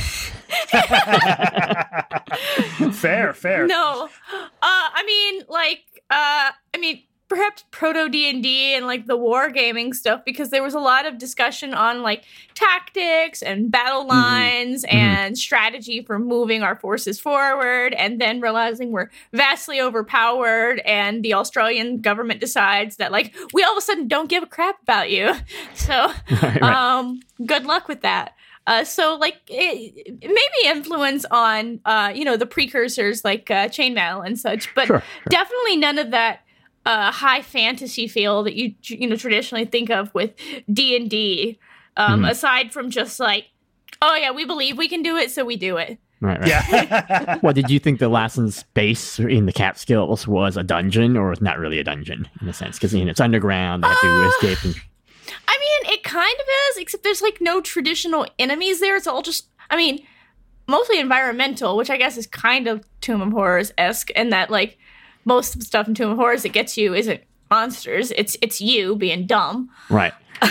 fair, 2.92 3.34
fair. 3.34 3.66
No. 3.66 4.04
Uh 4.04 4.08
I 4.62 5.02
mean 5.06 5.42
like 5.48 5.82
uh 6.10 6.50
I 6.74 6.78
mean 6.78 7.02
perhaps 7.30 7.64
proto 7.70 8.08
D&D 8.10 8.74
and 8.74 8.86
like 8.86 9.06
the 9.06 9.16
wargaming 9.16 9.94
stuff 9.94 10.22
because 10.26 10.50
there 10.50 10.62
was 10.62 10.74
a 10.74 10.80
lot 10.80 11.06
of 11.06 11.16
discussion 11.16 11.72
on 11.72 12.02
like 12.02 12.24
tactics 12.54 13.40
and 13.40 13.70
battle 13.70 14.06
lines 14.06 14.84
and 14.88 15.38
strategy 15.38 16.02
for 16.02 16.18
moving 16.18 16.62
our 16.62 16.74
forces 16.76 17.18
forward 17.20 17.94
and 17.94 18.20
then 18.20 18.40
realizing 18.40 18.90
we're 18.90 19.08
vastly 19.32 19.80
overpowered 19.80 20.80
and 20.80 21.22
the 21.24 21.32
Australian 21.32 22.00
government 22.00 22.40
decides 22.40 22.96
that 22.96 23.12
like 23.12 23.34
we 23.54 23.62
all 23.62 23.72
of 23.72 23.78
a 23.78 23.80
sudden 23.80 24.08
don't 24.08 24.28
give 24.28 24.42
a 24.42 24.46
crap 24.46 24.82
about 24.82 25.10
you. 25.10 25.32
So 25.74 25.94
Right, 26.42 26.60
right. 26.60 26.62
um 26.62 27.20
good 27.46 27.64
luck 27.64 27.88
with 27.88 28.02
that 28.02 28.34
uh, 28.66 28.84
so 28.84 29.16
like 29.16 29.36
it, 29.48 30.18
maybe 30.22 30.60
influence 30.66 31.24
on 31.30 31.80
uh, 31.84 32.12
you 32.14 32.24
know 32.24 32.36
the 32.36 32.46
precursors 32.46 33.24
like 33.24 33.50
uh, 33.50 33.68
chainmail 33.68 34.24
and 34.26 34.38
such 34.38 34.72
but 34.74 34.86
Sure, 34.86 35.02
definitely 35.28 35.76
none 35.76 35.98
of 35.98 36.10
that 36.10 36.40
uh, 36.86 37.10
high 37.12 37.42
fantasy 37.42 38.08
feel 38.08 38.42
that 38.42 38.54
you 38.54 38.74
you 38.82 39.06
know 39.08 39.16
traditionally 39.16 39.64
think 39.64 39.90
of 39.90 40.12
with 40.14 40.32
d&d 40.72 41.58
um, 41.96 42.22
Mhm. 42.22 42.30
aside 42.30 42.72
from 42.72 42.90
just 42.90 43.20
like 43.20 43.46
oh 44.02 44.14
yeah 44.14 44.30
we 44.30 44.44
believe 44.44 44.78
we 44.78 44.88
can 44.88 45.02
do 45.02 45.16
it 45.16 45.30
so 45.30 45.44
we 45.44 45.56
do 45.56 45.76
it 45.76 45.98
Right, 46.22 46.38
right. 46.38 46.48
Yeah. 46.48 47.38
Well, 47.42 47.54
did 47.54 47.70
you 47.70 47.78
think 47.78 47.98
the 47.98 48.10
Lasson's 48.10 48.56
space 48.56 49.18
in 49.18 49.46
the 49.46 49.52
Catskills 49.54 50.28
was 50.28 50.58
a 50.58 50.62
dungeon, 50.62 51.16
or 51.16 51.30
was 51.30 51.40
not 51.40 51.58
really 51.58 51.78
a 51.78 51.84
dungeon 51.84 52.28
in 52.42 52.48
a 52.48 52.52
sense? 52.52 52.76
Because 52.76 52.92
you 52.92 53.02
know, 53.06 53.10
it's 53.10 53.20
underground; 53.22 53.82
they 53.82 53.88
have 53.88 54.00
to 54.02 54.06
Uh, 54.06 54.28
escape. 54.28 54.58
And, 54.64 54.74
I 55.48 55.56
mean, 55.58 55.94
it 55.94 56.02
kind 56.02 56.34
of 56.38 56.46
is, 56.72 56.76
except 56.76 57.04
there's 57.04 57.22
like 57.22 57.40
no 57.40 57.62
traditional 57.62 58.26
enemies 58.38 58.80
there. 58.80 58.96
It's 58.96 59.06
all 59.06 59.22
just, 59.22 59.46
I 59.70 59.78
mean, 59.78 60.04
mostly 60.68 61.00
environmental, 61.00 61.74
which 61.78 61.88
I 61.88 61.96
guess 61.96 62.18
is 62.18 62.26
kind 62.26 62.66
of 62.68 62.84
Tomb 63.00 63.22
of 63.22 63.32
Horrors 63.32 63.72
esque, 63.78 64.10
in 64.10 64.28
that 64.28 64.50
like 64.50 64.76
most 65.24 65.54
of 65.54 65.60
the 65.60 65.66
stuff 65.66 65.88
in 65.88 65.94
Tomb 65.94 66.10
of 66.10 66.16
Horrors 66.16 66.42
that 66.42 66.52
gets 66.52 66.76
you 66.76 66.94
isn't 66.94 67.22
monsters. 67.50 68.10
It's 68.12 68.36
it's 68.42 68.60
you 68.60 68.96
being 68.96 69.26
dumb. 69.26 69.70
right, 69.88 70.12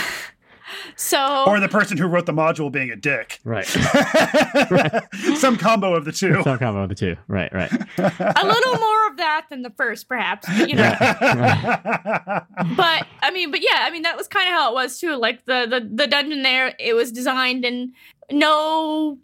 So 0.96 1.46
or 1.48 1.60
the 1.60 1.70
person 1.70 1.98
who 1.98 2.08
wrote 2.08 2.26
the 2.26 2.34
module 2.34 2.72
being 2.72 2.92
a 2.92 2.96
dick. 2.96 3.40
right. 3.44 3.66
Some 5.38 5.58
combo 5.58 5.96
of 5.96 6.06
the 6.06 6.12
two. 6.12 6.42
Some 6.44 6.60
combo 6.60 6.84
of 6.84 6.90
the 6.90 6.96
two. 6.96 7.16
Right, 7.28 7.52
right. 7.54 7.72
a 7.72 8.46
little 8.46 8.78
more 8.78 9.08
of 9.08 9.18
that 9.18 9.48
than 9.50 9.62
the 9.62 9.70
first, 9.72 10.08
perhaps. 10.08 10.48
But, 10.48 10.70
you 10.70 10.76
know, 10.76 10.94
but 11.00 13.08
I 13.22 13.32
mean, 13.34 13.52
but 13.52 13.62
yeah, 13.62 13.80
I 13.80 13.90
mean 13.92 14.04
that 14.04 14.18
was 14.18 14.28
kind 14.28 14.48
of 14.48 14.54
how 14.54 14.72
it 14.72 14.74
was 14.74 15.00
too. 15.00 15.16
Like 15.16 15.46
the 15.46 15.66
the 15.70 15.88
the 15.90 16.08
dungeon 16.08 16.44
there, 16.44 16.74
it 16.80 16.94
was 16.94 17.12
designed 17.12 17.66
in 17.66 17.94
no 18.32 19.18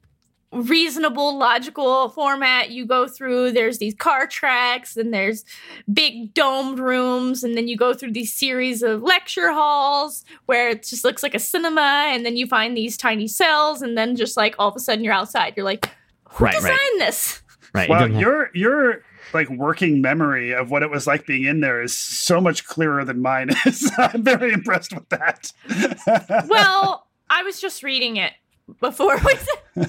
reasonable 0.55 1.37
logical 1.37 2.09
format 2.09 2.69
you 2.71 2.85
go 2.85 3.07
through 3.07 3.51
there's 3.51 3.77
these 3.77 3.93
car 3.95 4.25
tracks 4.25 4.95
and 4.97 5.13
there's 5.13 5.43
big 5.93 6.33
domed 6.33 6.79
rooms 6.79 7.43
and 7.43 7.57
then 7.57 7.67
you 7.67 7.75
go 7.77 7.93
through 7.93 8.11
these 8.11 8.33
series 8.33 8.81
of 8.81 9.01
lecture 9.03 9.51
halls 9.51 10.23
where 10.45 10.69
it 10.69 10.83
just 10.83 11.03
looks 11.03 11.21
like 11.23 11.35
a 11.35 11.39
cinema 11.39 12.05
and 12.09 12.25
then 12.25 12.37
you 12.37 12.47
find 12.47 12.75
these 12.77 12.95
tiny 12.97 13.27
cells 13.27 13.81
and 13.81 13.97
then 13.97 14.15
just 14.15 14.37
like 14.37 14.55
all 14.57 14.69
of 14.69 14.75
a 14.75 14.79
sudden 14.79 15.03
you're 15.03 15.13
outside 15.13 15.53
you're 15.55 15.65
like 15.65 15.89
who 16.29 16.45
Right, 16.45 16.53
right. 16.55 16.61
designed 16.61 17.01
this 17.01 17.41
Right. 17.73 17.89
It 17.89 17.89
wow, 17.89 17.99
doesn't 17.99 18.13
have- 18.13 18.21
your 18.21 18.49
your 18.53 19.01
like 19.33 19.49
working 19.49 19.99
memory 20.01 20.53
of 20.53 20.71
what 20.71 20.81
it 20.83 20.89
was 20.89 21.05
like 21.07 21.25
being 21.25 21.43
in 21.43 21.59
there 21.59 21.81
is 21.81 21.97
so 21.97 22.39
much 22.39 22.65
clearer 22.65 23.03
than 23.03 23.21
mine 23.21 23.49
is. 23.65 23.91
I'm 23.97 24.23
very 24.23 24.53
impressed 24.53 24.93
with 24.93 25.09
that. 25.09 25.51
well 26.47 27.07
i 27.29 27.41
was 27.43 27.59
just 27.59 27.81
reading 27.83 28.17
it 28.17 28.31
before 28.79 29.17
we 29.25 29.33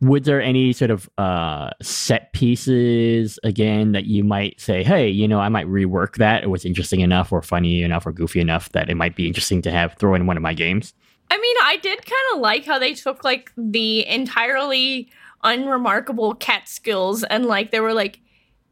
Would 0.00 0.24
there 0.24 0.40
any 0.40 0.72
sort 0.72 0.90
of 0.90 1.08
uh, 1.18 1.70
set 1.82 2.32
pieces 2.32 3.38
again 3.42 3.92
that 3.92 4.04
you 4.04 4.22
might 4.22 4.60
say, 4.60 4.84
hey, 4.84 5.08
you 5.08 5.26
know, 5.26 5.40
I 5.40 5.48
might 5.48 5.66
rework 5.66 6.16
that. 6.16 6.42
It 6.42 6.50
was 6.50 6.64
interesting 6.64 7.00
enough, 7.00 7.32
or 7.32 7.42
funny 7.42 7.82
enough, 7.82 8.06
or 8.06 8.12
goofy 8.12 8.40
enough 8.40 8.70
that 8.72 8.88
it 8.88 8.96
might 8.96 9.16
be 9.16 9.26
interesting 9.26 9.62
to 9.62 9.70
have 9.70 9.94
throw 9.94 10.14
in 10.14 10.26
one 10.26 10.36
of 10.36 10.42
my 10.42 10.54
games. 10.54 10.94
I 11.30 11.38
mean, 11.38 11.56
I 11.62 11.76
did 11.78 11.98
kind 12.04 12.34
of 12.34 12.40
like 12.40 12.64
how 12.64 12.78
they 12.78 12.94
took 12.94 13.24
like 13.24 13.52
the 13.56 14.06
entirely 14.06 15.10
unremarkable 15.44 16.34
Catskills 16.34 17.22
and 17.24 17.46
like 17.46 17.70
they 17.70 17.80
were 17.80 17.94
like, 17.94 18.20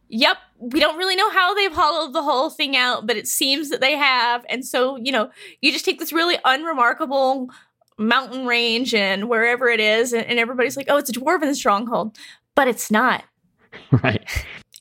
yep, 0.09 0.39
we 0.59 0.81
don't 0.81 0.97
really 0.97 1.17
know 1.17 1.31
how 1.31 1.55
they've 1.55 1.73
hollowed 1.73 2.13
the 2.13 2.23
whole 2.23 2.51
thing 2.51 2.77
out, 2.77 3.07
but 3.07 3.17
it 3.17 3.27
seems 3.27 3.71
that 3.71 3.81
they 3.81 3.97
have. 3.97 4.45
And 4.49 4.65
so, 4.65 4.97
you 4.97 5.13
know, 5.13 5.31
you 5.61 5.73
just 5.73 5.85
take 5.85 5.99
this 5.99 6.13
really 6.13 6.37
unremarkable 6.45 7.51
mountain 7.99 8.47
range 8.47 8.95
and 8.95 9.29
wherever 9.29 9.69
it 9.69 9.81
is, 9.81 10.13
and, 10.13 10.27
and 10.27 10.39
everybody's 10.39 10.77
like, 10.77 10.87
oh, 10.89 10.97
it's 10.97 11.11
a 11.11 11.13
dwarven 11.13 11.55
stronghold. 11.55 12.17
But 12.55 12.69
it's 12.69 12.91
not. 12.91 13.25
right. 14.03 14.25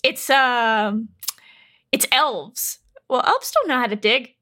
It's 0.04 0.30
um 0.30 1.10
it's 1.92 2.06
elves. 2.12 2.80
Well, 3.10 3.24
elves 3.26 3.52
don't 3.52 3.68
know 3.68 3.80
how 3.80 3.88
to 3.88 3.96
dig. 3.96 4.34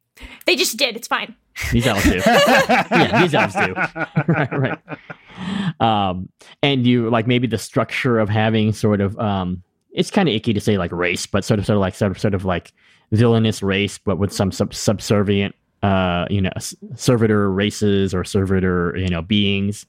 They 0.46 0.56
just 0.56 0.78
did. 0.78 0.96
It's 0.96 1.08
fine. 1.08 1.36
These 1.72 1.88
elves 1.88 2.04
do. 2.04 2.16
yeah, 2.26 3.22
these 3.22 3.34
elves 3.34 3.54
do. 3.54 3.74
right, 4.28 4.52
right. 4.52 4.80
Um, 5.80 6.30
and 6.62 6.86
you 6.86 7.10
like 7.10 7.28
maybe 7.28 7.48
the 7.48 7.58
structure 7.58 8.20
of 8.20 8.30
having 8.30 8.74
sort 8.74 9.02
of 9.02 9.18
um, 9.20 9.64
it's 9.92 10.12
kind 10.12 10.28
of 10.28 10.36
icky 10.36 10.54
to 10.54 10.60
say 10.60 10.78
like 10.78 10.92
race, 10.92 11.26
but 11.26 11.44
sort 11.44 11.60
of 11.60 11.66
sort 11.66 11.78
of 11.78 11.82
like 11.82 11.96
sort 11.96 12.12
of 12.12 12.20
sort 12.20 12.34
of 12.34 12.46
like 12.46 12.74
villainous 13.12 13.62
race, 13.62 13.98
but 13.98 14.18
with 14.18 14.34
some 14.34 14.52
sub- 14.52 14.74
subservient, 14.74 15.56
uh, 15.84 16.26
you 16.30 16.42
know, 16.42 16.52
servitor 16.96 17.52
races 17.52 18.14
or 18.14 18.24
servitor, 18.24 18.96
you 18.98 19.10
know, 19.10 19.22
beings. 19.22 19.86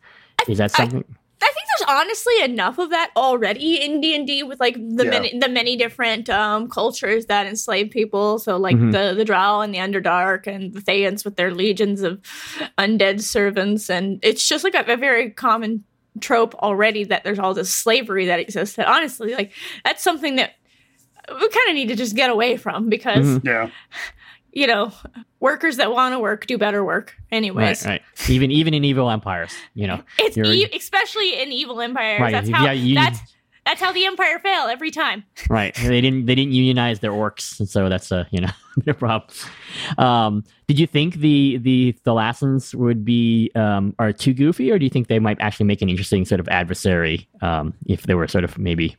Is 0.48 0.58
that 0.58 0.72
I- 0.74 0.76
something? 0.76 1.04
I 1.42 1.46
think 1.48 1.66
there's 1.78 1.90
honestly 2.00 2.40
enough 2.42 2.78
of 2.78 2.88
that 2.90 3.10
already 3.16 3.76
in 3.82 4.00
D 4.00 4.14
and 4.14 4.26
D 4.26 4.42
with 4.42 4.60
like 4.60 4.74
the 4.76 5.04
Yeah. 5.04 5.10
many 5.10 5.38
the 5.38 5.48
many 5.48 5.76
different 5.76 6.30
um, 6.30 6.68
cultures 6.70 7.26
that 7.26 7.46
enslave 7.46 7.90
people. 7.90 8.38
So 8.38 8.56
like 8.56 8.76
Mhm. 8.76 8.92
the 8.92 9.14
the 9.14 9.24
Drow 9.26 9.60
and 9.60 9.74
the 9.74 9.78
Underdark 9.78 10.46
and 10.46 10.72
the 10.72 10.80
Thayans 10.80 11.22
with 11.24 11.36
their 11.36 11.52
legions 11.52 12.00
of 12.02 12.18
undead 12.78 13.20
servants, 13.20 13.90
and 13.90 14.20
it's 14.22 14.48
just 14.48 14.64
like 14.64 14.74
a, 14.74 14.90
a 14.90 14.96
very 14.96 15.30
common 15.30 15.84
trope 16.20 16.54
already 16.56 17.04
that 17.04 17.24
there's 17.24 17.38
all 17.40 17.52
this 17.52 17.70
slavery 17.74 18.24
that 18.26 18.38
exists. 18.40 18.76
That 18.76 18.86
honestly, 18.88 19.34
like 19.34 19.52
that's 19.84 20.02
something 20.02 20.36
that 20.36 20.52
we 21.28 21.48
kind 21.48 21.68
of 21.68 21.74
need 21.74 21.88
to 21.88 21.96
just 21.96 22.16
get 22.16 22.30
away 22.30 22.56
from 22.56 22.88
because 22.88 23.26
Mhm. 23.38 23.44
Yeah. 23.44 23.70
You 24.54 24.66
know 24.66 24.92
workers 25.40 25.76
that 25.76 25.90
want 25.92 26.14
to 26.14 26.18
work 26.18 26.46
do 26.46 26.56
better 26.56 26.82
work 26.84 27.14
anyways. 27.30 27.84
Right, 27.84 28.00
right. 28.18 28.30
Even 28.30 28.50
even 28.50 28.72
in 28.74 28.84
evil 28.84 29.10
empires, 29.10 29.52
you 29.74 29.86
know. 29.86 30.02
It's 30.18 30.36
e- 30.38 30.68
especially 30.74 31.42
in 31.42 31.52
evil 31.52 31.80
empires. 31.80 32.20
Right, 32.20 32.32
That's 32.32 32.48
how 32.48 32.64
yeah, 32.64 32.72
you- 32.72 32.94
that's 32.94 33.20
that's 33.66 33.80
how 33.80 33.92
the 33.92 34.04
empire 34.04 34.38
fail 34.40 34.66
every 34.66 34.90
time. 34.90 35.24
Right. 35.48 35.74
They 35.74 36.00
didn't 36.00 36.26
they 36.26 36.34
didn't 36.34 36.52
unionize 36.52 37.00
their 37.00 37.10
orcs, 37.12 37.58
and 37.60 37.68
so 37.68 37.88
that's 37.88 38.10
a 38.12 38.26
you 38.30 38.40
know 38.40 38.50
a 38.86 38.94
problem. 38.94 39.28
Um, 39.98 40.44
did 40.68 40.78
you 40.78 40.86
think 40.86 41.16
the 41.16 41.58
the 41.58 41.94
Thalassans 42.06 42.74
would 42.74 43.04
be 43.04 43.50
um, 43.54 43.94
are 43.98 44.12
too 44.12 44.32
goofy, 44.34 44.70
or 44.70 44.78
do 44.78 44.84
you 44.84 44.90
think 44.90 45.08
they 45.08 45.18
might 45.18 45.38
actually 45.40 45.66
make 45.66 45.82
an 45.82 45.88
interesting 45.88 46.24
sort 46.24 46.40
of 46.40 46.48
adversary 46.48 47.28
um, 47.42 47.74
if 47.86 48.02
they 48.04 48.14
were 48.14 48.28
sort 48.28 48.44
of 48.44 48.56
maybe 48.58 48.96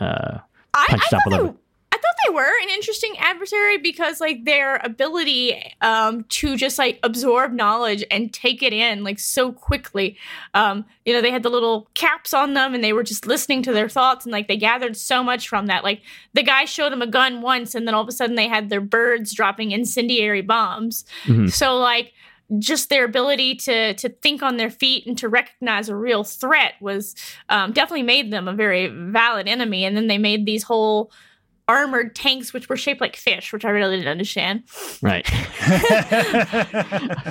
uh, 0.00 0.38
I, 0.74 0.82
I 0.82 0.86
punched 0.90 1.12
up 1.12 1.26
a 1.26 1.30
little 1.30 1.46
bit? 1.48 1.56
They 2.26 2.32
were 2.32 2.50
an 2.62 2.70
interesting 2.70 3.14
adversary 3.18 3.78
because 3.78 4.20
like 4.20 4.44
their 4.44 4.76
ability 4.76 5.74
um, 5.80 6.24
to 6.24 6.56
just 6.56 6.78
like 6.78 6.98
absorb 7.02 7.52
knowledge 7.52 8.04
and 8.10 8.32
take 8.32 8.62
it 8.62 8.72
in 8.72 9.04
like 9.04 9.18
so 9.18 9.52
quickly. 9.52 10.16
Um, 10.54 10.84
you 11.04 11.12
know, 11.12 11.20
they 11.20 11.30
had 11.30 11.42
the 11.42 11.50
little 11.50 11.88
caps 11.94 12.32
on 12.32 12.54
them 12.54 12.74
and 12.74 12.82
they 12.82 12.92
were 12.92 13.02
just 13.02 13.26
listening 13.26 13.62
to 13.64 13.72
their 13.72 13.88
thoughts 13.88 14.24
and 14.24 14.32
like 14.32 14.48
they 14.48 14.56
gathered 14.56 14.96
so 14.96 15.22
much 15.22 15.48
from 15.48 15.66
that. 15.66 15.84
Like 15.84 16.02
the 16.32 16.42
guy 16.42 16.64
showed 16.64 16.92
them 16.92 17.02
a 17.02 17.06
gun 17.06 17.42
once 17.42 17.74
and 17.74 17.86
then 17.86 17.94
all 17.94 18.02
of 18.02 18.08
a 18.08 18.12
sudden 18.12 18.36
they 18.36 18.48
had 18.48 18.70
their 18.70 18.80
birds 18.80 19.34
dropping 19.34 19.72
incendiary 19.72 20.42
bombs. 20.42 21.04
Mhm. 21.24 21.52
So 21.52 21.76
like 21.78 22.12
just 22.58 22.90
their 22.90 23.04
ability 23.04 23.54
to 23.54 23.94
to 23.94 24.08
think 24.08 24.42
on 24.42 24.56
their 24.58 24.70
feet 24.70 25.06
and 25.06 25.16
to 25.18 25.28
recognize 25.28 25.88
a 25.88 25.96
real 25.96 26.24
threat 26.24 26.74
was 26.80 27.14
um, 27.48 27.72
definitely 27.72 28.02
made 28.02 28.30
them 28.30 28.48
a 28.48 28.52
very 28.52 28.86
valid 28.86 29.48
enemy. 29.48 29.84
And 29.84 29.96
then 29.96 30.08
they 30.08 30.18
made 30.18 30.46
these 30.46 30.62
whole 30.62 31.10
armored 31.66 32.14
tanks 32.14 32.52
which 32.52 32.68
were 32.68 32.76
shaped 32.76 33.00
like 33.00 33.16
fish, 33.16 33.52
which 33.52 33.64
I 33.64 33.70
really 33.70 33.96
didn't 33.96 34.10
understand. 34.10 34.64
Right. 35.02 35.26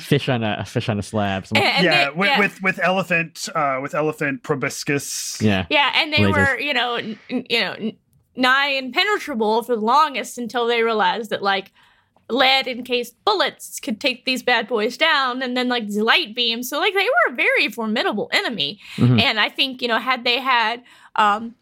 fish 0.01 0.29
on 0.29 0.43
a 0.43 0.65
fish 0.65 0.89
on 0.89 0.99
a 0.99 1.03
slab. 1.03 1.45
And- 1.49 1.57
and 1.63 1.86
yeah, 1.86 2.09
they- 2.09 2.15
with, 2.17 2.27
yeah. 2.29 2.39
with 2.39 2.61
with 2.61 2.79
elephant 2.79 3.49
uh 3.55 3.79
with 3.81 3.93
elephant 3.93 4.43
proboscis. 4.43 5.41
yeah. 5.41 5.65
Yeah, 5.69 5.91
and 5.95 6.13
they 6.13 6.19
Lasers. 6.19 6.34
were, 6.53 6.59
you 6.59 6.73
know, 6.73 6.95
n- 6.95 7.19
n- 7.29 7.45
you 7.49 7.59
know, 7.61 7.73
n- 7.73 7.97
nigh 8.36 8.69
impenetrable 8.69 9.63
for 9.63 9.75
the 9.75 9.81
longest 9.81 10.38
until 10.38 10.67
they 10.67 10.81
realized 10.84 11.29
that 11.29 11.41
like 11.43 11.71
lead 12.29 12.67
encased 12.67 13.15
bullets 13.25 13.79
could 13.79 13.99
take 13.99 14.25
these 14.25 14.41
bad 14.41 14.67
boys 14.67 14.97
down, 14.97 15.41
and 15.43 15.55
then 15.55 15.69
like 15.69 15.84
light 15.89 16.34
beams. 16.34 16.69
So 16.69 16.79
like 16.79 16.93
they 16.93 17.05
were 17.05 17.34
a 17.34 17.36
very 17.36 17.67
formidable 17.69 18.29
enemy, 18.34 18.79
Mhm. 18.95 19.21
and 19.21 19.39
I 19.39 19.49
think 19.49 19.81
you 19.81 19.88
know 19.88 19.99
had 19.99 20.23
they 20.23 20.39
had 20.39 20.84
um, 21.15 21.53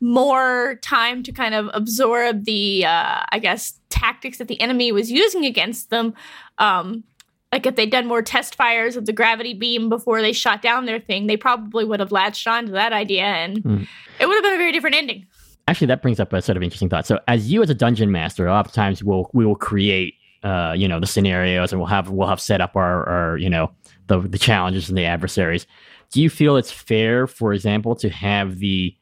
more 0.00 0.78
time 0.82 1.22
to 1.22 1.32
kind 1.32 1.54
of 1.54 1.70
absorb 1.74 2.44
the, 2.44 2.84
uh, 2.84 3.20
I 3.30 3.38
guess, 3.38 3.78
tactics 3.88 4.38
that 4.38 4.48
the 4.48 4.60
enemy 4.60 4.92
was 4.92 5.10
using 5.10 5.44
against 5.44 5.90
them. 5.90 6.14
Um, 6.58 7.04
like 7.52 7.64
if 7.64 7.76
they'd 7.76 7.90
done 7.90 8.06
more 8.06 8.22
test 8.22 8.54
fires 8.56 8.96
of 8.96 9.06
the 9.06 9.12
gravity 9.12 9.54
beam 9.54 9.88
before 9.88 10.20
they 10.20 10.32
shot 10.32 10.60
down 10.62 10.84
their 10.84 10.98
thing, 11.00 11.26
they 11.26 11.36
probably 11.36 11.84
would 11.84 12.00
have 12.00 12.12
latched 12.12 12.46
on 12.46 12.66
to 12.66 12.72
that 12.72 12.92
idea, 12.92 13.24
and 13.24 13.62
Mm. 13.62 13.86
it 14.20 14.26
would 14.26 14.34
have 14.34 14.42
been 14.44 14.54
a 14.54 14.58
very 14.58 14.72
different 14.72 14.96
ending. 14.96 15.26
Actually, 15.68 15.86
that 15.88 16.02
brings 16.02 16.20
up 16.20 16.32
a 16.32 16.42
sort 16.42 16.56
of 16.56 16.62
interesting 16.62 16.88
thought. 16.88 17.06
So, 17.06 17.18
as 17.28 17.50
you 17.50 17.62
as 17.62 17.70
a 17.70 17.74
dungeon 17.74 18.10
master, 18.12 18.48
oftentimes 18.48 19.02
we'll 19.02 19.30
we 19.32 19.46
will 19.46 19.56
create, 19.56 20.14
uh, 20.42 20.74
you 20.76 20.86
know, 20.86 21.00
the 21.00 21.06
scenarios, 21.06 21.72
and 21.72 21.80
we'll 21.80 21.88
have 21.88 22.10
we'll 22.10 22.28
have 22.28 22.40
set 22.40 22.60
up 22.60 22.76
our, 22.76 23.08
our 23.08 23.36
you 23.38 23.48
know, 23.48 23.70
the 24.08 24.20
the 24.20 24.38
challenges 24.38 24.88
and 24.88 24.98
the 24.98 25.04
adversaries. 25.04 25.66
Do 26.12 26.20
you 26.22 26.28
feel 26.30 26.56
it's 26.56 26.70
fair, 26.70 27.26
for 27.26 27.52
example, 27.52 27.94
to 27.96 28.08
have 28.10 28.58
the 28.58 28.94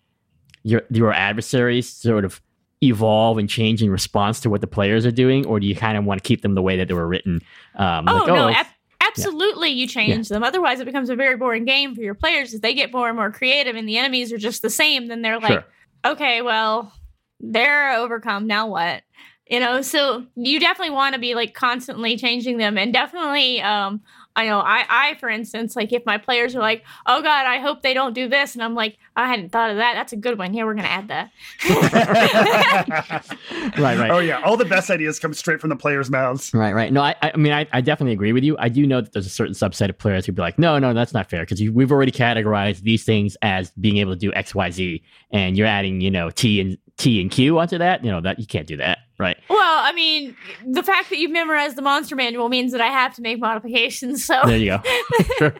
your 0.65 0.83
your 0.91 1.13
adversaries 1.13 1.89
sort 1.89 2.25
of 2.25 2.41
evolve 2.83 3.39
and 3.39 3.49
change 3.49 3.83
in 3.83 3.91
response 3.91 4.41
to 4.41 4.51
what 4.51 4.61
the 4.61 4.67
players 4.67 5.07
are 5.07 5.11
doing, 5.13 5.47
or 5.47 5.61
do 5.61 5.67
you 5.67 5.75
kind 5.77 5.97
of 5.97 6.05
want 6.05 6.23
to 6.23 6.27
keep 6.27 6.43
them 6.43 6.55
the 6.55 6.63
way 6.63 6.77
that 6.77 6.89
they 6.89 6.95
were 6.95 7.07
written? 7.09 7.41
Um, 7.77 8.07
Oh, 8.09 8.17
like, 8.17 8.27
no, 8.27 8.49
it's- 8.49 8.67
ab- 8.67 9.07
absolutely, 9.09 9.69
you 9.71 9.87
change 9.87 10.29
them. 10.29 10.43
Otherwise, 10.43 10.81
it 10.81 10.85
becomes 10.85 11.09
a 11.09 11.17
very 11.17 11.37
boring 11.37 11.65
game 11.65 11.95
for 11.95 12.03
your 12.03 12.15
players. 12.15 12.53
If 12.53 12.61
they 12.63 12.75
get 12.75 12.93
more 12.93 13.09
and 13.09 13.17
more 13.17 13.31
creative, 13.31 13.77
and 13.77 13.89
the 13.89 13.97
enemies 13.97 14.33
are 14.33 14.39
just 14.39 14.61
the 14.63 14.71
same, 14.71 15.07
then 15.07 15.23
they're 15.23 15.39
like, 15.39 15.53
Sure. 15.53 15.65
okay, 16.05 16.43
well, 16.43 16.93
they're 17.41 17.95
overcome. 17.97 18.47
Now 18.47 18.67
what? 18.67 19.03
You 19.49 19.61
know, 19.61 19.83
so 19.83 20.25
you 20.37 20.59
definitely 20.59 20.95
want 20.95 21.15
to 21.15 21.21
be 21.21 21.35
like 21.35 21.53
constantly 21.55 22.17
changing 22.17 22.57
them, 22.59 22.77
and 22.79 22.93
definitely, 22.93 23.61
um, 23.63 24.01
I 24.37 24.47
know, 24.47 24.59
I, 24.59 24.85
I, 24.89 25.15
for 25.21 25.29
instance, 25.29 25.77
like 25.77 25.93
if 25.93 26.05
my 26.05 26.19
players 26.19 26.57
are 26.57 26.61
like, 26.61 26.83
oh 27.07 27.23
god, 27.23 27.47
I 27.47 27.59
hope 27.59 27.83
they 27.83 27.95
don't 27.95 28.15
do 28.15 28.29
this, 28.29 28.55
and 28.55 28.65
I'm 28.65 28.75
like, 28.75 28.99
I 29.15 29.29
hadn't 29.29 29.51
thought 29.51 29.71
of 29.71 29.77
that. 29.77 29.95
That's 29.95 30.13
a 30.13 30.17
good 30.17 30.39
one. 30.39 30.55
Yeah, 30.55 30.65
we're 30.65 30.75
gonna 30.75 30.89
add 30.89 31.09
that. 31.09 31.31
right, 33.79 33.97
right. 33.97 34.11
Oh 34.11 34.19
yeah, 34.19 34.41
all 34.43 34.57
the 34.57 34.65
best 34.65 34.91
ideas 34.91 35.21
come 35.21 35.35
straight 35.35 35.61
from 35.61 35.71
the 35.71 35.77
players' 35.77 36.11
mouths. 36.11 36.53
Right, 36.53 36.75
right. 36.75 36.93
No, 36.93 37.01
I, 37.01 37.15
I 37.23 37.37
mean, 37.37 37.53
I, 37.53 37.69
I 37.73 37.81
definitely 37.81 38.13
agree 38.13 38.33
with 38.33 38.43
you. 38.43 38.57
I 38.59 38.69
do 38.69 38.85
know 38.87 39.01
that 39.01 39.13
there's 39.13 39.27
a 39.27 39.31
certain 39.31 39.55
subset 39.55 39.89
of 39.89 39.99
players 39.99 40.27
who'd 40.27 40.35
be 40.35 40.43
like, 40.43 40.59
no, 40.59 40.81
no, 40.81 40.93
that's 40.95 41.15
not 41.15 41.31
fair 41.31 41.43
because 41.43 41.61
we've 41.71 41.93
already 41.93 42.13
categorized 42.13 42.81
these 42.81 43.05
things 43.05 43.37
as 43.43 43.71
being 43.73 43.99
able 43.99 44.15
to 44.15 44.19
do 44.19 44.33
X, 44.33 44.53
Y, 44.55 44.71
Z, 44.71 45.03
and 45.31 45.57
you're 45.57 45.69
adding, 45.69 46.01
you 46.01 46.11
know, 46.11 46.31
T 46.31 46.61
and 46.61 46.77
T 46.97 47.21
and 47.21 47.31
Q 47.31 47.57
onto 47.59 47.79
that. 47.79 48.05
You 48.05 48.11
know 48.11 48.21
that 48.21 48.41
you 48.41 48.47
can't 48.47 48.67
do 48.67 48.79
that, 48.79 48.99
right? 49.19 49.37
Well, 49.49 49.59
I 49.85 49.93
mean, 49.93 50.37
the 50.67 50.83
fact 50.83 51.11
that 51.11 51.19
you've 51.19 51.31
memorized 51.31 51.77
the 51.77 51.83
monster 51.83 52.17
manual 52.17 52.49
means 52.49 52.73
that 52.73 52.81
I 52.81 52.89
have 52.89 53.15
to 53.17 53.23
make 53.23 53.39
modifications. 53.39 54.25
So 54.25 54.41
There 54.45 54.57
you 54.59 54.67
go. 54.67 54.83
Sure. 55.39 55.55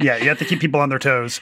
Yeah, 0.00 0.16
you 0.16 0.28
have 0.28 0.38
to 0.38 0.44
keep 0.44 0.60
people 0.60 0.80
on 0.80 0.88
their 0.88 0.98
toes. 0.98 1.40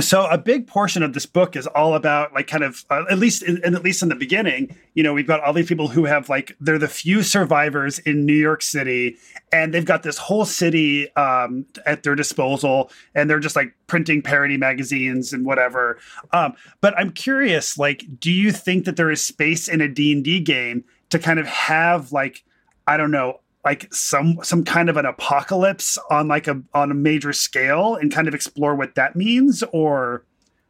So 0.00 0.26
a 0.26 0.38
big 0.38 0.66
portion 0.66 1.02
of 1.02 1.12
this 1.12 1.26
book 1.26 1.56
is 1.56 1.66
all 1.66 1.94
about 1.94 2.32
like 2.32 2.46
kind 2.46 2.64
of 2.64 2.84
uh, 2.90 3.04
at 3.10 3.18
least 3.18 3.42
in, 3.42 3.62
at 3.62 3.82
least 3.82 4.02
in 4.02 4.08
the 4.08 4.14
beginning, 4.14 4.74
you 4.94 5.02
know, 5.02 5.12
we've 5.12 5.26
got 5.26 5.40
all 5.42 5.52
these 5.52 5.68
people 5.68 5.88
who 5.88 6.04
have 6.04 6.28
like 6.28 6.56
they're 6.60 6.78
the 6.78 6.88
few 6.88 7.22
survivors 7.22 7.98
in 8.00 8.24
New 8.24 8.34
York 8.34 8.62
City, 8.62 9.16
and 9.52 9.74
they've 9.74 9.84
got 9.84 10.02
this 10.02 10.18
whole 10.18 10.44
city 10.44 11.14
um, 11.16 11.66
at 11.84 12.02
their 12.02 12.14
disposal, 12.14 12.90
and 13.14 13.28
they're 13.28 13.40
just 13.40 13.56
like 13.56 13.74
printing 13.86 14.22
parody 14.22 14.56
magazines 14.56 15.32
and 15.32 15.44
whatever. 15.44 15.98
Um, 16.32 16.54
but 16.80 16.96
I'm 16.98 17.10
curious, 17.10 17.76
like, 17.76 18.04
do 18.18 18.32
you 18.32 18.50
think 18.52 18.86
that 18.86 18.96
there 18.96 19.10
is 19.10 19.22
space 19.22 19.68
in 19.68 19.80
a 19.80 19.88
D 19.88 20.12
and 20.12 20.24
D 20.24 20.40
game 20.40 20.84
to 21.10 21.18
kind 21.18 21.38
of 21.38 21.46
have 21.46 22.12
like 22.12 22.44
I 22.86 22.96
don't 22.96 23.10
know 23.10 23.40
like 23.64 23.92
some 23.92 24.38
some 24.42 24.64
kind 24.64 24.88
of 24.88 24.96
an 24.96 25.06
apocalypse 25.06 25.98
on 26.10 26.28
like 26.28 26.48
a 26.48 26.60
on 26.74 26.90
a 26.90 26.94
major 26.94 27.32
scale 27.32 27.94
and 27.94 28.12
kind 28.12 28.28
of 28.28 28.34
explore 28.34 28.74
what 28.74 28.94
that 28.96 29.14
means 29.14 29.62
or 29.72 30.24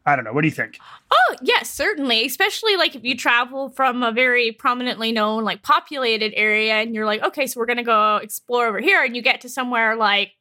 I 0.05 0.16
don't 0.16 0.24
know. 0.24 0.32
What 0.32 0.43
do 0.43 0.49
you 0.49 0.55
think? 0.55 0.78
Oh, 1.12 1.36
yes, 1.43 1.70
certainly. 1.70 2.26
Especially 2.26 2.76
like 2.76 2.97
if 2.97 3.05
you 3.05 3.16
travel 3.16 3.70
from 3.70 4.03
a 4.03 4.11
very 4.11 4.51
prominently 4.51 5.12
known, 5.12 5.45
like 5.45 5.62
populated 5.62 6.32
area 6.34 6.74
and 6.74 6.95
you're 6.95 7.07
like, 7.07 7.22
okay, 7.22 7.47
so 7.47 7.61
we're 7.61 7.66
going 7.66 7.76
to 7.76 7.84
go 7.84 8.16
explore 8.16 8.66
over 8.66 8.80
here. 8.80 9.03
And 9.05 9.14
you 9.14 9.22
get 9.22 9.40
to 9.43 9.49
somewhere 9.49 9.95
like, 9.95 10.32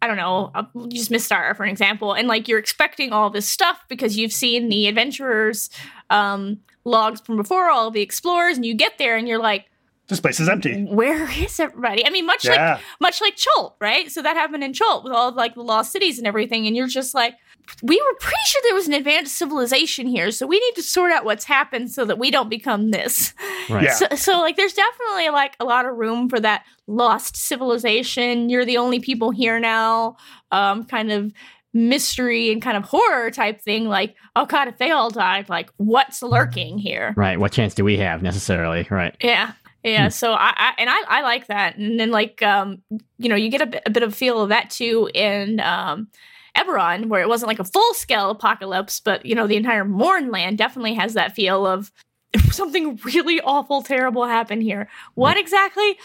I 0.00 0.06
don't 0.06 0.16
know, 0.16 0.50
uh, 0.54 0.64
just 0.88 1.10
Mystara, 1.10 1.54
for 1.54 1.64
an 1.64 1.70
example. 1.70 2.14
And 2.14 2.28
like 2.28 2.48
you're 2.48 2.58
expecting 2.58 3.12
all 3.12 3.28
this 3.28 3.46
stuff 3.46 3.84
because 3.88 4.16
you've 4.16 4.32
seen 4.32 4.70
the 4.70 4.86
adventurers' 4.86 5.68
um, 6.08 6.60
logs 6.84 7.20
from 7.20 7.36
before, 7.36 7.68
all 7.68 7.90
the 7.90 8.00
explorers. 8.00 8.56
And 8.56 8.64
you 8.64 8.72
get 8.72 8.96
there 8.96 9.16
and 9.16 9.28
you're 9.28 9.38
like, 9.38 9.69
This 10.10 10.20
place 10.20 10.38
is 10.40 10.48
empty. 10.48 10.84
where 10.84 11.30
is 11.42 11.58
everybody? 11.58 12.04
I 12.06 12.10
mean, 12.10 12.26
much 12.26 12.44
Yeah. 12.44 12.74
like 12.74 12.82
much 13.00 13.20
like 13.22 13.36
Chult, 13.36 13.76
right? 13.80 14.10
So 14.10 14.20
that 14.22 14.36
happened 14.36 14.62
in 14.62 14.72
Chult 14.74 15.04
with 15.04 15.12
all 15.14 15.30
of 15.30 15.34
like 15.36 15.54
the 15.54 15.62
lost 15.62 15.92
cities 15.92 16.18
and 16.18 16.26
everything, 16.26 16.66
and 16.66 16.76
you're 16.76 16.86
just 16.88 17.14
like, 17.14 17.34
we 17.82 17.96
were 17.96 18.14
pretty 18.20 18.36
sure 18.46 18.60
there 18.64 18.74
was 18.74 18.88
an 18.88 18.92
advanced 18.94 19.36
civilization 19.36 20.06
here, 20.08 20.30
so 20.32 20.46
we 20.46 20.58
need 20.60 20.74
to 20.74 20.82
sort 20.82 21.12
out 21.12 21.24
what's 21.24 21.44
happened 21.44 21.90
so 21.90 22.04
that 22.04 22.18
we 22.18 22.30
don't 22.30 22.50
become 22.50 22.90
this. 22.90 23.32
Right. 23.70 23.84
Yeah. 23.84 23.94
So, 23.94 24.06
so 24.16 24.40
like, 24.40 24.56
there's 24.56 24.72
definitely 24.72 25.28
like 25.30 25.54
a 25.60 25.64
lot 25.64 25.86
of 25.86 25.96
room 25.96 26.28
for 26.28 26.40
that 26.40 26.64
lost 26.88 27.36
civilization. 27.36 28.50
You're 28.50 28.64
the 28.64 28.78
only 28.78 28.98
people 29.00 29.30
here 29.30 29.60
now, 29.60 30.16
um, 30.50 30.84
kind 30.84 31.12
of 31.12 31.32
mystery 31.72 32.50
and 32.50 32.60
kind 32.60 32.76
of 32.76 32.84
horror 32.84 33.30
type 33.30 33.60
thing. 33.60 33.84
Like, 33.86 34.16
oh 34.34 34.46
god, 34.46 34.66
if 34.66 34.78
they 34.78 34.90
all 34.90 35.10
died, 35.10 35.48
like, 35.48 35.70
what's 35.76 36.20
lurking 36.22 36.78
here? 36.78 37.14
Right. 37.16 37.38
What 37.38 37.52
chance 37.52 37.74
do 37.74 37.84
we 37.84 37.98
have 37.98 38.22
necessarily? 38.22 38.86
Right. 38.90 39.14
Yeah. 39.22 39.52
Yeah, 39.82 40.08
so 40.08 40.32
I, 40.32 40.52
I 40.56 40.72
and 40.78 40.90
I, 40.90 41.02
I 41.08 41.22
like 41.22 41.46
that, 41.46 41.76
and 41.76 41.98
then 41.98 42.10
like 42.10 42.42
um, 42.42 42.82
you 43.18 43.28
know, 43.28 43.36
you 43.36 43.48
get 43.48 43.62
a 43.62 43.90
bit, 43.90 44.02
of 44.02 44.12
a 44.12 44.14
feel 44.14 44.40
of 44.40 44.50
that 44.50 44.68
too 44.68 45.10
in 45.14 45.60
um, 45.60 46.08
Eberron, 46.56 47.06
where 47.06 47.22
it 47.22 47.28
wasn't 47.28 47.48
like 47.48 47.60
a 47.60 47.64
full 47.64 47.94
scale 47.94 48.30
apocalypse, 48.30 49.00
but 49.00 49.24
you 49.24 49.34
know, 49.34 49.46
the 49.46 49.56
entire 49.56 49.84
Mournland 49.84 50.58
definitely 50.58 50.94
has 50.94 51.14
that 51.14 51.34
feel 51.34 51.66
of 51.66 51.90
something 52.50 52.98
really 53.04 53.40
awful, 53.40 53.82
terrible 53.82 54.26
happened 54.26 54.62
here. 54.62 54.88
What 55.14 55.38
exactly? 55.38 55.98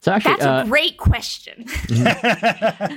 So 0.00 0.12
actually, 0.12 0.32
That's 0.32 0.44
uh, 0.44 0.62
a 0.64 0.68
great 0.68 0.96
question. 0.96 1.66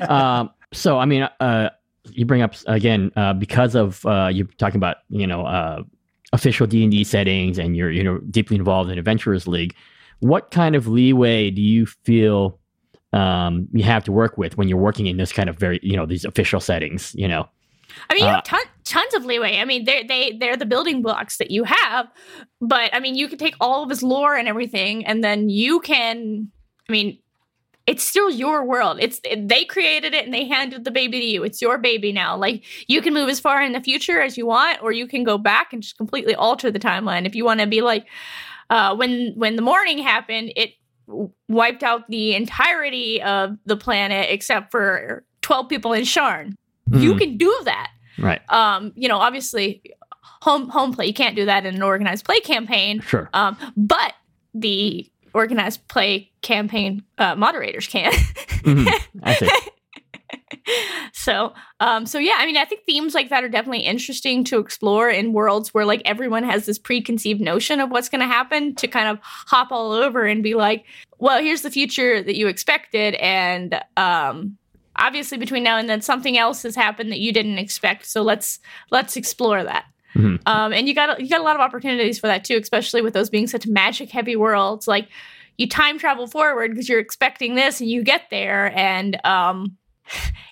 um, 0.09 0.51
so 0.72 0.99
I 0.99 1.05
mean, 1.05 1.28
uh, 1.39 1.70
you 2.11 2.26
bring 2.26 2.41
up 2.41 2.55
again 2.68 3.11
uh, 3.16 3.34
because 3.34 3.76
of 3.76 4.05
uh, 4.05 4.30
you're 4.32 4.47
talking 4.57 4.78
about 4.78 4.97
you 5.09 5.28
know 5.28 5.45
uh, 5.45 5.84
official 6.34 6.68
D 6.68 6.84
and 6.84 6.91
D 6.91 7.03
settings, 7.03 7.57
and 7.57 7.76
you're 7.76 7.91
you 7.91 8.03
know 8.03 8.20
deeply 8.30 8.57
involved 8.57 8.89
in 8.89 8.97
Adventurers 8.97 9.47
League. 9.47 9.76
What 10.24 10.51
kind 10.51 10.76
of 10.76 10.88
leeway 10.88 11.51
do 11.51 11.61
you 11.61 11.86
feel 11.86 12.59
um, 13.11 13.67
you 13.74 13.84
have 13.84 14.03
to 14.05 14.11
work 14.11 14.38
with 14.38 14.57
when 14.57 14.67
you're 14.69 14.78
working 14.78 15.07
in 15.07 15.17
this 15.17 15.32
kind 15.32 15.49
of 15.49 15.57
very 15.57 15.80
you 15.84 15.97
know 15.97 16.05
these 16.05 16.26
official 16.26 16.59
settings? 16.59 17.13
You 17.13 17.28
know, 17.28 17.47
I 18.09 18.13
mean, 18.13 18.24
you 18.24 18.30
Uh, 18.30 18.36
have 18.36 18.43
ton, 18.43 18.61
tons 18.86 19.13
of 19.13 19.26
leeway. 19.26 19.57
I 19.57 19.65
mean, 19.65 19.86
they're 19.86 20.03
they 20.07 20.38
they're 20.39 20.57
the 20.57 20.65
building 20.65 21.01
blocks 21.01 21.38
that 21.38 21.51
you 21.51 21.65
have, 21.65 22.07
but 22.61 22.93
I 22.95 22.99
mean, 22.99 23.15
you 23.15 23.28
can 23.28 23.38
take 23.38 23.55
all 23.59 23.84
of 23.84 23.89
his 23.89 24.01
lore 24.01 24.36
and 24.36 24.47
everything, 24.47 25.05
and 25.05 25.24
then 25.24 25.49
you 25.49 25.80
can. 25.82 26.49
I 26.89 26.91
mean, 26.91 27.19
it's 27.86 28.03
still 28.03 28.30
your 28.30 28.65
world. 28.65 28.97
It's 29.01 29.19
they 29.38 29.65
created 29.65 30.13
it 30.13 30.26
and 30.26 30.34
they 30.34 30.47
handed 30.47 30.86
the 30.86 30.91
baby 30.91 31.19
to 31.19 31.26
you. 31.26 31.43
It's 31.43 31.61
your 31.61 31.78
baby 31.78 32.13
now. 32.13 32.38
Like 32.38 32.63
you 32.88 33.01
can 33.01 33.13
move 33.13 33.30
as 33.30 33.39
far 33.41 33.61
in 33.61 33.74
the 33.74 33.82
future 33.82 34.21
as 34.21 34.38
you 34.38 34.45
want, 34.45 34.82
or 34.82 34.91
you 34.93 35.05
can 35.05 35.24
go 35.24 35.38
back 35.38 35.74
and 35.74 35.82
just 35.82 35.97
completely 35.97 36.34
alter 36.34 36.71
the 36.71 36.80
timeline. 36.80 37.26
If 37.26 37.36
you 37.36 37.43
want 37.45 37.59
to 37.59 37.67
be 37.67 37.82
like, 37.82 38.05
uh, 38.70 38.95
when 38.95 39.34
when 39.36 39.55
the 39.55 39.61
Mourning 39.61 39.97
happened, 39.99 40.53
it 40.55 40.72
wiped 41.47 41.84
out 41.84 42.07
the 42.09 42.34
entirety 42.36 43.22
of 43.22 43.57
the 43.66 43.76
planet 43.78 44.28
except 44.30 44.72
for 44.72 45.24
twelve 45.41 45.70
people 45.70 45.93
in 45.93 46.03
Sharn. 46.03 46.53
You 46.91 47.14
Mhm. 47.16 47.20
can 47.20 47.38
do 47.38 47.61
that 47.66 47.91
right? 48.20 48.41
um, 48.49 48.91
you 48.95 49.07
know, 49.07 49.18
obviously 49.18 49.82
home 50.41 50.70
home 50.70 50.93
play. 50.93 51.05
You 51.07 51.14
can't 51.14 51.36
do 51.36 51.45
that 51.45 51.66
in 51.66 51.76
an 51.76 51.82
organized 51.82 52.26
play 52.26 52.39
campaign. 52.39 53.01
Sure. 53.01 53.30
Um, 53.34 53.57
but 53.76 54.14
the 54.53 55.09
organized 55.34 55.88
play 55.88 56.32
campaign 56.41 57.03
uh, 57.18 57.36
moderators 57.36 57.88
can. 57.88 58.11
Mhm. 58.11 58.88
I 59.24 59.34
see. 59.36 59.49
so 61.14 61.53
um 61.80 62.05
so 62.05 62.18
yeah 62.20 62.36
i 62.38 62.45
mean 62.45 62.57
i 62.57 62.66
think 62.66 62.82
themes 62.86 63.14
like 63.14 63.30
that 63.30 63.43
are 63.43 63.49
definitely 63.49 63.82
interesting 63.82 64.43
to 64.43 64.59
explore 64.59 65.09
in 65.09 65.34
worlds 65.34 65.74
where 65.74 65.86
like 65.86 66.01
everyone 66.05 66.43
has 66.43 66.66
this 66.66 66.78
preconceived 66.80 67.41
notion 67.41 67.80
of 67.80 67.89
what's 67.91 68.09
going 68.09 68.22
to 68.22 68.28
happen 68.28 68.74
to 68.76 68.88
kind 68.88 69.07
of 69.07 69.20
hop 69.22 69.72
all 69.72 69.91
over 69.91 70.24
and 70.24 70.43
be 70.43 70.53
like 70.53 70.86
well 71.20 71.41
here's 71.41 71.61
the 71.61 71.72
future 71.72 72.22
that 72.22 72.36
you 72.36 72.47
expected 72.47 73.16
and 73.16 73.82
um 73.97 74.57
obviously 74.97 75.38
between 75.38 75.64
now 75.64 75.78
and 75.78 75.89
then 75.89 76.01
something 76.01 76.38
else 76.38 76.64
has 76.64 76.76
happened 76.76 77.11
that 77.11 77.20
you 77.20 77.34
didn't 77.34 77.57
expect 77.57 78.05
so 78.05 78.22
let's 78.22 78.59
let's 78.91 79.16
explore 79.18 79.64
that 79.64 79.86
Mhm. 80.16 80.39
um, 80.45 80.74
and 80.74 80.88
you 80.88 80.93
got 80.93 81.20
you 81.20 81.28
got 81.28 81.39
a 81.41 81.43
lot 81.43 81.55
of 81.55 81.61
opportunities 81.61 82.20
for 82.20 82.28
that 82.28 82.45
too, 82.45 82.55
especially 82.61 83.01
with 83.01 83.16
those 83.16 83.32
being 83.32 83.47
such 83.47 83.66
magic 83.66 84.11
heavy 84.11 84.36
worlds. 84.36 84.88
Like 84.88 85.07
you 85.57 85.68
time 85.68 85.97
travel 85.97 86.28
forward 86.28 86.70
because 86.70 86.88
you're 86.88 86.99
expecting 86.99 87.55
this, 87.55 87.82
and 87.82 87.89
you 87.89 88.03
get 88.03 88.30
there, 88.30 88.72
and 88.78 89.20
um, 89.26 89.76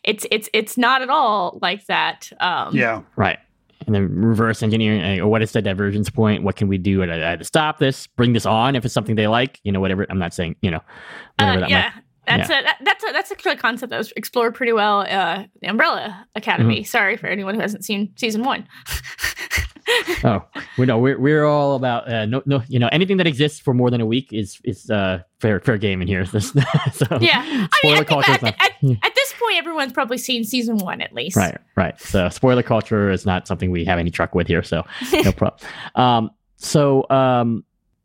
it's 0.04 0.26
it's 0.32 0.50
it's 0.54 0.78
not 0.78 1.02
at 1.02 1.10
all 1.10 1.60
like 1.62 1.86
that. 1.88 2.30
Um, 2.40 2.76
Yeah. 2.76 3.02
Right. 3.16 3.40
And 3.88 3.96
then 3.96 4.14
reverse 4.14 4.62
engineering, 4.62 5.20
or 5.20 5.28
what 5.28 5.42
is 5.42 5.54
the 5.54 5.62
divergence 5.62 6.10
point? 6.10 6.44
What 6.44 6.56
can 6.56 6.68
we 6.68 6.78
do 6.78 7.04
to, 7.04 7.38
to 7.38 7.44
stop 7.44 7.80
this? 7.80 8.06
Bring 8.06 8.34
this 8.34 8.46
on 8.46 8.76
if 8.76 8.86
it's 8.86 8.94
something 8.94 9.16
they 9.16 9.28
like, 9.28 9.60
you 9.64 9.72
know, 9.72 9.80
whatever. 9.80 10.06
I'm 10.08 10.20
not 10.20 10.34
saying, 10.36 10.56
you 10.62 10.70
know, 10.70 10.82
whatever 11.40 11.58
Uh, 11.58 11.62
that 11.62 11.70
yeah. 11.70 11.92
might. 11.96 12.04
That's 12.28 12.50
a 12.50 12.54
that, 12.62 12.78
that's 12.84 13.04
a 13.04 13.12
that's 13.12 13.32
a 13.32 13.56
concept 13.56 13.90
that 13.90 13.98
was 13.98 14.14
explored 14.16 14.54
pretty 14.54 14.74
well. 14.74 15.02
Uh, 15.02 15.46
the 15.62 15.68
Umbrella 15.68 16.28
Academy. 16.36 16.84
Sorry 16.84 17.18
for 17.18 17.28
anyone 17.28 17.56
who 17.56 17.62
hasn't 17.62 17.84
seen 17.84 18.14
season 18.16 18.44
one. 18.44 18.68
Oh, 20.24 20.44
we 20.78 20.86
know 20.86 21.00
we're 21.00 21.20
we're 21.20 21.46
all 21.46 21.76
about 21.76 22.08
uh, 22.12 22.26
no 22.26 22.42
no 22.46 22.62
you 22.68 22.80
know 22.80 22.90
anything 22.92 23.18
that 23.18 23.28
exists 23.28 23.60
for 23.60 23.74
more 23.74 23.90
than 23.90 24.02
a 24.02 24.06
week 24.06 24.32
is 24.32 24.60
is 24.64 24.90
uh 24.90 25.24
fair 25.40 25.60
fair 25.60 25.78
game 25.78 26.02
in 26.02 26.08
here. 26.08 26.26
so 26.26 26.40
yeah, 27.20 27.42
I 27.44 27.58
mean, 27.58 27.70
spoiler 27.72 27.98
I 27.98 28.04
culture 28.04 28.32
at, 28.32 28.42
not 28.42 28.56
at, 28.60 28.72
at 28.84 29.16
this 29.16 29.34
point, 29.40 29.58
everyone's 29.58 29.94
probably 29.94 30.18
seen 30.18 30.44
season 30.44 30.78
one 30.78 31.02
at 31.02 31.14
least. 31.14 31.38
right 31.38 31.58
right. 31.76 32.00
So 32.00 32.30
spoiler 32.30 32.64
culture 32.64 33.10
is 33.10 33.26
not 33.26 33.48
something 33.48 33.72
we 33.72 33.86
have 33.86 34.00
any 34.00 34.12
truck 34.12 34.36
with 34.36 34.48
here. 34.48 34.64
So 34.64 34.84
no 35.12 35.32
problem. 35.32 35.62
Um, 35.96 36.32
so 36.58 37.06
um, 37.10 37.64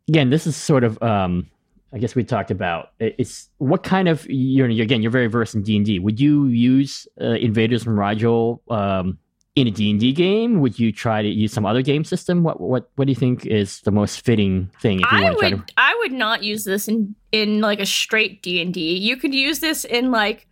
again, 0.09 0.31
this 0.31 0.47
is 0.47 0.57
sort 0.57 0.85
of 0.85 1.01
um, 1.03 1.47
I 1.93 1.99
guess 1.99 2.15
we 2.15 2.25
talked 2.25 2.51
about 2.51 2.91
it's 2.99 3.49
what 3.59 3.83
kind 3.83 4.09
of 4.09 4.27
you're 4.29 4.69
again 4.69 5.03
you're 5.03 5.11
very 5.11 5.29
versed 5.29 5.55
in 5.55 5.63
D 5.63 5.77
and 5.77 5.87
D. 5.87 5.99
Would 5.99 6.21
you 6.21 6.47
use 6.47 7.07
uh, 7.21 7.35
Invaders 7.35 7.85
from 7.85 7.99
Rigel 7.99 8.63
um, 8.69 9.19
in 9.57 9.67
a 9.67 9.71
D 9.71 9.91
and 9.91 9.99
D 9.99 10.13
game? 10.13 10.61
Would 10.61 10.79
you 10.79 10.93
try 10.93 11.23
to 11.23 11.29
use 11.29 11.53
some 11.53 11.67
other 11.67 11.83
game 11.83 12.05
system? 12.05 12.43
What 12.45 12.61
what 12.61 12.91
what 12.97 13.07
do 13.07 13.11
you 13.11 13.17
think 13.17 13.45
is 13.47 13.81
the 13.81 13.91
most 13.91 14.21
fitting 14.25 14.71
thing 14.81 15.01
if 15.01 15.11
you 15.11 15.19
I 15.19 15.23
want 15.23 15.35
to 15.35 15.41
try 15.41 15.51
would 15.51 15.67
to? 15.67 15.75
I 15.79 15.95
would 16.01 16.13
not 16.13 16.43
use 16.45 16.65
this 16.65 16.87
in 16.89 17.15
in 17.33 17.61
like 17.61 17.81
a 17.81 17.87
straight 17.87 18.43
D 18.43 18.61
and 18.61 18.73
D. 18.73 18.97
You 18.97 19.17
could 19.17 19.35
use 19.35 19.61
this 19.61 19.85
in 19.85 20.11
like 20.11 20.47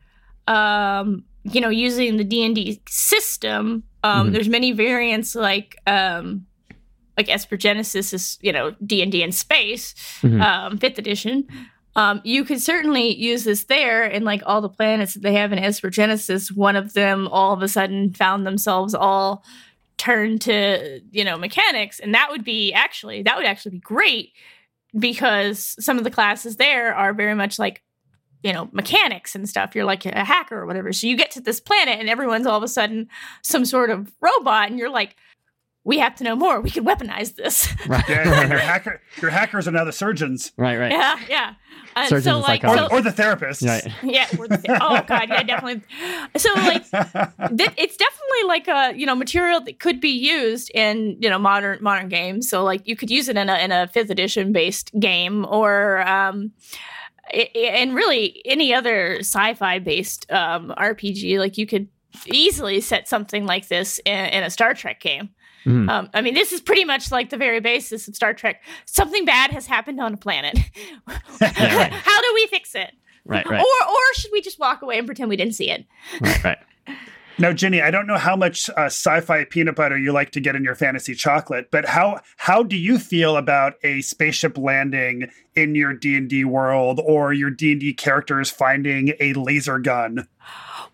um 0.48 1.24
you 1.44 1.60
know 1.60 1.68
using 1.68 2.16
the 2.16 2.24
D 2.24 2.44
and 2.44 2.54
D 2.54 2.80
system. 2.88 3.84
Um 4.02 4.28
Mhm. 4.28 4.32
there's 4.32 4.48
many 4.48 4.72
variants 4.72 5.34
like 5.34 5.76
um 5.86 6.46
like 7.16 7.28
Esper 7.28 7.56
Genesis 7.56 8.12
is 8.12 8.38
you 8.42 8.52
know 8.52 8.74
D 8.84 9.02
and 9.02 9.12
D 9.12 9.22
in 9.22 9.32
space, 9.32 9.94
Mhm. 10.22 10.40
um 10.40 10.78
fifth 10.78 10.98
edition. 10.98 11.46
Um, 11.96 12.20
you 12.24 12.44
could 12.44 12.60
certainly 12.60 13.14
use 13.14 13.44
this 13.44 13.64
there, 13.64 14.02
and 14.02 14.24
like 14.24 14.42
all 14.46 14.60
the 14.60 14.68
planets 14.68 15.14
that 15.14 15.22
they 15.22 15.34
have 15.34 15.52
in 15.52 15.58
Esper 15.58 15.90
Genesis, 15.90 16.50
one 16.50 16.76
of 16.76 16.94
them 16.94 17.28
all 17.28 17.52
of 17.52 17.62
a 17.62 17.68
sudden 17.68 18.12
found 18.12 18.46
themselves 18.46 18.94
all 18.94 19.44
turned 19.96 20.40
to 20.42 21.00
you 21.12 21.24
know 21.24 21.36
mechanics, 21.38 22.00
and 22.00 22.14
that 22.14 22.30
would 22.30 22.44
be 22.44 22.72
actually 22.72 23.22
that 23.22 23.36
would 23.36 23.46
actually 23.46 23.72
be 23.72 23.80
great 23.80 24.32
because 24.98 25.76
some 25.78 25.98
of 25.98 26.04
the 26.04 26.10
classes 26.10 26.56
there 26.56 26.94
are 26.94 27.12
very 27.12 27.34
much 27.34 27.58
like 27.58 27.82
you 28.42 28.52
know 28.52 28.68
mechanics 28.72 29.34
and 29.34 29.48
stuff. 29.48 29.74
You're 29.74 29.84
like 29.84 30.04
a 30.04 30.24
hacker 30.24 30.58
or 30.58 30.66
whatever. 30.66 30.92
So 30.92 31.06
you 31.06 31.16
get 31.16 31.30
to 31.32 31.40
this 31.40 31.60
planet 31.60 31.98
and 32.00 32.08
everyone's 32.08 32.46
all 32.46 32.58
of 32.58 32.62
a 32.62 32.68
sudden 32.68 33.08
some 33.42 33.64
sort 33.64 33.90
of 33.90 34.12
robot 34.20 34.68
and 34.68 34.78
you're 34.78 34.90
like 34.90 35.16
we 35.84 35.98
have 35.98 36.14
to 36.16 36.24
know 36.24 36.34
more. 36.34 36.60
We 36.60 36.70
can 36.70 36.84
weaponize 36.84 37.34
this. 37.36 37.68
Right. 37.86 38.02
Yeah, 38.08 38.48
your 38.48 38.58
hacker, 38.58 39.00
your 39.20 39.30
hackers 39.30 39.68
are 39.68 39.70
now 39.70 39.84
the 39.84 39.92
surgeons. 39.92 40.52
Right, 40.56 40.78
right. 40.78 40.90
yeah 40.90 41.18
yeah. 41.28 41.54
And 41.96 42.08
Surgeons 42.08 42.24
so 42.24 42.40
like 42.40 42.64
or, 42.64 42.76
so, 42.76 42.88
or 42.90 43.02
the 43.02 43.10
therapists. 43.10 43.64
Right. 43.66 43.86
yeah 44.02 44.26
the, 44.30 44.78
oh 44.80 45.02
god 45.06 45.28
yeah 45.28 45.42
definitely. 45.42 45.82
So 46.36 46.52
like 46.54 46.82
th- 46.90 47.70
it's 47.76 47.96
definitely 47.96 48.42
like 48.46 48.66
a 48.68 48.94
you 48.98 49.06
know 49.06 49.14
material 49.14 49.60
that 49.60 49.78
could 49.78 50.00
be 50.00 50.08
used 50.08 50.70
in 50.74 51.16
you 51.20 51.28
know 51.30 51.38
modern 51.38 51.78
modern 51.82 52.08
games. 52.08 52.48
So 52.48 52.64
like 52.64 52.88
you 52.88 52.96
could 52.96 53.10
use 53.10 53.28
it 53.28 53.36
in 53.36 53.48
a 53.48 53.56
in 53.58 53.70
a 53.70 53.86
fifth 53.88 54.10
edition 54.10 54.52
based 54.52 54.90
game 54.98 55.44
or 55.48 56.00
um 56.08 56.50
i- 57.32 57.50
i- 57.54 57.58
and 57.58 57.94
really 57.94 58.40
any 58.46 58.72
other 58.74 59.18
sci-fi 59.20 59.78
based 59.78 60.30
um 60.32 60.72
rpg 60.78 61.38
like 61.38 61.56
you 61.58 61.66
could 61.66 61.88
easily 62.26 62.80
set 62.80 63.08
something 63.08 63.44
like 63.46 63.68
this 63.68 63.98
in, 64.04 64.16
in 64.26 64.42
a 64.44 64.50
star 64.50 64.72
trek 64.74 65.00
game 65.00 65.28
Mhm. 65.64 65.88
um, 65.88 66.10
I 66.12 66.20
mean, 66.20 66.34
this 66.34 66.52
is 66.52 66.60
pretty 66.60 66.84
much 66.84 67.10
like 67.10 67.30
the 67.30 67.36
very 67.36 67.60
basis 67.60 68.06
of 68.08 68.14
Star 68.14 68.34
Trek. 68.34 68.62
Something 68.84 69.24
bad 69.24 69.50
has 69.50 69.66
happened 69.66 70.00
on 70.00 70.14
a 70.14 70.16
planet. 70.16 70.58
right. 71.40 71.52
How 71.92 72.20
do 72.20 72.30
we 72.34 72.46
fix 72.48 72.74
it? 72.74 72.92
Right, 73.26 73.48
right, 73.48 73.58
Or, 73.60 73.88
or 73.88 74.14
should 74.16 74.30
we 74.32 74.42
just 74.42 74.58
walk 74.58 74.82
away 74.82 74.98
and 74.98 75.06
pretend 75.06 75.30
we 75.30 75.36
didn't 75.36 75.54
see 75.54 75.70
it? 75.70 75.86
right, 76.20 76.44
right. 76.44 76.58
Now, 77.36 77.52
Ginny, 77.52 77.82
I 77.82 77.90
don't 77.90 78.06
know 78.06 78.16
how 78.16 78.36
much 78.36 78.70
uh, 78.70 78.82
sci-fi 78.84 79.42
peanut 79.46 79.74
butter 79.74 79.98
you 79.98 80.12
like 80.12 80.30
to 80.32 80.40
get 80.40 80.54
in 80.54 80.62
your 80.62 80.76
fantasy 80.76 81.16
chocolate, 81.16 81.68
but 81.72 81.84
how 81.84 82.20
how 82.36 82.62
do 82.62 82.76
you 82.76 82.96
feel 82.96 83.36
about 83.36 83.72
a 83.82 84.02
spaceship 84.02 84.56
landing 84.56 85.28
in 85.56 85.74
your 85.74 85.94
D 85.94 86.16
and 86.16 86.30
D 86.30 86.44
world, 86.44 87.00
or 87.04 87.32
your 87.32 87.50
D 87.50 87.72
and 87.72 87.80
D 87.80 87.92
characters 87.92 88.50
finding 88.52 89.14
a 89.18 89.32
laser 89.32 89.80
gun? 89.80 90.28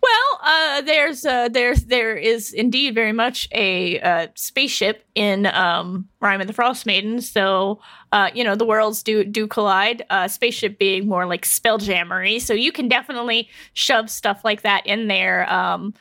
Well, 0.01 0.39
uh, 0.43 0.81
there's 0.81 1.25
uh, 1.25 1.49
there's 1.49 1.85
there 1.85 2.15
is 2.17 2.53
indeed 2.53 2.95
very 2.95 3.11
much 3.11 3.47
a 3.51 3.99
uh, 3.99 4.27
spaceship 4.33 5.05
in 5.13 5.45
um, 5.45 6.07
Rime 6.19 6.41
of 6.41 6.47
the 6.47 6.53
Frostmaiden. 6.53 7.21
So 7.21 7.79
uh, 8.11 8.31
you 8.33 8.43
know 8.43 8.55
the 8.55 8.65
worlds 8.65 9.03
do 9.03 9.23
do 9.23 9.45
collide. 9.47 10.03
Uh, 10.09 10.27
spaceship 10.27 10.79
being 10.79 11.07
more 11.07 11.27
like 11.27 11.45
spelljammery, 11.45 12.41
so 12.41 12.53
you 12.53 12.71
can 12.71 12.87
definitely 12.87 13.47
shove 13.73 14.09
stuff 14.09 14.43
like 14.43 14.63
that 14.63 14.85
in 14.87 15.07
there. 15.07 15.51
Um, 15.51 15.93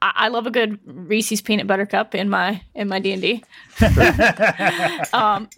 I, 0.00 0.12
I 0.14 0.28
love 0.28 0.46
a 0.46 0.50
good 0.50 0.78
Reese's 0.84 1.40
peanut 1.40 1.66
butter 1.66 1.86
cup 1.86 2.14
in 2.14 2.28
my 2.28 2.62
in 2.74 2.88
my 2.88 2.98
D 2.98 3.12
and 3.12 3.22
D. 3.22 3.44
um, 5.12 5.48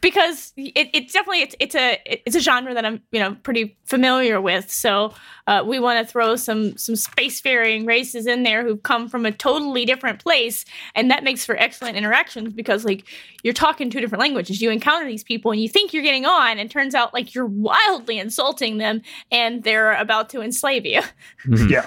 because 0.00 0.52
it, 0.56 0.90
it's 0.92 1.12
definitely 1.12 1.42
it's, 1.42 1.56
it's 1.60 1.74
a 1.74 2.00
it's 2.04 2.36
a 2.36 2.40
genre 2.40 2.74
that 2.74 2.84
I'm 2.84 3.02
you 3.12 3.20
know 3.20 3.36
pretty 3.42 3.76
familiar 3.84 4.40
with. 4.40 4.70
So 4.70 5.14
uh, 5.46 5.62
we 5.66 5.78
want 5.78 6.04
to 6.04 6.10
throw 6.10 6.36
some 6.36 6.76
some 6.76 6.94
spacefaring 6.94 7.86
races 7.86 8.26
in 8.26 8.42
there 8.42 8.64
who've 8.64 8.82
come 8.82 9.08
from 9.08 9.26
a 9.26 9.32
totally 9.32 9.84
different 9.84 10.22
place, 10.22 10.64
and 10.94 11.10
that 11.10 11.24
makes 11.24 11.44
for 11.44 11.56
excellent 11.56 11.96
interactions 11.96 12.52
because 12.52 12.84
like 12.84 13.04
you're 13.42 13.54
talking 13.54 13.90
two 13.90 14.00
different 14.00 14.20
languages. 14.20 14.60
You 14.60 14.70
encounter 14.70 15.06
these 15.06 15.24
people 15.24 15.50
and 15.50 15.60
you 15.60 15.68
think 15.68 15.92
you're 15.92 16.02
getting 16.02 16.24
on, 16.26 16.58
and 16.58 16.70
turns 16.70 16.94
out 16.94 17.12
like 17.12 17.34
you're 17.34 17.46
wildly 17.46 18.18
insulting 18.18 18.78
them, 18.78 19.02
and 19.30 19.62
they're 19.64 19.92
about 19.92 20.30
to 20.30 20.40
enslave 20.40 20.86
you. 20.86 21.02
Mhm. 21.46 21.70
Yeah. 21.70 21.86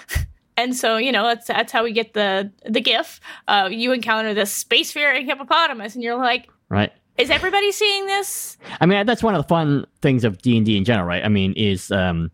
And 0.59 0.75
so, 0.75 0.97
you 0.97 1.11
know, 1.11 1.23
that's 1.23 1.47
that's 1.47 1.71
how 1.71 1.83
we 1.83 1.93
get 1.93 2.13
the 2.13 2.51
the 2.65 2.81
GIF. 2.81 3.19
Uh, 3.47 3.69
you 3.71 3.91
encounter 3.93 4.33
the 4.33 4.39
this 4.41 4.63
spacefaring 4.63 5.25
hippopotamus, 5.25 5.95
and 5.95 6.03
you're 6.03 6.17
like, 6.17 6.49
Right. 6.69 6.91
"Is 7.17 7.29
everybody 7.29 7.71
seeing 7.71 8.05
this?" 8.07 8.57
I 8.81 8.85
mean, 8.85 9.05
that's 9.05 9.21
one 9.23 9.35
of 9.35 9.41
the 9.43 9.47
fun 9.47 9.85
things 10.01 10.23
of 10.23 10.41
D 10.41 10.57
and 10.57 10.65
D 10.65 10.77
in 10.77 10.83
general, 10.85 11.07
right? 11.07 11.23
I 11.23 11.27
mean, 11.29 11.53
is 11.53 11.91
um, 11.91 12.31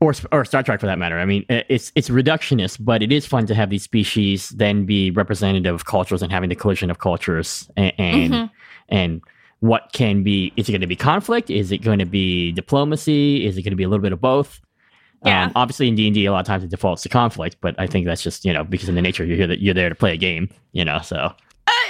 or 0.00 0.12
or 0.32 0.44
Star 0.44 0.62
Trek 0.62 0.80
for 0.80 0.86
that 0.86 0.98
matter. 0.98 1.18
I 1.18 1.24
mean, 1.24 1.44
it's 1.48 1.90
it's 1.94 2.08
reductionist, 2.08 2.78
but 2.80 3.02
it 3.02 3.10
is 3.12 3.26
fun 3.26 3.46
to 3.46 3.54
have 3.54 3.70
these 3.70 3.82
species 3.82 4.50
then 4.50 4.84
be 4.84 5.10
representative 5.10 5.74
of 5.74 5.84
cultures 5.84 6.22
and 6.22 6.30
having 6.32 6.48
the 6.48 6.54
collision 6.56 6.90
of 6.90 6.98
cultures 6.98 7.70
and 7.76 7.92
and, 7.98 8.32
Mhm. 8.32 8.50
and 8.88 9.20
what 9.60 9.90
can 9.92 10.22
be 10.22 10.52
is 10.56 10.68
it 10.68 10.72
going 10.72 10.80
to 10.82 10.86
be 10.86 10.96
conflict? 10.96 11.50
Is 11.50 11.72
it 11.72 11.78
going 11.78 11.98
to 11.98 12.06
be 12.06 12.52
diplomacy? 12.52 13.44
Is 13.46 13.56
it 13.58 13.62
going 13.62 13.72
to 13.72 13.76
be 13.76 13.82
a 13.84 13.88
little 13.88 14.02
bit 14.02 14.12
of 14.12 14.20
both? 14.20 14.60
Yeah. 15.24 15.46
Um, 15.46 15.52
obviously, 15.56 15.88
in 15.88 15.94
D 15.94 16.06
and 16.06 16.14
D, 16.14 16.26
a 16.26 16.32
lot 16.32 16.40
of 16.40 16.46
times 16.46 16.62
it 16.62 16.70
defaults 16.70 17.02
to 17.02 17.08
conflict, 17.08 17.56
but 17.60 17.74
I 17.78 17.86
think 17.86 18.06
that's 18.06 18.22
just 18.22 18.44
you 18.44 18.52
know 18.52 18.64
because 18.64 18.88
in 18.88 18.94
the 18.94 19.02
nature 19.02 19.24
you're 19.24 19.36
here 19.36 19.46
that 19.48 19.60
you're 19.60 19.74
there 19.74 19.88
to 19.88 19.94
play 19.94 20.12
a 20.12 20.16
game, 20.16 20.48
you 20.72 20.84
know. 20.84 21.00
So 21.00 21.32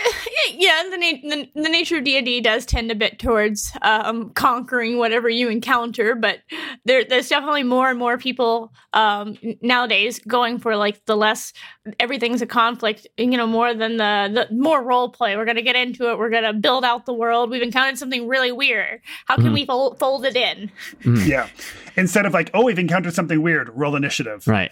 yeah, 0.55 0.83
the, 0.91 0.97
na- 0.97 1.29
the 1.55 1.63
the 1.63 1.69
nature 1.69 1.99
of 1.99 2.05
D 2.05 2.17
and 2.17 2.25
D 2.27 2.41
does 2.41 2.65
tend 2.67 2.91
a 2.91 2.95
bit 2.95 3.19
towards 3.19 3.73
um, 3.83 4.31
conquering 4.31 4.99
whatever 4.99 5.29
you 5.29 5.49
encounter, 5.49 6.15
but 6.15 6.39
there 6.85 7.05
there's 7.05 7.29
definitely 7.29 7.63
more 7.65 7.91
and 7.91 7.99
more 7.99 8.19
people 8.19 8.73
um, 8.93 9.37
nowadays 9.63 10.19
going 10.27 10.59
for 10.59 10.77
like 10.77 11.05
the 11.07 11.17
less 11.17 11.53
everything's 12.01 12.43
a 12.43 12.47
conflict, 12.47 13.07
you 13.17 13.27
know, 13.37 13.47
more 13.47 13.75
than 13.75 13.97
the 13.97 14.47
the 14.49 14.55
more 14.55 14.83
role 14.83 15.09
play. 15.11 15.37
We're 15.37 15.45
gonna 15.45 15.63
get 15.63 15.77
into 15.77 16.11
it. 16.11 16.19
We're 16.19 16.31
gonna 16.31 16.53
build 16.55 16.85
out 16.85 17.07
the 17.07 17.15
world. 17.15 17.51
We've 17.51 17.63
encountered 17.63 17.99
something 17.99 18.27
really 18.29 18.53
weird. 18.53 19.01
How 19.27 19.37
can 19.37 19.47
Mhm. 19.47 19.55
we 19.55 19.67
fold, 19.67 19.99
fold 19.99 20.25
it 20.25 20.37
in? 20.37 20.71
Yeah. 21.29 21.49
Instead 21.97 22.27
of 22.27 22.33
like, 22.33 22.51
oh, 22.55 22.65
we've 22.65 22.79
encountered 22.79 23.13
something 23.13 23.43
weird, 23.43 23.71
roll 23.75 23.97
initiative. 23.97 24.47
right, 24.47 24.71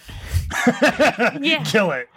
Yeah. 1.40 1.62
Kill 1.64 1.90
it. 1.90 2.08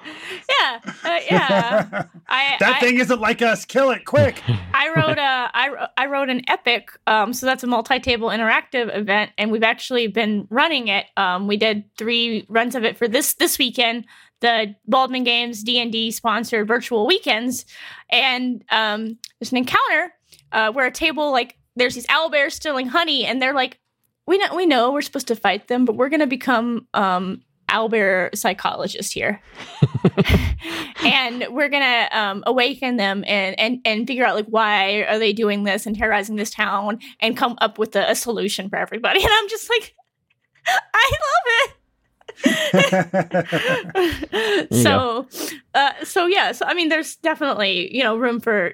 Yeah, 0.59 0.79
uh, 0.85 1.19
yeah. 1.29 2.03
I, 2.27 2.55
That 2.59 2.75
I, 2.75 2.79
thing 2.79 2.99
isn't 2.99 3.19
like 3.19 3.41
us. 3.41 3.65
Kill 3.65 3.91
it 3.91 4.05
quick. 4.05 4.41
I 4.73 4.89
wrote 4.89 5.17
a 5.17 5.49
I, 5.53 5.69
wr- 5.69 5.87
I 5.97 6.05
wrote 6.07 6.29
an 6.29 6.41
epic 6.47 6.89
um 7.07 7.33
so 7.33 7.45
that's 7.45 7.63
a 7.63 7.67
multi-table 7.67 8.29
interactive 8.29 8.95
event 8.95 9.31
and 9.37 9.51
we've 9.51 9.63
actually 9.63 10.07
been 10.07 10.47
running 10.49 10.87
it 10.87 11.05
um 11.17 11.47
we 11.47 11.57
did 11.57 11.83
three 11.97 12.45
runs 12.49 12.75
of 12.75 12.83
it 12.83 12.97
for 12.97 13.07
this 13.07 13.33
this 13.35 13.57
weekend 13.57 14.05
the 14.41 14.73
Baldman 14.87 15.25
Games 15.25 15.63
D&D 15.63 16.11
sponsored 16.11 16.67
virtual 16.67 17.05
weekends 17.05 17.65
and 18.09 18.63
um 18.69 19.17
there's 19.39 19.51
an 19.51 19.57
encounter 19.57 20.13
uh 20.51 20.71
where 20.71 20.87
a 20.87 20.91
table 20.91 21.31
like 21.31 21.57
there's 21.75 21.95
these 21.95 22.07
owl 22.09 22.29
bears 22.29 22.53
stealing 22.53 22.87
honey 22.87 23.25
and 23.25 23.41
they're 23.41 23.53
like 23.53 23.79
we 24.27 24.37
know 24.37 24.55
we 24.55 24.65
know 24.65 24.91
we're 24.91 25.01
supposed 25.01 25.27
to 25.27 25.35
fight 25.35 25.67
them 25.67 25.85
but 25.85 25.95
we're 25.95 26.09
going 26.09 26.19
to 26.19 26.27
become 26.27 26.87
um 26.93 27.41
owlbear 27.69 28.35
psychologist 28.35 29.13
here. 29.13 29.41
And 31.01 31.45
we're 31.51 31.69
gonna 31.69 32.09
um, 32.11 32.43
awaken 32.45 32.97
them 32.97 33.23
and, 33.25 33.57
and 33.59 33.79
and 33.85 34.05
figure 34.05 34.25
out 34.25 34.35
like 34.35 34.47
why 34.47 35.05
are 35.07 35.17
they 35.17 35.31
doing 35.31 35.63
this 35.63 35.85
and 35.85 35.97
terrorizing 35.97 36.35
this 36.35 36.49
town 36.51 36.99
and 37.21 37.37
come 37.37 37.57
up 37.61 37.77
with 37.79 37.95
a, 37.95 38.11
a 38.11 38.15
solution 38.15 38.69
for 38.69 38.75
everybody. 38.75 39.19
And 39.23 39.31
i'm 39.31 39.47
just 39.49 39.69
like 39.69 39.95
i 40.67 41.11
love 41.25 41.63
it. 41.63 41.71
So 44.71 45.27
uh, 45.73 45.91
so 46.03 46.27
yeah 46.27 46.51
so 46.51 46.65
i 46.65 46.73
mean 46.73 46.89
there's 46.89 47.15
definitely 47.17 47.95
you 47.95 48.03
know 48.03 48.17
room 48.17 48.39
for 48.39 48.73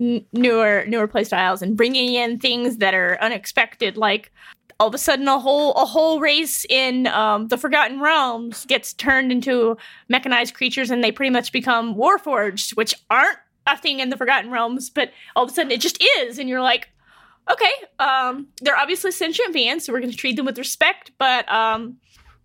n- 0.00 0.24
newer 0.32 0.84
newer 0.88 1.06
play 1.06 1.24
styles 1.24 1.62
and 1.62 1.76
bringing 1.76 2.14
in 2.14 2.38
things 2.38 2.78
that 2.78 2.94
are 2.94 3.18
unexpected 3.20 3.96
like 3.96 4.32
all 4.80 4.88
of 4.88 4.94
a 4.94 4.98
sudden 4.98 5.26
a 5.26 5.38
whole 5.38 5.72
a 5.74 5.84
whole 5.84 6.20
race 6.20 6.64
in 6.68 7.06
um, 7.08 7.48
the 7.48 7.58
Forgotten 7.58 8.00
Realms 8.00 8.64
gets 8.66 8.92
turned 8.92 9.32
into 9.32 9.76
mechanized 10.08 10.54
creatures 10.54 10.90
and 10.90 11.02
they 11.02 11.12
pretty 11.12 11.30
much 11.30 11.52
become 11.52 11.94
warforged, 11.94 12.76
which 12.76 12.94
aren't 13.10 13.38
a 13.66 13.76
thing 13.76 14.00
in 14.00 14.10
the 14.10 14.16
Forgotten 14.16 14.50
Realms, 14.50 14.90
but 14.90 15.12
all 15.36 15.44
of 15.44 15.50
a 15.50 15.54
sudden 15.54 15.72
it 15.72 15.80
just 15.80 16.02
is, 16.18 16.38
and 16.38 16.48
you're 16.48 16.62
like, 16.62 16.88
okay, 17.50 17.70
um, 17.98 18.48
they're 18.60 18.76
obviously 18.76 19.10
sentient 19.10 19.52
beings, 19.52 19.84
so 19.84 19.92
we're 19.92 20.00
going 20.00 20.10
to 20.10 20.16
treat 20.16 20.36
them 20.36 20.46
with 20.46 20.58
respect, 20.58 21.12
but 21.18 21.50
um, 21.50 21.96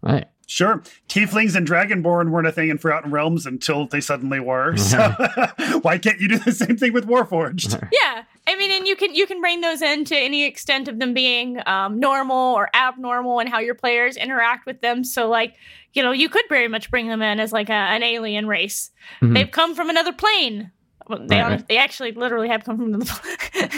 right. 0.01 0.27
Sure. 0.45 0.83
Tieflings 1.07 1.55
and 1.55 1.65
Dragonborn 1.65 2.29
weren't 2.29 2.47
a 2.47 2.51
thing 2.51 2.69
in 2.69 2.77
Forgotten 2.77 3.11
Realms 3.11 3.45
until 3.45 3.87
they 3.87 4.01
suddenly 4.01 4.41
were. 4.41 4.75
So 4.75 4.99
why 5.81 5.97
can't 5.97 6.19
you 6.19 6.27
do 6.27 6.37
the 6.37 6.51
same 6.51 6.77
thing 6.77 6.91
with 6.91 7.07
Warforged? 7.07 7.89
yeah, 7.91 8.23
I 8.45 8.57
mean, 8.57 8.71
and 8.71 8.85
you 8.87 8.95
can 8.95 9.15
you 9.15 9.25
can 9.25 9.39
bring 9.39 9.61
those 9.61 9.81
in 9.81 10.03
to 10.05 10.15
any 10.15 10.43
extent 10.45 10.87
of 10.87 10.99
them 10.99 11.13
being 11.13 11.61
um, 11.65 11.99
normal 11.99 12.55
or 12.55 12.69
abnormal 12.75 13.39
and 13.39 13.47
how 13.49 13.59
your 13.59 13.75
players 13.75 14.17
interact 14.17 14.65
with 14.65 14.81
them. 14.81 15.03
So, 15.03 15.29
like, 15.29 15.55
you 15.93 16.03
know, 16.03 16.11
you 16.11 16.27
could 16.27 16.43
very 16.49 16.67
much 16.67 16.91
bring 16.91 17.07
them 17.07 17.21
in 17.21 17.39
as 17.39 17.53
like 17.53 17.69
a, 17.69 17.73
an 17.73 18.03
alien 18.03 18.47
race. 18.47 18.91
Mhm. 19.21 19.33
They've 19.33 19.49
come 19.51 19.75
from 19.75 19.89
another 19.89 20.11
plane. 20.11 20.71
Well, 21.07 21.25
they 21.25 21.39
Right, 21.41 21.49
right. 21.51 21.67
they 21.67 21.77
actually 21.77 22.11
literally 22.11 22.49
have 22.49 22.63
come 22.65 22.77
from 22.77 22.93
another 22.93 23.05
plane. 23.51 23.69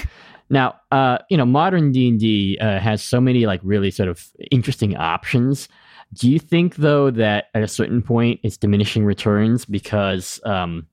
Now, 0.50 0.76
uh, 0.92 1.20
you 1.30 1.38
know, 1.38 1.46
modern 1.46 1.92
D 1.92 2.08
and 2.08 2.20
D 2.20 2.58
uh, 2.60 2.80
has 2.80 3.04
so 3.04 3.20
many 3.22 3.46
like 3.46 3.62
really 3.64 3.92
sort 3.92 4.10
of 4.10 4.24
interesting 4.52 4.96
options. 4.96 5.68
Do 6.14 6.30
you 6.30 6.38
think 6.40 6.76
though 6.78 7.10
that 7.12 7.46
at 7.56 7.64
a 7.64 7.68
certain 7.68 8.02
point 8.02 8.40
it's 8.44 8.58
diminishing 8.58 9.06
returns 9.06 9.66
because 9.66 10.40
um, 10.46 10.86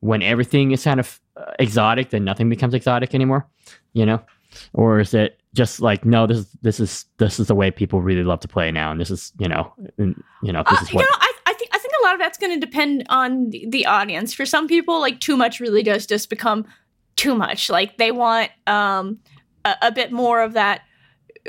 when 0.00 0.22
everything 0.22 0.72
is 0.72 0.84
kind 0.84 1.00
of 1.00 1.20
uh, 1.36 1.52
exotic, 1.58 2.10
then 2.10 2.24
nothing 2.24 2.48
becomes 2.48 2.74
exotic 2.74 3.14
anymore? 3.14 3.46
You 3.92 4.06
know, 4.06 4.22
or 4.72 5.00
is 5.00 5.14
it 5.14 5.40
just 5.54 5.80
like 5.80 6.04
no, 6.04 6.26
this 6.26 6.38
is 6.38 6.56
this 6.62 6.80
is 6.80 7.04
this 7.18 7.40
is 7.40 7.46
the 7.46 7.54
way 7.54 7.70
people 7.70 8.02
really 8.02 8.22
love 8.22 8.40
to 8.40 8.48
play 8.48 8.70
now, 8.70 8.90
and 8.90 9.00
this 9.00 9.10
is 9.10 9.32
you 9.38 9.48
know, 9.48 9.72
and, 9.98 10.22
you 10.42 10.52
know, 10.52 10.62
this 10.68 10.78
Uh, 10.78 10.82
is 10.82 10.92
you 10.92 10.98
know, 10.98 11.06
I, 11.10 11.32
I 11.46 11.52
think 11.54 11.70
I 11.74 11.78
think 11.78 11.92
a 12.00 12.04
lot 12.04 12.14
of 12.14 12.20
that's 12.20 12.38
going 12.38 12.58
to 12.58 12.66
depend 12.66 13.04
on 13.08 13.50
the, 13.50 13.66
the 13.68 13.86
audience. 13.86 14.34
For 14.34 14.46
some 14.46 14.66
people, 14.68 15.00
like 15.00 15.20
too 15.20 15.36
much 15.36 15.60
really 15.60 15.82
does 15.82 16.06
just 16.06 16.30
become 16.30 16.66
too 17.16 17.34
much. 17.34 17.70
Like 17.70 17.96
they 17.96 18.12
want 18.12 18.50
um, 18.66 19.18
a, 19.64 19.74
a 19.82 19.92
bit 19.92 20.12
more 20.12 20.42
of 20.42 20.52
that. 20.52 20.82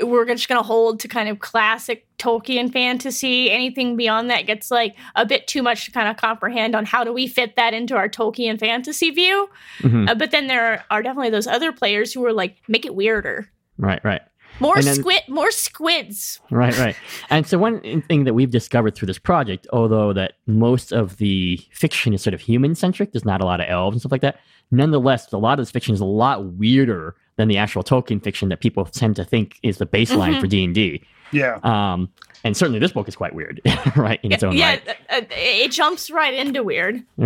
We're 0.02 0.24
just 0.26 0.48
going 0.48 0.60
to 0.60 0.66
hold 0.66 1.00
to 1.00 1.08
kind 1.08 1.28
of 1.28 1.38
classic 1.40 2.06
Tolkien 2.18 2.72
fantasy. 2.72 3.50
Anything 3.50 3.96
beyond 3.96 4.30
that 4.30 4.46
gets 4.46 4.70
like 4.70 4.96
a 5.14 5.24
bit 5.26 5.46
too 5.46 5.62
much 5.62 5.84
to 5.86 5.90
kind 5.90 6.08
of 6.08 6.16
comprehend 6.16 6.74
on 6.74 6.84
how 6.84 7.04
do 7.04 7.12
we 7.12 7.26
fit 7.26 7.56
that 7.56 7.74
into 7.74 7.96
our 7.96 8.08
Tolkien 8.08 8.58
fantasy 8.58 9.10
view. 9.10 9.48
Mhm. 9.80 10.08
Uh, 10.08 10.14
but 10.14 10.30
then 10.30 10.46
there 10.46 10.84
are 10.90 11.02
definitely 11.02 11.30
those 11.30 11.46
other 11.46 11.72
players 11.72 12.12
who 12.12 12.24
are 12.24 12.32
like, 12.32 12.56
make 12.68 12.84
it 12.86 12.94
weirder. 12.94 13.48
right, 13.78 14.00
right. 14.04 14.22
More 14.60 14.80
then- 14.82 14.94
squid, 14.96 15.22
more 15.28 15.52
squids. 15.52 16.40
Right, 16.50 16.76
right. 16.78 16.96
And 17.30 17.46
so 17.46 17.58
one 17.58 18.02
thing 18.02 18.24
that 18.24 18.34
we've 18.34 18.50
discovered 18.50 18.96
through 18.96 19.06
this 19.06 19.18
project, 19.18 19.68
although 19.72 20.12
that 20.14 20.32
most 20.48 20.90
of 20.92 21.18
the 21.18 21.60
fiction 21.70 22.12
is 22.12 22.22
sort 22.22 22.34
of 22.34 22.40
human 22.40 22.74
centric, 22.74 23.12
there's 23.12 23.24
not 23.24 23.40
a 23.40 23.44
lot 23.44 23.60
of 23.60 23.66
elves 23.68 23.94
and 23.94 24.00
stuff 24.00 24.10
like 24.10 24.22
that. 24.22 24.40
Nonetheless, 24.72 25.32
a 25.32 25.38
lot 25.38 25.60
of 25.60 25.64
this 25.64 25.70
fiction 25.70 25.94
is 25.94 26.00
a 26.00 26.04
lot 26.04 26.44
weirder 26.44 27.14
than 27.38 27.48
the 27.48 27.56
actual 27.56 27.82
Tolkien 27.82 28.22
fiction 28.22 28.50
that 28.50 28.60
people 28.60 28.84
tend 28.84 29.16
to 29.16 29.24
think 29.24 29.58
is 29.62 29.78
the 29.78 29.86
baseline 29.86 30.34
Mhm. 30.34 30.40
for 30.40 30.46
D 30.46 30.64
and 30.64 30.74
D. 30.74 31.02
Yeah. 31.32 31.58
Um, 31.62 32.10
and 32.44 32.56
certainly 32.56 32.78
this 32.78 32.92
book 32.92 33.08
is 33.08 33.16
quite 33.16 33.34
weird, 33.34 33.60
right, 33.96 34.20
in 34.22 34.32
its 34.32 34.42
own 34.42 34.56
yeah, 34.56 34.70
right. 34.70 34.88
uh, 34.88 34.92
uh, 35.16 35.20
it 35.30 35.70
jumps 35.72 36.10
right 36.10 36.34
into 36.34 36.62
weird. 36.62 37.02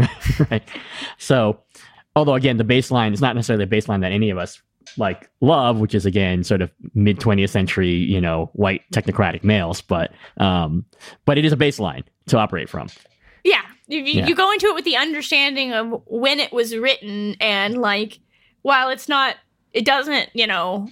right. 0.51 0.63
So, 1.19 1.61
although 2.17 2.35
again, 2.35 2.57
the 2.57 2.65
baseline 2.65 3.13
is 3.13 3.21
not 3.21 3.35
necessarily 3.35 3.65
a 3.65 3.69
baseline 3.69 4.01
that 4.03 4.13
any 4.13 4.31
of 4.31 4.39
us 4.39 4.61
like 4.99 5.31
love, 5.41 5.79
which 5.79 5.95
is 5.95 6.05
again 6.05 6.43
sort 6.45 6.61
of 6.63 6.71
mid 6.95 7.19
20th 7.21 7.51
century, 7.51 7.91
you 7.95 8.21
know, 8.21 8.51
white 8.55 8.83
technocratic 8.93 9.45
males, 9.45 9.81
but 9.81 10.13
um, 10.39 10.85
but 11.25 11.39
it 11.39 11.45
is 11.45 11.53
a 11.53 11.57
baseline 11.57 12.03
to 12.27 12.39
operate 12.39 12.69
from. 12.69 12.89
Yeah, 13.45 13.63
you, 13.87 13.99
you, 14.01 14.13
Yeah. 14.21 14.27
you 14.27 14.35
go 14.35 14.51
into 14.53 14.67
it 14.67 14.75
with 14.75 14.85
the 14.85 14.97
understanding 14.97 15.73
of 15.73 16.03
when 16.07 16.41
it 16.41 16.53
was 16.53 16.77
written, 16.77 17.37
and 17.41 17.79
like, 17.79 18.19
while 18.63 18.89
it's 18.91 19.09
not, 19.09 19.37
it 19.73 19.85
doesn't, 19.85 20.29
you 20.35 20.47
know, 20.47 20.89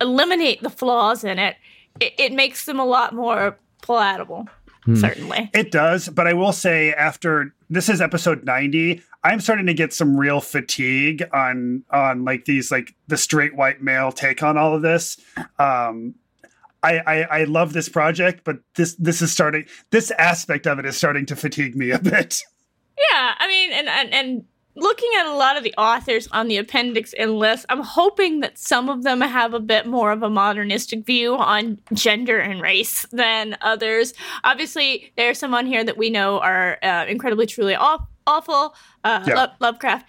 eliminate 0.00 0.62
the 0.62 0.70
flaws 0.70 1.24
in 1.24 1.38
it. 1.38 1.56
It, 2.00 2.14
it 2.18 2.32
makes 2.32 2.64
them 2.64 2.78
a 2.78 2.84
lot 2.84 3.14
more 3.14 3.58
palatable. 3.82 4.48
Hmm. 4.84 4.94
Certainly. 4.94 5.50
It 5.54 5.70
does, 5.70 6.08
but 6.08 6.26
I 6.26 6.32
will 6.32 6.52
say 6.52 6.92
after 6.92 7.54
this 7.68 7.88
is 7.88 8.00
episode 8.00 8.44
90, 8.44 9.02
I'm 9.24 9.40
starting 9.40 9.66
to 9.66 9.74
get 9.74 9.92
some 9.92 10.16
real 10.16 10.40
fatigue 10.40 11.24
on 11.32 11.84
on 11.90 12.24
like 12.24 12.44
these 12.44 12.70
like 12.70 12.94
the 13.08 13.16
straight 13.16 13.54
white 13.54 13.82
male 13.82 14.12
take 14.12 14.42
on 14.42 14.56
all 14.56 14.74
of 14.74 14.82
this. 14.82 15.18
Um 15.58 16.14
I, 16.82 16.98
I 16.98 17.22
I 17.40 17.44
love 17.44 17.72
this 17.72 17.88
project, 17.88 18.44
but 18.44 18.60
this 18.76 18.94
this 18.94 19.20
is 19.20 19.32
starting 19.32 19.66
this 19.90 20.10
aspect 20.12 20.66
of 20.66 20.78
it 20.78 20.86
is 20.86 20.96
starting 20.96 21.26
to 21.26 21.36
fatigue 21.36 21.76
me 21.76 21.90
a 21.90 21.98
bit. 21.98 22.40
Yeah, 23.10 23.34
I 23.38 23.48
mean, 23.48 23.72
and, 23.72 23.88
and 23.88 24.14
and 24.14 24.44
looking 24.78 25.10
at 25.18 25.26
a 25.26 25.34
lot 25.34 25.56
of 25.56 25.64
the 25.64 25.74
authors 25.76 26.28
on 26.32 26.48
the 26.48 26.56
appendix 26.56 27.12
and 27.14 27.38
list, 27.38 27.66
I'm 27.68 27.82
hoping 27.82 28.40
that 28.40 28.58
some 28.58 28.88
of 28.88 29.02
them 29.02 29.20
have 29.20 29.54
a 29.54 29.60
bit 29.60 29.86
more 29.86 30.12
of 30.12 30.22
a 30.22 30.30
modernistic 30.30 31.04
view 31.04 31.36
on 31.36 31.78
gender 31.92 32.38
and 32.38 32.60
race 32.62 33.06
than 33.12 33.56
others. 33.60 34.14
Obviously, 34.44 35.12
there 35.16 35.30
are 35.30 35.34
some 35.34 35.54
on 35.54 35.66
here 35.66 35.84
that 35.84 35.96
we 35.96 36.10
know 36.10 36.38
are 36.40 36.78
uh, 36.82 37.04
incredibly, 37.08 37.46
truly 37.46 37.74
aw- 37.76 38.04
awful. 38.26 38.74
Uh, 39.04 39.24
Yeah. 39.26 39.34
Lo- 39.34 39.52
Lovecraft. 39.60 40.06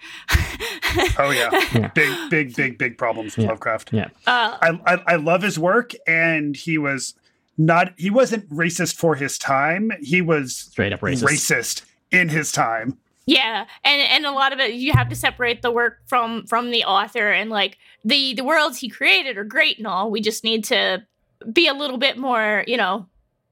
Oh 1.18 1.30
yeah. 1.30 1.50
Yeah. 1.74 1.88
Big 1.94 2.30
big 2.30 2.56
big 2.56 2.78
big 2.78 2.98
problems 2.98 3.36
with 3.36 3.44
Yeah. 3.44 3.50
Lovecraft. 3.50 3.92
Yeah. 3.92 4.08
Uh, 4.26 4.56
I, 4.60 4.80
I 4.94 5.02
I 5.06 5.16
love 5.16 5.42
his 5.42 5.58
work 5.58 5.92
and 6.06 6.56
he 6.56 6.76
was 6.78 7.14
not 7.56 7.92
he 7.96 8.10
wasn't 8.10 8.48
racist 8.50 8.96
for 8.96 9.14
his 9.14 9.38
time. 9.38 9.90
He 10.00 10.20
was 10.20 10.56
Straight 10.56 10.92
up 10.92 11.00
racist. 11.00 11.24
racist 11.24 11.82
in 12.10 12.28
his 12.28 12.52
time. 12.52 12.98
Yeah, 13.30 13.66
and 13.84 14.02
and 14.02 14.26
a 14.26 14.32
lot 14.32 14.52
of 14.52 14.58
it 14.58 14.74
you 14.74 14.92
have 14.92 15.08
to 15.08 15.14
separate 15.14 15.62
the 15.62 15.70
work 15.70 15.98
from 16.08 16.46
from 16.46 16.72
the 16.72 16.82
author 16.82 17.30
and 17.30 17.48
like 17.48 17.78
the 18.04 18.34
the 18.34 18.42
worlds 18.42 18.78
he 18.78 18.88
created 18.88 19.38
are 19.38 19.44
great 19.44 19.78
and 19.78 19.86
all. 19.86 20.10
We 20.10 20.20
just 20.20 20.42
need 20.42 20.64
to 20.64 21.06
be 21.52 21.68
a 21.68 21.74
little 21.74 21.96
bit 21.96 22.18
more, 22.18 22.64
you 22.66 22.76
know, 22.76 23.06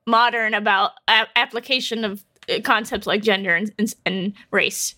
modern 0.05 0.55
about 0.55 0.93
a- 1.07 1.29
application 1.37 2.05
of 2.05 2.25
uh, 2.49 2.59
concepts 2.65 3.07
like 3.07 3.23
gender 3.23 3.55
and, 3.55 3.73
and, 3.79 3.95
and 4.05 4.33
race. 4.51 4.97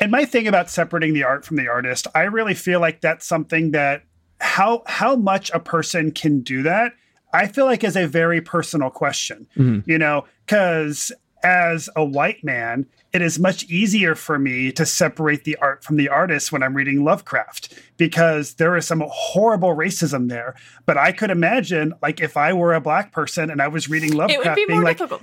And 0.00 0.12
my 0.12 0.24
thing 0.24 0.46
about 0.46 0.70
separating 0.70 1.12
the 1.12 1.24
art 1.24 1.44
from 1.44 1.56
the 1.56 1.66
artist, 1.66 2.06
I 2.14 2.22
really 2.22 2.54
feel 2.54 2.78
like 2.78 3.00
that's 3.00 3.26
something 3.26 3.72
that 3.72 4.04
how 4.40 4.84
how 4.86 5.16
much 5.16 5.50
a 5.50 5.58
person 5.58 6.12
can 6.12 6.40
do 6.40 6.62
that, 6.62 6.92
I 7.32 7.48
feel 7.48 7.64
like 7.64 7.82
is 7.82 7.96
a 7.96 8.06
very 8.06 8.40
personal 8.40 8.90
question. 8.90 9.48
You 9.86 9.98
know, 9.98 10.24
because 10.46 11.10
as 11.42 11.90
a 11.96 12.04
white 12.04 12.42
man, 12.44 12.86
it 13.14 13.22
is 13.22 13.38
much 13.38 13.62
easier 13.64 14.16
for 14.16 14.40
me 14.40 14.72
to 14.72 14.84
separate 14.84 15.44
the 15.44 15.56
art 15.56 15.84
from 15.84 15.96
the 15.96 16.08
artist 16.08 16.50
when 16.50 16.64
I'm 16.64 16.74
reading 16.74 17.04
Lovecraft 17.04 17.72
because 17.96 18.54
there 18.54 18.76
is 18.76 18.86
some 18.86 19.04
horrible 19.06 19.76
racism 19.76 20.28
there. 20.28 20.56
But 20.84 20.98
I 20.98 21.12
could 21.12 21.30
imagine, 21.30 21.94
like, 22.02 22.20
if 22.20 22.36
I 22.36 22.52
were 22.52 22.74
a 22.74 22.80
black 22.80 23.12
person 23.12 23.50
and 23.50 23.62
I 23.62 23.68
was 23.68 23.88
reading 23.88 24.12
It 24.12 24.16
Lovecraft, 24.16 24.46
would 24.48 24.54
be 24.56 24.66
being 24.66 24.80
more 24.80 24.84
like, 24.84 24.98
difficult. 24.98 25.22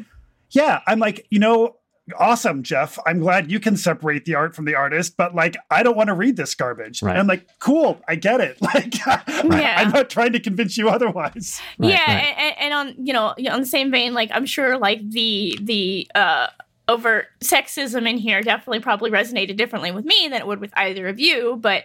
yeah, 0.52 0.80
I'm 0.88 1.00
like, 1.00 1.28
you 1.30 1.40
know, 1.40 1.76
awesome, 2.18 2.64
Jeff. 2.64 2.98
I'm 3.06 3.20
glad 3.20 3.52
you 3.52 3.60
can 3.60 3.76
separate 3.76 4.24
the 4.24 4.36
art 4.36 4.56
from 4.56 4.64
the 4.64 4.76
artist, 4.76 5.18
but 5.18 5.36
like, 5.36 5.58
I 5.70 5.84
don't 5.84 5.98
want 5.98 6.08
to 6.08 6.14
read 6.14 6.38
this 6.38 6.56
garbage. 6.56 7.04
Right. 7.04 7.12
And 7.12 7.20
I'm 7.20 7.28
like, 7.28 7.46
cool, 7.60 8.02
I 8.08 8.16
get 8.16 8.40
it. 8.40 8.58
Like, 8.74 8.96
I'm 9.06 9.92
not 9.92 10.10
trying 10.10 10.32
to 10.32 10.40
convince 10.40 10.78
you 10.78 10.88
otherwise. 10.88 11.62
Right, 11.78 11.90
yeah, 11.90 12.16
right. 12.16 12.36
And, 12.38 12.56
and 12.60 12.74
on 12.74 13.06
you 13.06 13.12
know 13.12 13.34
on 13.50 13.60
the 13.60 13.66
same 13.66 13.92
vein, 13.92 14.14
like 14.14 14.30
I'm 14.34 14.46
sure 14.46 14.78
like 14.78 15.02
the 15.10 15.60
the 15.62 16.08
uh 16.16 16.48
overt 16.88 17.28
sexism 17.42 18.10
in 18.10 18.18
here 18.18 18.42
definitely 18.42 18.80
probably 18.80 19.12
resonated 19.12 19.56
differently 19.56 19.92
with 19.92 20.06
me 20.06 20.28
than 20.30 20.42
it 20.42 20.48
would 20.48 20.60
with 20.60 20.72
either 20.76 21.08
of 21.08 21.20
you. 21.20 21.58
But 21.62 21.84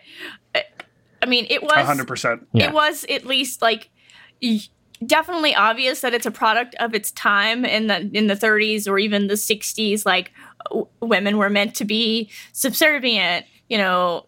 uh, 0.55 0.61
I 1.23 1.27
mean, 1.27 1.47
it 1.51 1.63
was 1.63 1.87
hundred 1.87 2.09
percent. 2.09 2.47
Yeah. 2.53 2.69
it 2.69 2.73
was 2.73 3.05
at 3.09 3.25
least 3.25 3.63
like 3.63 3.91
definitely 5.05 5.55
obvious 5.55 6.01
that 6.01 6.15
it's 6.15 6.27
a 6.27 6.31
product 6.31 6.75
of 6.77 6.95
its 6.95 7.11
time 7.13 7.65
in 7.65 7.87
the 7.87 8.11
in 8.15 8.29
the 8.29 8.35
30s 8.35 8.89
or 8.89 8.99
even 8.99 9.27
the 9.27 9.35
60s 9.35 10.07
like 10.07 10.33
w- 10.71 10.87
women 11.01 11.37
were 11.37 11.51
meant 11.51 11.75
to 11.75 11.85
be 11.85 12.31
subservient 12.53 13.45
you 13.69 13.77
know 13.77 14.25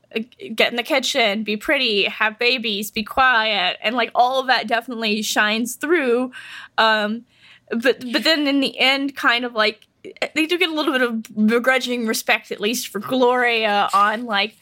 get 0.54 0.70
in 0.70 0.76
the 0.76 0.82
kitchen 0.82 1.42
be 1.42 1.56
pretty 1.56 2.04
have 2.04 2.38
babies 2.38 2.90
be 2.90 3.02
quiet 3.02 3.78
and 3.82 3.96
like 3.96 4.10
all 4.14 4.40
of 4.40 4.46
that 4.46 4.68
definitely 4.68 5.22
shines 5.22 5.76
through 5.76 6.30
um 6.76 7.24
but 7.70 8.04
but 8.12 8.24
then 8.24 8.46
in 8.46 8.60
the 8.60 8.78
end 8.78 9.16
kind 9.16 9.46
of 9.46 9.54
like 9.54 9.87
they 10.34 10.46
do 10.46 10.58
get 10.58 10.68
a 10.70 10.74
little 10.74 10.92
bit 10.92 11.02
of 11.02 11.22
begrudging 11.46 12.06
respect 12.06 12.50
at 12.50 12.60
least 12.60 12.88
for 12.88 12.98
gloria 12.98 13.88
on 13.94 14.24
like 14.26 14.56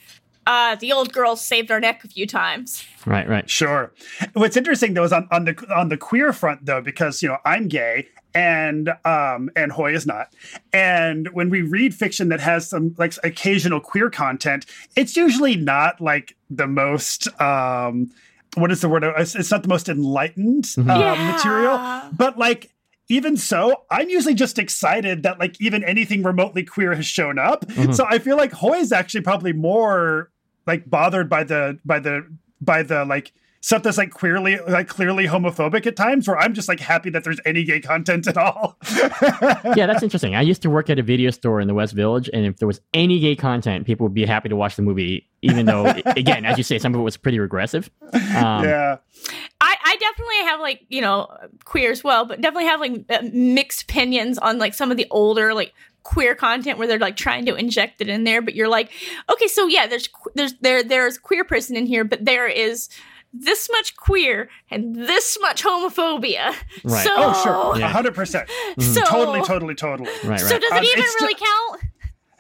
uh 0.47 0.75
the 0.77 0.93
old 0.93 1.13
girl 1.13 1.37
saved 1.37 1.71
our 1.71 1.81
neck 1.81 2.05
a 2.05 2.09
few 2.09 2.27
times 2.27 2.85
Right, 3.07 3.29
right. 3.29 3.49
Sure. 3.49 3.93
What's 4.33 4.57
interesting 4.57 4.95
though 4.95 5.05
is 5.05 5.13
on, 5.13 5.29
on 5.31 5.45
the 5.45 5.55
on 5.73 5.91
the 5.91 5.97
queer 5.97 6.33
front 6.33 6.67
though, 6.67 6.81
because 6.81 7.23
you 7.23 7.29
know 7.29 7.39
I'm 7.45 7.69
gay 7.69 8.09
and 8.35 8.89
um 9.05 9.49
and 9.55 9.71
Hoy 9.71 9.95
is 9.95 10.07
not. 10.09 10.35
And 10.73 11.29
when 11.29 11.49
we 11.49 11.63
read 11.63 11.95
fiction 11.95 12.31
that 12.31 12.41
has 12.41 12.69
some 12.69 12.97
like 12.99 13.15
occasional 13.23 13.79
queer 13.79 14.11
content, 14.11 14.67
it's 14.97 15.17
usually 15.17 15.55
not 15.55 16.01
like 16.01 16.35
the 16.51 16.67
most 16.67 17.29
um 17.41 18.11
what 18.57 18.73
is 18.73 18.81
the 18.81 18.89
word? 18.89 19.05
It's, 19.05 19.37
it's 19.37 19.53
not 19.53 19.63
the 19.63 19.69
most 19.69 19.89
enlightened 19.89 20.75
um, 20.77 20.89
Yeah. 20.89 21.31
material, 21.31 21.79
but 22.13 22.37
like. 22.39 22.73
Even 23.09 23.37
so, 23.37 23.85
I'm 23.91 24.09
usually 24.09 24.35
just 24.35 24.59
excited 24.59 25.23
that 25.23 25.39
like 25.39 25.61
even 25.61 25.85
anything 25.85 26.23
remotely 26.23 26.65
queer 26.65 26.95
has 26.95 27.07
shown 27.07 27.39
up. 27.39 27.65
So 27.93 28.05
I 28.09 28.19
feel 28.19 28.37
like 28.37 28.53
Hoy 28.53 28.79
is 28.79 28.91
actually 28.91 29.21
probably 29.21 29.53
more 29.53 30.31
like 30.67 30.89
bothered 30.89 31.29
by 31.29 31.45
the 31.45 31.79
by 31.85 32.01
the 32.01 32.27
by 32.61 32.83
the 32.83 33.05
like 33.05 33.33
stuff 33.67 33.83
that's 33.83 33.99
like 33.99 34.13
queerly 34.13 34.59
like 34.69 34.87
clearly 34.87 35.27
homophobic 35.27 35.87
at 35.87 35.97
times 35.97 36.29
where 36.29 36.39
I'm 36.39 36.55
just 36.55 36.69
like 36.69 36.79
happy 36.79 37.11
that 37.11 37.25
there's 37.25 37.41
any 37.45 37.65
gay 37.65 37.81
content 37.81 38.29
at 38.29 38.37
all. 38.37 38.77
yeah, 39.75 39.87
that's 39.87 40.05
interesting. 40.05 40.37
I 40.37 40.43
used 40.43 40.63
to 40.63 40.71
work 40.71 40.89
at 40.89 41.01
a 41.01 41.03
video 41.03 41.31
store 41.31 41.61
in 41.61 41.67
the 41.67 41.75
West 41.75 41.93
Village, 41.93 42.31
and 42.33 42.47
if 42.47 42.59
there 42.59 42.69
was 42.69 42.81
any 42.95 43.19
gay 43.19 43.35
content, 43.35 43.85
people 43.85 44.05
would 44.05 44.15
be 44.15 44.25
happy 44.25 44.49
to 44.49 44.57
watch 44.57 44.77
the 44.77 44.83
movie, 44.83 45.29
even 45.43 45.67
though, 45.67 45.87
again, 46.07 46.45
as 46.45 46.59
you 46.59 46.65
say, 46.65 46.79
some 46.79 46.95
of 46.95 47.01
it 47.01 47.03
was 47.03 47.17
pretty 47.17 47.41
regressive. 47.41 47.91
Um, 48.13 48.65
yeah. 48.65 48.99
I, 49.97 50.05
I 50.05 50.11
definitely 50.11 50.37
have 50.51 50.61
like 50.61 50.85
you 50.89 51.01
know 51.01 51.29
queer 51.65 51.91
as 51.91 52.05
well, 52.05 52.25
but 52.25 52.41
definitely 52.41 52.67
have 52.67 52.81
like 52.81 53.05
uh, 53.11 53.23
mixed 53.33 53.83
opinions 53.83 54.39
on 54.39 54.59
like 54.59 54.75
some 54.75 54.91
of 54.91 54.97
the 54.97 55.07
older 55.11 55.55
like 55.55 55.73
queer 56.03 56.35
content 56.35 56.79
where 56.79 56.87
they're 56.87 56.99
like 56.99 57.17
trying 57.17 57.47
to 57.47 57.55
inject 57.57 58.01
it 58.01 58.09
in 58.09 58.25
there. 58.25 58.41
But 58.43 58.55
you're 58.55 58.69
like, 58.69 58.91
okay, 59.31 59.49
so 59.49 59.67
yeah, 59.67 59.87
there's 59.87 60.09
there's 60.35 60.55
there 60.61 60.83
there's 60.83 61.19
queer 61.19 61.45
person 61.45 61.77
in 61.77 61.87
here, 61.87 62.05
but 62.05 62.25
there 62.25 62.47
is 62.47 62.89
this 63.33 63.69
much 63.73 63.95
queer 63.97 64.49
and 64.71 64.95
this 64.97 65.37
much 65.43 65.63
homophobia. 65.63 66.55
Right. 66.85 67.05
So, 67.05 67.11
Oh, 67.17 67.43
sure. 67.43 67.79
Yeah. 67.79 67.89
Hundred 67.89 68.15
percent. 68.15 68.49
So, 68.79 69.03
Totally, 69.05 69.43
totally, 69.43 69.75
totally. 69.75 70.09
Right, 70.25 70.29
right. 70.31 70.41
So 70.41 70.53
right. 70.53 70.61
does 70.61 70.73
it 70.73 70.79
Um, 70.79 70.85
even 70.85 71.05
really 71.21 71.35
ju- 71.35 71.45
count? 71.45 71.83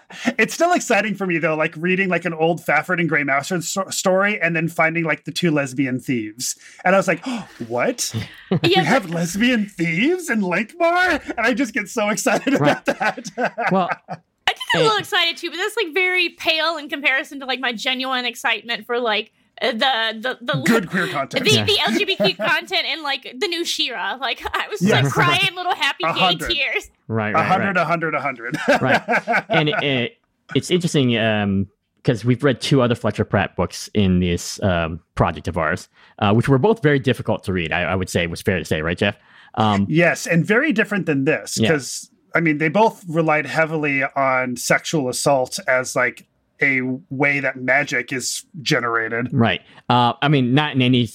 It's 0.38 0.54
still 0.54 0.72
exciting 0.72 1.14
for 1.14 1.26
me 1.26 1.38
though, 1.38 1.54
like 1.54 1.74
reading 1.76 2.08
like 2.08 2.24
an 2.24 2.34
old 2.34 2.60
Fafhrd 2.60 3.00
and 3.00 3.08
Grey 3.08 3.24
Mouser 3.24 3.60
so- 3.62 3.88
story 3.90 4.40
and 4.40 4.54
then 4.54 4.68
finding 4.68 5.04
like 5.04 5.24
the 5.24 5.32
two 5.32 5.50
lesbian 5.50 5.98
thieves. 5.98 6.56
And 6.84 6.94
I 6.94 6.98
was 6.98 7.08
like, 7.08 7.22
oh, 7.26 7.48
what? 7.68 8.14
Yeah, 8.50 8.58
we 8.62 8.74
but- 8.76 8.84
have 8.84 9.10
lesbian 9.10 9.66
thieves 9.66 10.30
in 10.30 10.40
Lankhmar? 10.40 11.28
And 11.36 11.46
I 11.46 11.54
just 11.54 11.74
get 11.74 11.88
so 11.88 12.08
excited 12.10 12.54
about 12.54 12.84
that. 12.86 13.28
well, 13.72 13.90
I 14.08 14.52
get 14.52 14.58
a 14.76 14.78
little 14.78 14.98
excited 14.98 15.36
too, 15.36 15.50
but 15.50 15.56
that's 15.56 15.76
like 15.76 15.92
very 15.92 16.28
pale 16.30 16.76
in 16.76 16.88
comparison 16.88 17.40
to 17.40 17.46
like 17.46 17.58
my 17.60 17.72
genuine 17.72 18.24
excitement 18.24 18.86
for 18.86 19.00
like 19.00 19.32
the 19.62 20.18
the 20.20 20.38
the 20.40 20.62
Good 20.66 20.88
queer 20.90 21.08
content. 21.08 21.44
the, 21.44 21.50
Yeah. 21.50 21.64
the 21.64 21.76
LGBT 21.78 22.36
content 22.36 22.84
and 22.86 23.02
like 23.02 23.22
the 23.38 23.48
new 23.48 23.64
She-Ra. 23.64 24.18
Like 24.20 24.42
I 24.52 24.68
was 24.68 24.82
Yes. 24.82 25.04
like 25.04 25.12
crying 25.12 25.54
little 25.54 25.74
happy 25.74 26.04
gay 26.04 26.10
hundred. 26.12 26.50
tears. 26.50 26.90
right, 27.08 27.34
right, 27.34 27.46
hundred, 27.46 27.66
right. 27.66 27.76
a 27.78 27.84
hundred, 27.84 28.14
a 28.14 28.20
hundred. 28.20 28.56
Right. 28.80 29.02
and 29.48 29.68
it, 29.70 29.74
it, 29.82 30.16
it's 30.54 30.70
interesting 30.70 31.66
because 31.96 32.24
we've 32.24 32.44
read 32.44 32.60
two 32.60 32.82
other 32.82 32.94
Fletcher 32.94 33.24
Pratt 33.24 33.56
books 33.56 33.88
in 33.94 34.20
this 34.20 34.62
um, 34.62 35.00
project 35.14 35.48
of 35.48 35.56
ours, 35.58 35.88
uh, 36.20 36.32
which 36.34 36.48
were 36.48 36.58
both 36.58 36.82
very 36.82 36.98
difficult 36.98 37.42
to 37.44 37.52
read. 37.52 37.72
I, 37.72 37.82
I 37.82 37.94
would 37.96 38.08
say 38.08 38.26
was 38.26 38.42
fair 38.42 38.58
to 38.58 38.64
say, 38.64 38.82
right, 38.82 38.96
Jeff? 38.98 39.16
Um, 39.54 39.86
Yes, 39.88 40.26
and 40.26 40.44
very 40.44 40.72
different 40.72 41.06
than 41.06 41.24
this 41.24 41.56
Yeah. 41.58 41.68
because 41.70 42.10
I 42.34 42.40
mean 42.40 42.58
they 42.58 42.68
both 42.68 43.02
relied 43.08 43.46
heavily 43.46 44.04
on 44.04 44.56
sexual 44.56 45.08
assault 45.08 45.58
as 45.66 45.96
like 45.96 46.26
a 46.62 46.80
way 47.10 47.40
that 47.40 47.56
magic 47.56 48.12
is 48.12 48.44
generated. 48.62 49.28
right. 49.32 49.60
Uh, 49.88 50.14
I 50.22 50.28
mean, 50.28 50.54
not 50.54 50.74
in 50.74 50.82
any 50.82 51.08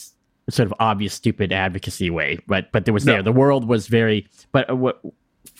sort 0.50 0.66
of 0.68 0.74
obvious, 0.80 1.14
stupid 1.14 1.52
advocacy 1.52 2.10
way, 2.10 2.39
but 2.48 2.72
but 2.72 2.86
there 2.86 2.94
was 2.94 3.06
No. 3.06 3.14
there. 3.14 3.24
The 3.24 3.32
world 3.32 3.68
was 3.68 3.88
very, 3.88 4.28
but 4.52 4.70
uh, 4.70 4.76
what 4.76 5.02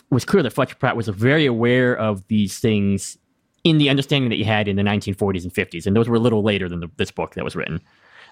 was 0.10 0.26
clear 0.26 0.44
that 0.44 0.52
Fletcher 0.52 0.76
Pratt 0.76 0.96
was 0.96 1.08
very 1.08 1.46
aware 1.46 1.96
of 1.98 2.28
these 2.28 2.60
things 2.60 3.18
in 3.64 3.78
the 3.78 3.90
understanding 3.90 4.30
that 4.30 4.36
he 4.36 4.44
had 4.44 4.68
in 4.68 4.76
the 4.76 4.82
1940s 4.84 5.44
and 5.44 5.54
50s, 5.54 5.86
and 5.86 5.96
those 5.96 6.10
were 6.10 6.16
a 6.16 6.20
little 6.20 6.42
later 6.44 6.68
than 6.68 6.80
the, 6.80 6.90
this 6.98 7.12
book 7.12 7.36
that 7.36 7.44
was 7.44 7.56
written. 7.56 7.80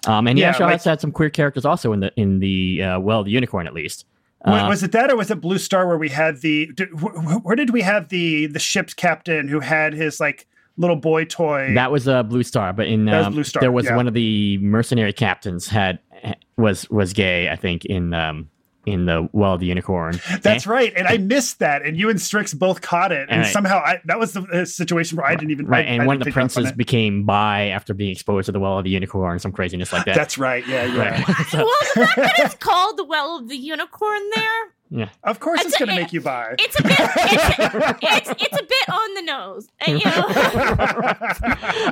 Um, 0.06 0.26
and 0.26 0.36
he 0.36 0.42
Yeah, 0.42 0.50
actually 0.50 0.64
like- 0.66 0.72
also 0.74 0.90
had 0.90 1.00
some 1.00 1.12
queer 1.12 1.30
characters 1.30 1.64
also 1.64 1.92
in 1.92 2.00
the 2.00 2.12
in 2.16 2.40
the 2.40 2.82
uh, 2.82 3.00
well, 3.00 3.22
the 3.24 3.30
unicorn 3.30 3.66
at 3.66 3.74
least. 3.74 4.04
Uh, 4.42 4.64
was 4.70 4.82
it 4.82 4.92
that, 4.92 5.10
or 5.10 5.16
was 5.16 5.30
it 5.30 5.38
Blue 5.40 5.58
Star, 5.58 5.86
where 5.86 5.98
we 5.98 6.08
had 6.08 6.40
the? 6.40 6.66
Did, 6.74 6.88
wh- 6.98 7.44
where 7.44 7.54
did 7.56 7.70
we 7.70 7.82
have 7.82 8.08
the 8.08 8.46
the 8.46 8.58
ship's 8.58 8.94
captain 8.94 9.48
who 9.48 9.60
had 9.60 9.92
his 9.92 10.18
like 10.18 10.46
little 10.80 10.96
boy 10.96 11.24
toy? 11.26 11.74
That 11.74 11.92
was 11.92 12.06
a 12.08 12.22
Blue 12.24 12.42
Star, 12.42 12.72
but 12.72 12.86
in 12.88 13.04
That 13.04 13.18
was 13.18 13.26
um, 13.28 13.32
Blue 13.34 13.44
Star, 13.44 13.60
there 13.60 13.72
was 13.72 13.84
yeah. 13.86 13.96
one 13.96 14.08
of 14.08 14.14
the 14.14 14.58
mercenary 14.58 15.12
captains 15.12 15.68
had 15.68 15.98
was 16.56 16.88
was 16.90 17.12
gay. 17.12 17.48
I 17.48 17.56
think 17.56 17.84
in 17.84 18.12
um, 18.14 18.50
in 18.86 19.04
the 19.04 19.28
well 19.32 19.54
of 19.54 19.60
the 19.60 19.66
unicorn. 19.66 20.18
That's 20.42 20.66
Eh? 20.66 20.70
right, 20.70 20.92
and 20.96 21.06
I 21.06 21.18
missed 21.18 21.58
that, 21.58 21.82
and 21.82 21.96
you 21.98 22.08
and 22.08 22.18
Strix 22.20 22.54
both 22.54 22.80
caught 22.80 23.12
it, 23.12 23.28
and 23.30 23.42
Right. 23.42 23.52
somehow 23.52 23.78
I, 23.78 24.00
that 24.06 24.18
was 24.18 24.32
the 24.32 24.40
uh, 24.42 24.64
situation 24.64 25.18
where 25.18 25.26
I 25.26 25.34
didn't 25.36 25.50
even 25.50 25.66
Right, 25.66 25.84
I- 25.84 25.88
and 25.88 26.02
I 26.02 26.06
one 26.06 26.16
of 26.16 26.20
the 26.20 26.24
pick 26.26 26.34
princes 26.34 26.72
became 26.72 27.24
bi 27.24 27.68
after 27.68 27.92
being 27.92 28.10
exposed 28.10 28.46
to 28.46 28.52
the 28.52 28.58
well 28.60 28.78
of 28.78 28.84
the 28.84 28.90
unicorn, 28.90 29.38
some 29.38 29.52
craziness 29.52 29.92
like 29.92 30.06
that. 30.06 30.14
That's 30.14 30.38
right. 30.38 30.66
Yeah, 30.66 30.86
yeah. 30.86 31.22
right. 31.22 31.36
So, 31.50 31.58
well, 31.58 31.66
the 31.94 32.00
fact 32.06 32.16
that 32.16 32.38
it's 32.38 32.54
called 32.54 32.96
the 32.96 33.04
Well 33.04 33.36
of 33.38 33.48
the 33.48 33.56
Unicorn 33.56 34.20
there, 34.34 34.60
yeah, 34.90 35.08
Of 35.22 35.38
course, 35.38 35.60
It's 35.60 35.68
it's, 35.68 35.78
going 35.78 35.88
to 35.88 35.94
make 35.94 36.12
you 36.12 36.20
buy. 36.20 36.54
it's 36.58 36.78
a 36.78 36.82
bit 36.82 36.96
it's, 36.98 38.28
it's, 38.28 38.42
it's 38.42 38.58
a 38.58 38.62
bit 38.62 38.88
on 38.88 39.14
the 39.14 39.22
nose. 39.22 39.68
You 39.86 40.00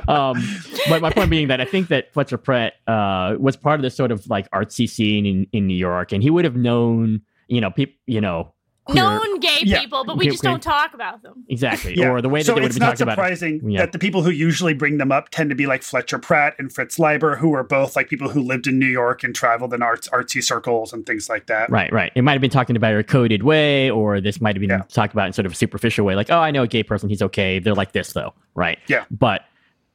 know? 0.07 0.13
um, 0.13 0.59
but 0.89 1.01
my 1.01 1.09
point 1.09 1.29
being 1.29 1.47
that 1.47 1.61
I 1.61 1.65
think 1.65 1.87
that 1.87 2.13
Fletcher 2.13 2.37
Pratt 2.37 2.73
uh, 2.87 3.35
was 3.39 3.55
part 3.55 3.79
of 3.79 3.83
this 3.83 3.95
sort 3.95 4.11
of 4.11 4.27
like 4.29 4.49
artsy 4.51 4.89
scene 4.89 5.25
in, 5.25 5.47
in 5.53 5.65
New 5.65 5.77
York, 5.77 6.11
and 6.11 6.21
he 6.21 6.29
would 6.29 6.43
have 6.43 6.57
known, 6.57 7.21
you 7.47 7.61
know, 7.61 7.71
people, 7.71 7.95
you 8.05 8.19
know, 8.19 8.53
queer- 8.91 9.03
Known 9.03 9.39
gay 9.39 9.59
Yeah. 9.63 9.79
people, 9.81 10.03
but 10.05 10.17
we 10.17 10.25
Okay, 10.25 10.31
just 10.31 10.43
okay. 10.43 10.51
don't 10.51 10.61
talk 10.63 10.93
about 10.93 11.21
them. 11.23 11.43
exactly, 11.49 11.95
Yeah. 11.97 12.09
or 12.09 12.21
the 12.21 12.29
way 12.29 12.39
that 12.41 12.45
so 12.45 12.55
they 12.55 12.61
would 12.61 12.65
it's 12.67 12.75
have 12.75 12.79
been 12.79 12.87
not 12.87 12.91
talking 12.97 13.03
about. 13.13 13.31
it. 13.31 13.37
surprising 13.37 13.73
that 13.77 13.91
the 13.91 13.99
people 13.99 14.21
who 14.23 14.29
usually 14.31 14.73
bring 14.73 14.97
them 14.97 15.11
up 15.11 15.29
tend 15.29 15.49
to 15.49 15.55
be 15.55 15.65
like 15.65 15.83
Fletcher 15.83 16.19
Pratt 16.19 16.55
and 16.59 16.71
Fritz 16.73 16.99
Leiber, 16.99 17.35
who 17.37 17.53
are 17.53 17.63
both 17.63 17.95
like 17.95 18.09
people 18.09 18.29
who 18.29 18.41
lived 18.41 18.67
in 18.67 18.79
New 18.79 18.85
York 18.87 19.23
and 19.23 19.33
traveled 19.35 19.73
in 19.73 19.81
arts 19.81 20.07
artsy 20.09 20.43
circles 20.43 20.91
and 20.93 21.05
things 21.05 21.29
like 21.29 21.47
that. 21.47 21.69
Right, 21.69 21.91
right. 21.93 22.11
It 22.15 22.23
might 22.23 22.33
have 22.33 22.41
been 22.41 22.49
talking 22.49 22.75
about 22.75 22.93
it 22.93 22.99
a 22.99 23.03
coded 23.03 23.43
way, 23.43 23.89
or 23.89 24.19
this 24.21 24.41
might 24.41 24.55
have 24.55 24.61
been 24.61 24.69
Yeah. 24.69 24.83
talked 24.89 25.13
about 25.13 25.27
in 25.27 25.33
sort 25.33 25.45
of 25.45 25.51
a 25.51 25.55
superficial 25.55 26.05
way, 26.05 26.15
like, 26.15 26.29
oh, 26.29 26.39
I 26.39 26.51
know 26.51 26.63
a 26.63 26.67
gay 26.67 26.83
person, 26.83 27.09
he's 27.09 27.21
okay. 27.21 27.59
They're 27.59 27.73
like 27.75 27.91
this, 27.91 28.13
though, 28.13 28.33
right? 28.55 28.79
Yeah. 28.87 29.05
But, 29.11 29.43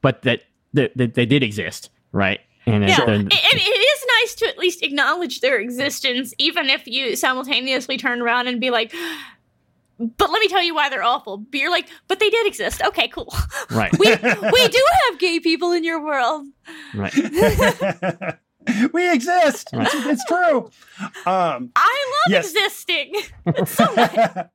but 0.01 0.21
that 0.23 0.41
that 0.73 0.95
that 0.97 1.13
they 1.13 1.25
did 1.25 1.41
exist, 1.43 1.89
right? 2.11 2.39
And 2.65 2.87
Yeah, 2.87 3.05
then- 3.05 3.27
it, 3.27 3.33
it- 3.33 3.53
it 3.55 3.59
is 3.59 4.04
nice 4.21 4.35
to 4.35 4.47
at 4.47 4.57
least 4.57 4.83
acknowledge 4.83 5.41
their 5.41 5.57
existence, 5.59 6.33
even 6.37 6.69
if 6.69 6.87
you 6.87 7.15
simultaneously 7.15 7.97
turn 7.97 8.21
around 8.21 8.47
and 8.47 8.59
be 8.61 8.69
like, 8.69 8.93
but 9.97 10.29
let 10.29 10.39
me 10.41 10.47
tell 10.47 10.61
you 10.61 10.75
why 10.75 10.89
they're 10.89 11.03
awful. 11.03 11.37
But 11.37 11.59
you're 11.59 11.71
like, 11.71 11.87
but 12.07 12.19
they 12.19 12.29
did 12.29 12.45
exist. 12.47 12.81
Okay, 12.83 13.07
cool. 13.07 13.33
Right. 13.71 13.91
we 13.99 14.09
we 14.09 14.15
do 14.67 14.83
have 15.09 15.19
gay 15.19 15.39
people 15.39 15.71
in 15.71 15.83
your 15.83 16.03
world. 16.03 16.45
Right. 16.93 17.13
we 18.93 19.13
exist. 19.13 19.69
Right. 19.73 19.87
It's, 19.93 20.05
it's 20.05 20.25
true. 20.25 20.69
Um, 21.25 21.71
I 21.75 22.05
love 22.27 22.29
Yes. 22.29 22.51
existing. 22.53 23.13
So 23.65 24.47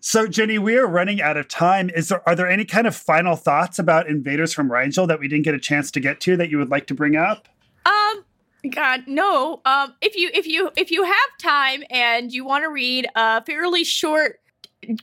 so 0.00 0.26
Ginny, 0.26 0.58
we 0.58 0.76
are 0.76 0.86
running 0.86 1.20
out 1.22 1.36
of 1.36 1.48
time. 1.48 1.90
Is 1.90 2.08
there 2.08 2.26
are 2.28 2.34
there 2.34 2.48
any 2.48 2.64
kind 2.64 2.86
of 2.86 2.94
final 2.94 3.36
thoughts 3.36 3.78
about 3.78 4.08
Invaders 4.08 4.52
from 4.52 4.70
Rigel 4.70 5.06
that 5.06 5.18
we 5.20 5.28
didn't 5.28 5.44
get 5.44 5.54
a 5.54 5.58
chance 5.60 5.90
to 5.92 6.00
get 6.00 6.20
to 6.20 6.36
that 6.36 6.50
you 6.50 6.58
would 6.58 6.70
like 6.70 6.86
to 6.88 6.94
bring 6.94 7.16
up? 7.16 7.48
Um, 7.84 8.24
God, 8.70 9.04
no. 9.06 9.60
Um, 9.64 9.94
if 10.00 10.16
you 10.16 10.30
if 10.32 10.46
you 10.46 10.70
if 10.76 10.90
you 10.90 11.04
have 11.04 11.38
time 11.40 11.82
and 11.90 12.32
you 12.32 12.44
want 12.44 12.64
to 12.64 12.70
read 12.70 13.06
a 13.14 13.44
fairly 13.44 13.84
short, 13.84 14.40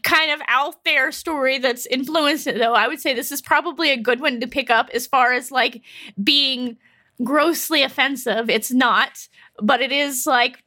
kind 0.04 0.32
of 0.32 0.42
out 0.48 0.84
there 0.84 1.12
story 1.12 1.60
that's 1.60 1.86
influenced 1.86 2.48
it, 2.48 2.58
though, 2.58 2.74
I 2.74 2.88
would 2.88 3.00
say 3.00 3.14
this 3.14 3.32
is 3.32 3.42
probably 3.42 3.92
a 3.92 3.98
good 3.98 4.22
one 4.22 4.40
to 4.40 4.48
pick 4.48 4.70
up 4.70 4.90
as 4.94 5.08
far 5.08 5.34
as 5.34 5.52
like 5.52 5.82
being 6.24 6.78
grossly 7.24 7.84
offensive. 7.84 8.50
It's 8.50 8.72
not, 8.72 9.28
but 9.62 9.82
it 9.82 9.92
is 9.92 10.26
like. 10.26 10.64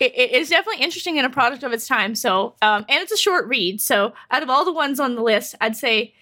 It, 0.00 0.14
it 0.16 0.32
is 0.32 0.48
definitely 0.48 0.82
interesting 0.82 1.18
and 1.18 1.26
a 1.26 1.30
product 1.30 1.62
of 1.62 1.72
its 1.72 1.86
time. 1.86 2.14
So, 2.14 2.54
um, 2.62 2.86
and 2.88 3.02
it's 3.02 3.12
a 3.12 3.18
short 3.18 3.46
read. 3.48 3.82
So, 3.82 4.14
out 4.30 4.42
of 4.42 4.48
all 4.48 4.64
the 4.64 4.72
ones 4.72 4.98
on 4.98 5.14
the 5.14 5.22
list, 5.22 5.56
I'd 5.60 5.76
say 5.76 6.14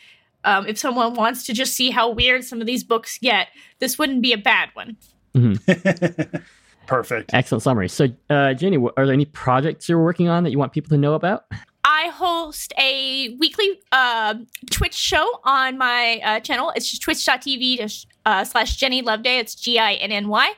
um, 0.43 0.67
if 0.67 0.79
someone 0.79 1.15
wants 1.15 1.45
to 1.45 1.53
just 1.53 1.75
see 1.75 1.91
how 1.91 2.11
weird 2.11 2.43
some 2.43 2.61
of 2.61 2.67
these 2.67 2.83
books 2.83 3.19
get, 3.19 3.49
this 3.79 3.99
wouldn't 3.99 4.21
be 4.21 4.33
a 4.33 4.39
bad 4.39 4.71
one. 4.75 4.97
Perfect. 6.87 7.35
Excellent 7.35 7.63
summary. 7.63 7.89
So, 7.89 8.07
uh, 8.31 8.55
Ginny, 8.55 8.77
are 8.77 9.05
there 9.07 9.13
any 9.13 9.25
projects 9.25 9.89
you're 9.89 10.03
working 10.03 10.29
on 10.29 10.45
that 10.45 10.51
you 10.51 10.59
want 10.59 10.73
people 10.73 10.91
to 10.91 10.99
know 10.99 11.15
about? 11.15 11.45
I 11.85 12.09
host 12.09 12.73
a 12.79 13.37
weekly 13.39 13.81
uh, 13.93 14.35
Twitch 14.71 14.95
show 14.95 15.27
on 15.45 15.79
my 15.79 16.21
uh, 16.25 16.41
channel. 16.41 16.73
It's 16.75 16.89
just 16.89 17.03
twitch.tv 17.03 17.79
to- 17.79 18.07
uh, 18.25 18.45
slash 18.45 18.77
Ginny 18.77 19.03
Loveday. 19.03 19.39
It's 19.39 19.55
G 19.55 19.79
I 19.79 19.95
N 19.95 20.11
N 20.13 20.29
Y. 20.29 20.53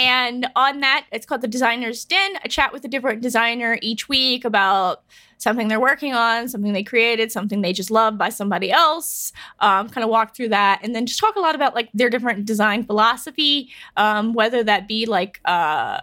And 0.00 0.46
on 0.56 0.80
that, 0.80 1.04
it's 1.12 1.26
called 1.26 1.42
the 1.42 1.48
Designer's 1.48 2.06
Den. 2.06 2.38
I 2.42 2.48
chat 2.48 2.72
with 2.72 2.86
a 2.86 2.88
different 2.88 3.20
designer 3.20 3.78
each 3.82 4.08
week 4.08 4.46
about 4.46 5.02
something 5.36 5.68
they're 5.68 5.78
working 5.78 6.14
on, 6.14 6.48
something 6.48 6.72
they 6.72 6.82
created, 6.82 7.30
something 7.30 7.60
they 7.60 7.74
just 7.74 7.90
love 7.90 8.16
by 8.16 8.30
somebody 8.30 8.72
else. 8.72 9.30
Um, 9.58 9.90
kind 9.90 10.02
of 10.02 10.08
walk 10.08 10.34
through 10.34 10.48
that, 10.50 10.80
and 10.82 10.94
then 10.94 11.04
just 11.04 11.20
talk 11.20 11.36
a 11.36 11.40
lot 11.40 11.54
about 11.54 11.74
like 11.74 11.90
their 11.92 12.08
different 12.08 12.46
design 12.46 12.84
philosophy, 12.84 13.68
um, 13.98 14.32
whether 14.32 14.64
that 14.64 14.88
be 14.88 15.04
like 15.04 15.38
uh, 15.44 16.00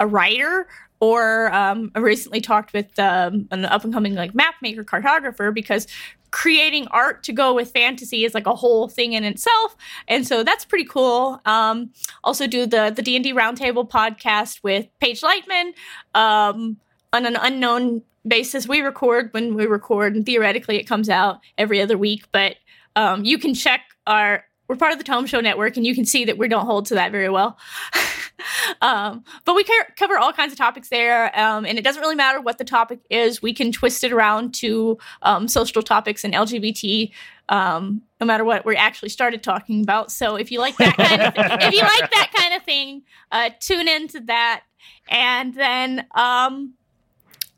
a 0.00 0.06
writer 0.08 0.66
or 0.98 1.52
um, 1.52 1.92
I 1.94 1.98
recently 1.98 2.40
talked 2.40 2.72
with 2.72 2.98
um, 2.98 3.48
an 3.50 3.64
up 3.66 3.84
and 3.84 3.92
coming 3.92 4.14
like 4.14 4.34
map 4.34 4.54
maker 4.62 4.82
cartographer 4.82 5.52
because 5.52 5.86
creating 6.30 6.86
art 6.88 7.22
to 7.24 7.32
go 7.32 7.54
with 7.54 7.70
fantasy 7.70 8.24
is 8.24 8.34
like 8.34 8.46
a 8.46 8.54
whole 8.54 8.88
thing 8.88 9.12
in 9.12 9.24
itself, 9.24 9.76
and 10.08 10.26
so 10.26 10.42
that's 10.42 10.64
pretty 10.64 10.84
cool. 10.84 11.40
Um, 11.44 11.90
also, 12.24 12.46
do 12.46 12.66
the 12.66 12.92
the 12.94 13.02
D 13.02 13.16
and 13.16 13.24
D 13.24 13.32
Roundtable 13.32 13.88
podcast 13.88 14.62
with 14.62 14.86
Paige 15.00 15.22
Lightman 15.22 15.72
um, 16.14 16.76
on 17.12 17.26
an 17.26 17.36
unknown 17.36 18.02
basis. 18.26 18.68
We 18.68 18.80
record 18.80 19.32
when 19.32 19.54
we 19.54 19.66
record, 19.66 20.14
and 20.14 20.24
theoretically, 20.24 20.76
it 20.78 20.84
comes 20.84 21.08
out 21.08 21.40
every 21.58 21.80
other 21.80 21.98
week. 21.98 22.24
But 22.32 22.56
um, 22.94 23.24
you 23.24 23.38
can 23.38 23.54
check 23.54 23.82
our. 24.06 24.44
We're 24.68 24.76
part 24.76 24.92
of 24.92 24.98
the 24.98 25.04
Tome 25.04 25.26
Show 25.26 25.40
Network, 25.40 25.76
and 25.76 25.86
you 25.86 25.94
can 25.94 26.04
see 26.04 26.24
that 26.24 26.38
we 26.38 26.48
don't 26.48 26.66
hold 26.66 26.86
to 26.86 26.94
that 26.94 27.12
very 27.12 27.28
well. 27.28 27.56
um, 28.82 29.24
but 29.44 29.54
we 29.54 29.64
cover 29.96 30.18
all 30.18 30.32
kinds 30.32 30.52
of 30.52 30.58
topics 30.58 30.88
there, 30.88 31.36
um, 31.38 31.64
and 31.64 31.78
it 31.78 31.82
doesn't 31.82 32.00
really 32.00 32.14
matter 32.14 32.40
what 32.40 32.58
the 32.58 32.64
topic 32.64 33.00
is. 33.10 33.42
We 33.42 33.52
can 33.52 33.72
twist 33.72 34.04
it 34.04 34.12
around 34.12 34.54
to 34.54 34.98
um, 35.22 35.48
social 35.48 35.82
topics 35.82 36.24
and 36.24 36.34
LGBT, 36.34 37.10
um, 37.48 38.02
no 38.20 38.26
matter 38.26 38.44
what 38.44 38.64
we 38.64 38.76
actually 38.76 39.08
started 39.10 39.42
talking 39.42 39.82
about. 39.82 40.10
So 40.10 40.36
if 40.36 40.50
you 40.50 40.58
like 40.60 40.76
that 40.76 40.96
kind 40.96 41.22
of 41.22 41.34
if 41.36 41.74
you 41.74 41.82
like 41.82 42.10
that 42.10 42.32
kind 42.34 42.54
of 42.54 42.62
thing, 42.62 43.02
uh, 43.32 43.50
tune 43.60 43.88
into 43.88 44.20
that. 44.20 44.62
And 45.08 45.54
then 45.54 46.00
um, 46.14 46.74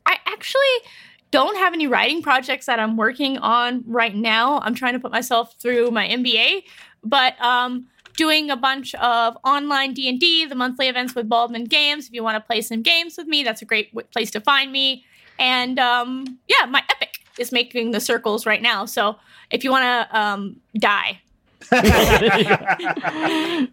I 0.05 0.17
actually 0.25 0.91
don't 1.31 1.57
have 1.57 1.73
any 1.73 1.87
writing 1.87 2.21
projects 2.21 2.65
that 2.65 2.79
I'm 2.79 2.97
working 2.97 3.37
on 3.37 3.83
right 3.85 4.15
now. 4.15 4.59
I'm 4.59 4.75
trying 4.75 4.93
to 4.93 4.99
put 4.99 5.11
myself 5.11 5.55
through 5.59 5.91
my 5.91 6.07
MBA, 6.07 6.63
but 7.03 7.39
um, 7.41 7.87
doing 8.19 8.51
a 8.51 8.57
bunch 8.57 8.93
of 8.95 9.37
online 9.45 9.93
D&D, 9.93 10.45
the 10.45 10.53
monthly 10.53 10.89
events 10.89 11.15
with 11.15 11.29
Baldman 11.29 11.63
Games. 11.63 12.07
If 12.07 12.13
you 12.13 12.21
want 12.21 12.35
to 12.35 12.41
play 12.41 12.59
some 12.59 12.81
games 12.81 13.15
with 13.17 13.27
me, 13.27 13.43
that's 13.43 13.61
a 13.61 13.65
great 13.65 13.93
w- 13.93 14.05
place 14.11 14.29
to 14.31 14.41
find 14.41 14.73
me. 14.73 15.05
And 15.39 15.79
um, 15.79 16.37
yeah, 16.49 16.65
my 16.65 16.83
epic 16.89 17.19
is 17.37 17.53
making 17.53 17.91
the 17.91 18.01
circles 18.01 18.45
right 18.45 18.61
now. 18.61 18.83
So 18.83 19.15
if 19.51 19.63
you 19.63 19.71
want 19.71 19.83
to 19.83 20.19
um, 20.19 20.59
die, 20.77 21.21
but 21.69 21.85
in 21.85 21.91
a 21.91 23.67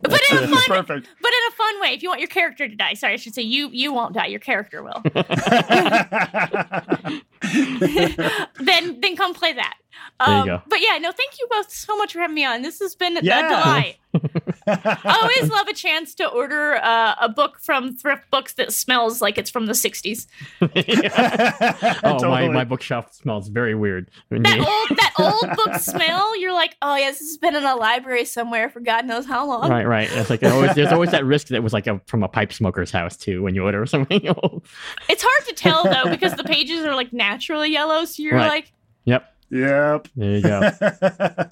fun, 0.48 0.62
Perfect. 0.66 1.08
but 1.22 1.32
in 1.32 1.40
a 1.48 1.50
fun 1.56 1.80
way. 1.80 1.88
If 1.90 2.02
you 2.02 2.08
want 2.08 2.20
your 2.20 2.28
character 2.28 2.68
to 2.68 2.74
die, 2.74 2.94
sorry, 2.94 3.12
I 3.14 3.16
should 3.16 3.34
say 3.34 3.42
you 3.42 3.70
you 3.72 3.92
won't 3.92 4.12
die. 4.12 4.26
Your 4.26 4.40
character 4.40 4.82
will. 4.82 5.02
then 8.60 9.00
then 9.00 9.16
come 9.16 9.34
play 9.34 9.52
that. 9.54 9.74
There 10.24 10.34
you 10.34 10.40
Um, 10.40 10.46
go. 10.46 10.62
But 10.68 10.80
yeah, 10.80 10.96
no, 10.98 11.12
thank 11.12 11.38
you 11.38 11.46
both 11.50 11.70
so 11.70 11.96
much 11.96 12.12
for 12.14 12.20
having 12.20 12.34
me 12.34 12.44
on. 12.44 12.62
This 12.62 12.78
has 12.80 12.94
been 12.94 13.18
Yeah. 13.22 13.46
a 13.46 13.48
delight. 13.50 13.96
I 14.66 15.18
always 15.22 15.50
love 15.50 15.68
a 15.68 15.74
chance 15.74 16.14
to 16.14 16.26
order 16.26 16.76
uh, 16.76 17.14
a 17.20 17.28
book 17.28 17.58
from 17.60 17.94
Thrift 17.94 18.30
Books 18.30 18.54
that 18.54 18.72
smells 18.72 19.20
like 19.20 19.36
it's 19.36 19.50
from 19.50 19.66
the 19.66 19.74
'60s. 19.74 20.26
Oh, 20.60 20.68
my, 22.02 22.18
Totally. 22.18 22.48
my 22.48 22.64
bookshelf 22.64 23.12
smells 23.12 23.48
very 23.48 23.74
weird. 23.74 24.10
That 24.30 24.58
old 24.58 24.98
that 24.98 25.12
old 25.18 25.56
book 25.56 25.74
smell. 25.80 26.38
You're 26.40 26.52
like, 26.52 26.76
oh 26.82 26.96
yes, 26.96 27.18
this 27.18 27.28
has 27.28 27.36
been 27.38 27.54
in 27.56 27.64
a 27.64 27.74
library 27.76 28.24
somewhere 28.24 28.68
for 28.70 28.80
God 28.80 29.04
knows 29.06 29.26
how 29.26 29.46
long. 29.46 29.70
Right, 29.70 29.86
right. 29.86 30.08
It's 30.12 30.30
like 30.30 30.42
always, 30.42 30.74
there's 30.74 30.92
always 30.92 31.10
that 31.10 31.24
risk 31.24 31.48
that 31.48 31.56
it 31.56 31.62
was 31.62 31.72
like 31.72 31.86
a, 31.86 32.00
from 32.06 32.22
a 32.22 32.28
pipe 32.28 32.52
smoker's 32.52 32.90
house 32.90 33.16
too 33.16 33.42
when 33.42 33.54
you 33.54 33.64
order 33.64 33.84
something 33.86 34.26
old. 34.28 34.64
It's 35.08 35.22
hard 35.26 35.44
to 35.48 35.54
tell 35.54 35.84
though 35.84 36.10
because 36.10 36.34
the 36.34 36.44
pages 36.44 36.84
are 36.84 36.94
like 36.94 37.12
naturally 37.12 37.70
yellow. 37.70 38.04
So 38.04 38.22
you're 38.22 38.34
Right. 38.34 38.48
like, 38.48 38.72
Yep, 39.04 39.32
yep. 39.50 40.08
there 40.16 40.30
you 40.36 40.42
go. 40.42 40.70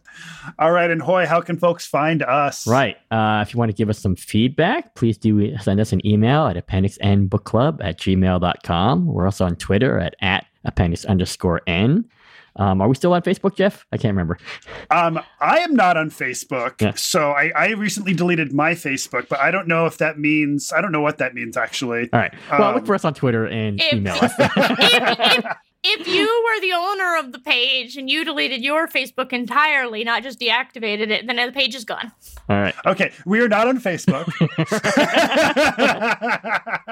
All 0.58 0.72
right, 0.72 0.90
and 0.90 1.00
Hoy, 1.02 1.26
how 1.26 1.40
can 1.40 1.56
folks 1.58 1.86
find 1.86 2.22
us? 2.22 2.66
Right. 2.66 2.96
Uh, 3.10 3.42
if 3.46 3.52
you 3.54 3.58
want 3.58 3.70
to 3.70 3.74
give 3.76 3.88
us 3.90 3.98
some 3.98 4.16
feedback, 4.16 4.94
please 4.94 5.16
do 5.18 5.56
send 5.58 5.80
us 5.80 5.92
an 5.92 6.04
email 6.06 6.46
at 6.46 6.56
appendixnbookclub 6.56 7.78
at 7.82 7.98
gmail.com. 7.98 9.06
We're 9.06 9.24
also 9.26 9.44
on 9.44 9.56
Twitter 9.56 9.98
at, 9.98 10.14
at 10.20 10.46
appendix 10.64 11.04
underscore 11.04 11.62
n. 11.66 12.04
Um, 12.56 12.80
are 12.80 12.86
we 12.86 12.94
still 12.94 13.12
on 13.12 13.22
Facebook, 13.22 13.56
Jeff? 13.56 13.84
I 13.90 13.96
can't 13.96 14.12
remember. 14.12 14.38
Um, 14.88 15.18
I 15.40 15.58
am 15.58 15.74
not 15.74 15.96
on 15.96 16.08
Facebook, 16.10 16.80
Yeah. 16.80 16.92
so 16.94 17.32
I, 17.32 17.50
I 17.56 17.70
recently 17.70 18.14
deleted 18.14 18.52
my 18.52 18.74
Facebook, 18.74 19.28
but 19.28 19.40
I 19.40 19.50
don't 19.50 19.66
know 19.66 19.86
if 19.86 19.98
that 19.98 20.20
means 20.20 20.72
I 20.72 20.80
don't 20.80 20.92
know 20.92 21.00
what 21.00 21.18
that 21.18 21.34
means 21.34 21.56
actually. 21.56 22.08
All 22.12 22.20
right. 22.20 22.32
Well, 22.52 22.62
Um, 22.68 22.74
look 22.76 22.86
for 22.86 22.94
us 22.94 23.04
on 23.04 23.12
Twitter 23.12 23.44
and 23.46 23.80
If- 23.82 23.94
email 23.94 24.14
us. 24.20 24.32
if, 24.38 24.52
if, 25.38 25.44
if 25.84 26.08
you 26.14 26.26
were 26.44 26.60
the 26.60 26.72
owner 26.72 27.16
of 27.18 27.32
the 27.32 27.38
page 27.38 27.96
and 27.96 28.10
you 28.10 28.24
deleted 28.24 28.62
your 28.62 28.88
Facebook 28.88 29.32
entirely, 29.32 30.02
not 30.04 30.22
just 30.22 30.40
deactivated 30.40 31.10
it, 31.10 31.26
then 31.26 31.36
the 31.36 31.52
page 31.52 31.74
is 31.74 31.84
gone. 31.84 32.10
All 32.48 32.60
right. 32.60 32.74
Okay, 32.86 33.12
we 33.26 33.40
are 33.40 33.48
not 33.48 33.68
on 33.68 33.78
Facebook. 33.78 34.24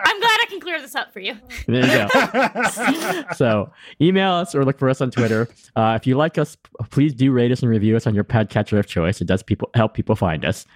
I'm 0.05 0.21
glad 0.21 0.39
I 0.41 0.47
can 0.49 0.61
clear 0.61 0.81
this 0.81 0.95
up 0.95 1.13
for 1.13 1.21
you. 1.21 1.35
There 1.67 1.85
you 1.85 2.09
go. 2.09 3.25
so 3.35 3.71
email 4.01 4.33
us 4.33 4.55
or 4.55 4.65
look 4.65 4.79
for 4.79 4.89
us 4.89 5.01
on 5.01 5.11
Twitter. 5.11 5.49
Uh, 5.75 5.99
if 6.01 6.07
you 6.07 6.17
like 6.17 6.39
us, 6.39 6.57
please 6.91 7.15
do 7.15 7.33
rate 7.33 7.53
us 7.53 7.63
and 7.63 7.71
review 7.71 7.97
us 7.97 8.07
on 8.07 8.15
your 8.15 8.25
podcatcher 8.25 8.79
of 8.79 8.87
choice. 8.87 9.21
It 9.21 9.27
does 9.27 9.43
people 9.43 9.71
help 9.75 9.95
people 9.95 10.17
find 10.17 10.45
us. 10.45 10.67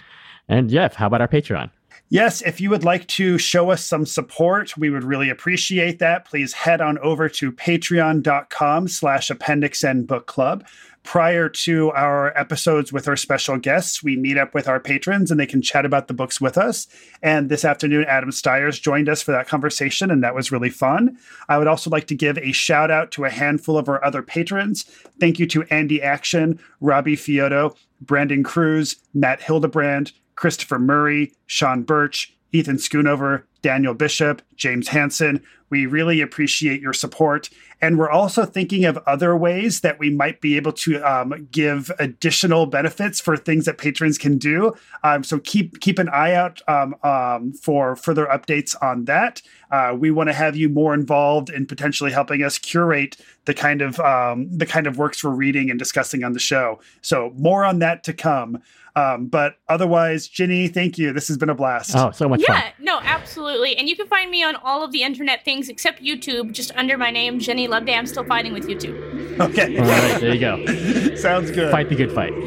And 0.49 0.71
Jeff, 0.71 0.95
how 0.95 1.07
about 1.07 1.21
our 1.21 1.29
Patreon? 1.29 1.71
Yes, 2.09 2.41
if 2.43 2.61
you 2.61 2.71
would 2.71 2.85
like 2.85 3.09
to 3.09 3.37
show 3.37 3.71
us 3.71 3.85
some 3.85 4.07
support, 4.07 4.77
we 4.77 4.91
would 4.91 5.03
really 5.03 5.29
appreciate 5.29 5.99
that. 5.99 6.25
Please 6.25 6.53
head 6.53 6.81
on 6.81 6.99
over 6.99 7.29
to 7.31 7.51
patreon.com 7.51 8.87
slash 8.87 9.29
appendix 9.29 9.83
and 9.83 10.07
book 10.07 10.27
club. 10.27 10.65
Prior 11.03 11.49
to 11.49 11.91
our 11.93 12.37
episodes 12.39 12.93
with 12.93 13.09
our 13.09 13.17
special 13.17 13.59
guests, 13.59 14.05
we 14.05 14.17
meet 14.17 14.39
up 14.39 14.55
with 14.55 14.69
our 14.69 14.79
patrons 14.79 15.31
and 15.31 15.39
they 15.39 15.47
can 15.47 15.63
chat 15.63 15.85
about 15.85 16.07
the 16.07 16.15
books 16.15 16.41
with 16.41 16.57
us. 16.57 16.87
And 17.23 17.49
this 17.49 17.65
afternoon, 17.65 18.05
Adam 18.09 18.31
Stiers 18.31 18.79
joined 18.79 19.09
us 19.09 19.23
for 19.23 19.33
that 19.33 19.49
conversation, 19.49 20.11
and 20.11 20.23
that 20.23 20.35
was 20.35 20.53
really 20.53 20.71
fun. 20.71 21.17
I 21.49 21.59
would 21.59 21.69
also 21.69 21.91
like 21.91 22.07
to 22.09 22.15
give 22.15 22.39
a 22.39 22.53
shout 22.53 22.91
out 22.91 23.11
to 23.13 23.25
a 23.25 23.31
handful 23.31 23.79
of 23.79 23.89
our 23.89 24.05
other 24.05 24.23
patrons. 24.23 24.85
Thank 25.19 25.41
you 25.41 25.47
to 25.47 25.65
Andy 25.71 26.03
Action, 26.03 26.59
Robbie 26.81 27.17
Fioto, 27.17 27.77
Brandon 28.01 28.43
Cruz, 28.45 28.97
Matt 29.15 29.41
Hildebrand, 29.41 30.13
Christopher 30.37 30.79
Murray, 30.79 31.33
Sean 31.47 31.83
Birch, 31.83 32.35
Ethan 32.53 32.77
Schoonover, 32.77 33.43
Daniel 33.63 33.95
Bishop, 33.95 34.43
James 34.57 34.89
Hanson. 34.89 35.43
We 35.69 35.87
really 35.87 36.21
appreciate 36.21 36.81
your 36.81 36.93
support. 36.93 37.51
And 37.83 37.99
we're 37.99 38.11
also 38.11 38.47
thinking 38.47 38.85
of 38.85 38.97
other 39.07 39.37
ways 39.37 39.81
that 39.81 39.99
we 39.99 40.09
might 40.09 40.41
be 40.41 40.57
able 40.57 40.73
to 40.75 41.03
um, 41.03 41.49
give 41.51 41.91
additional 41.99 42.67
benefits 42.67 43.21
for 43.21 43.37
things 43.37 43.65
that 43.67 43.77
patrons 43.77 44.17
can 44.17 44.39
do. 44.39 44.75
Um, 45.03 45.25
so 45.25 45.41
keep 45.41 45.81
keep 45.81 45.99
an 45.99 46.09
eye 46.09 46.33
out 46.33 46.63
um, 46.69 46.95
um 47.03 47.53
for 47.53 47.97
further 47.97 48.27
updates 48.27 48.75
on 48.81 49.05
that. 49.07 49.43
Uh, 49.71 49.95
we 49.99 50.11
want 50.11 50.29
to 50.29 50.33
have 50.33 50.57
you 50.57 50.69
more 50.69 50.95
involved 50.95 51.51
in 51.51 51.67
potentially 51.67 52.13
helping 52.13 52.43
us 52.43 52.57
curate 52.59 53.17
the 53.45 53.55
kind 53.55 53.83
of 53.83 53.99
um, 54.01 54.49
the 54.57 54.67
kind 54.67 54.87
of 54.87 54.97
works 54.97 55.23
we're 55.23 55.31
reading 55.31 55.69
and 55.69 55.79
discussing 55.79 56.25
on 56.25 56.33
the 56.33 56.39
show. 56.39 56.79
So 57.03 57.33
more 57.37 57.65
on 57.65 57.81
that 57.81 58.05
to 58.05 58.13
come. 58.13 58.63
Um, 58.97 59.27
but 59.27 59.59
otherwise, 59.69 60.27
Ginny, 60.27 60.69
thank 60.69 60.97
you. 60.97 61.13
This 61.13 61.29
has 61.29 61.37
been 61.37 61.51
a 61.51 61.55
blast. 61.55 61.95
Oh, 61.95 62.11
so 62.13 62.31
much 62.31 62.43
fun. 62.43 62.57
yeah, 62.57 62.63
fun. 62.63 62.73
no, 62.81 62.99
absolutely. 63.03 63.77
And 63.77 63.91
you 63.91 63.95
can 63.95 64.07
find 64.07 64.31
me 64.31 64.43
on 64.43 64.57
all 64.57 64.83
of 64.83 64.91
the 64.91 65.03
internet 65.03 65.45
things 65.45 65.69
except 65.69 66.03
YouTube, 66.03 66.53
just 66.53 66.73
under 66.77 66.97
my 66.97 67.11
name, 67.11 67.39
Ginny 67.39 67.69
Loveday. 67.69 67.95
I'm 67.95 68.07
still 68.07 68.25
fighting 68.25 68.55
with 68.55 68.67
YouTube. 68.67 69.39
Okay. 69.39 69.79
All 69.79 69.85
right, 69.85 70.21
there 70.21 70.35
you 70.35 70.41
go. 70.41 71.15
Sounds 71.17 71.51
good. 71.51 71.71
Fight 71.71 71.91
the 71.91 71.95
good 71.95 72.11
fight. 72.13 72.33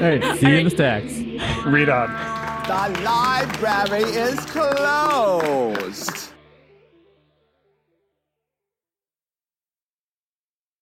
right, 0.00 0.38
see 0.38 0.48
you 0.48 0.56
in 0.56 0.64
the 0.64 0.70
stacks. 0.70 1.12
Read 1.66 1.90
on. 1.90 2.08
The 2.66 3.02
library 3.02 4.04
is 4.04 4.40
closed. 4.46 6.29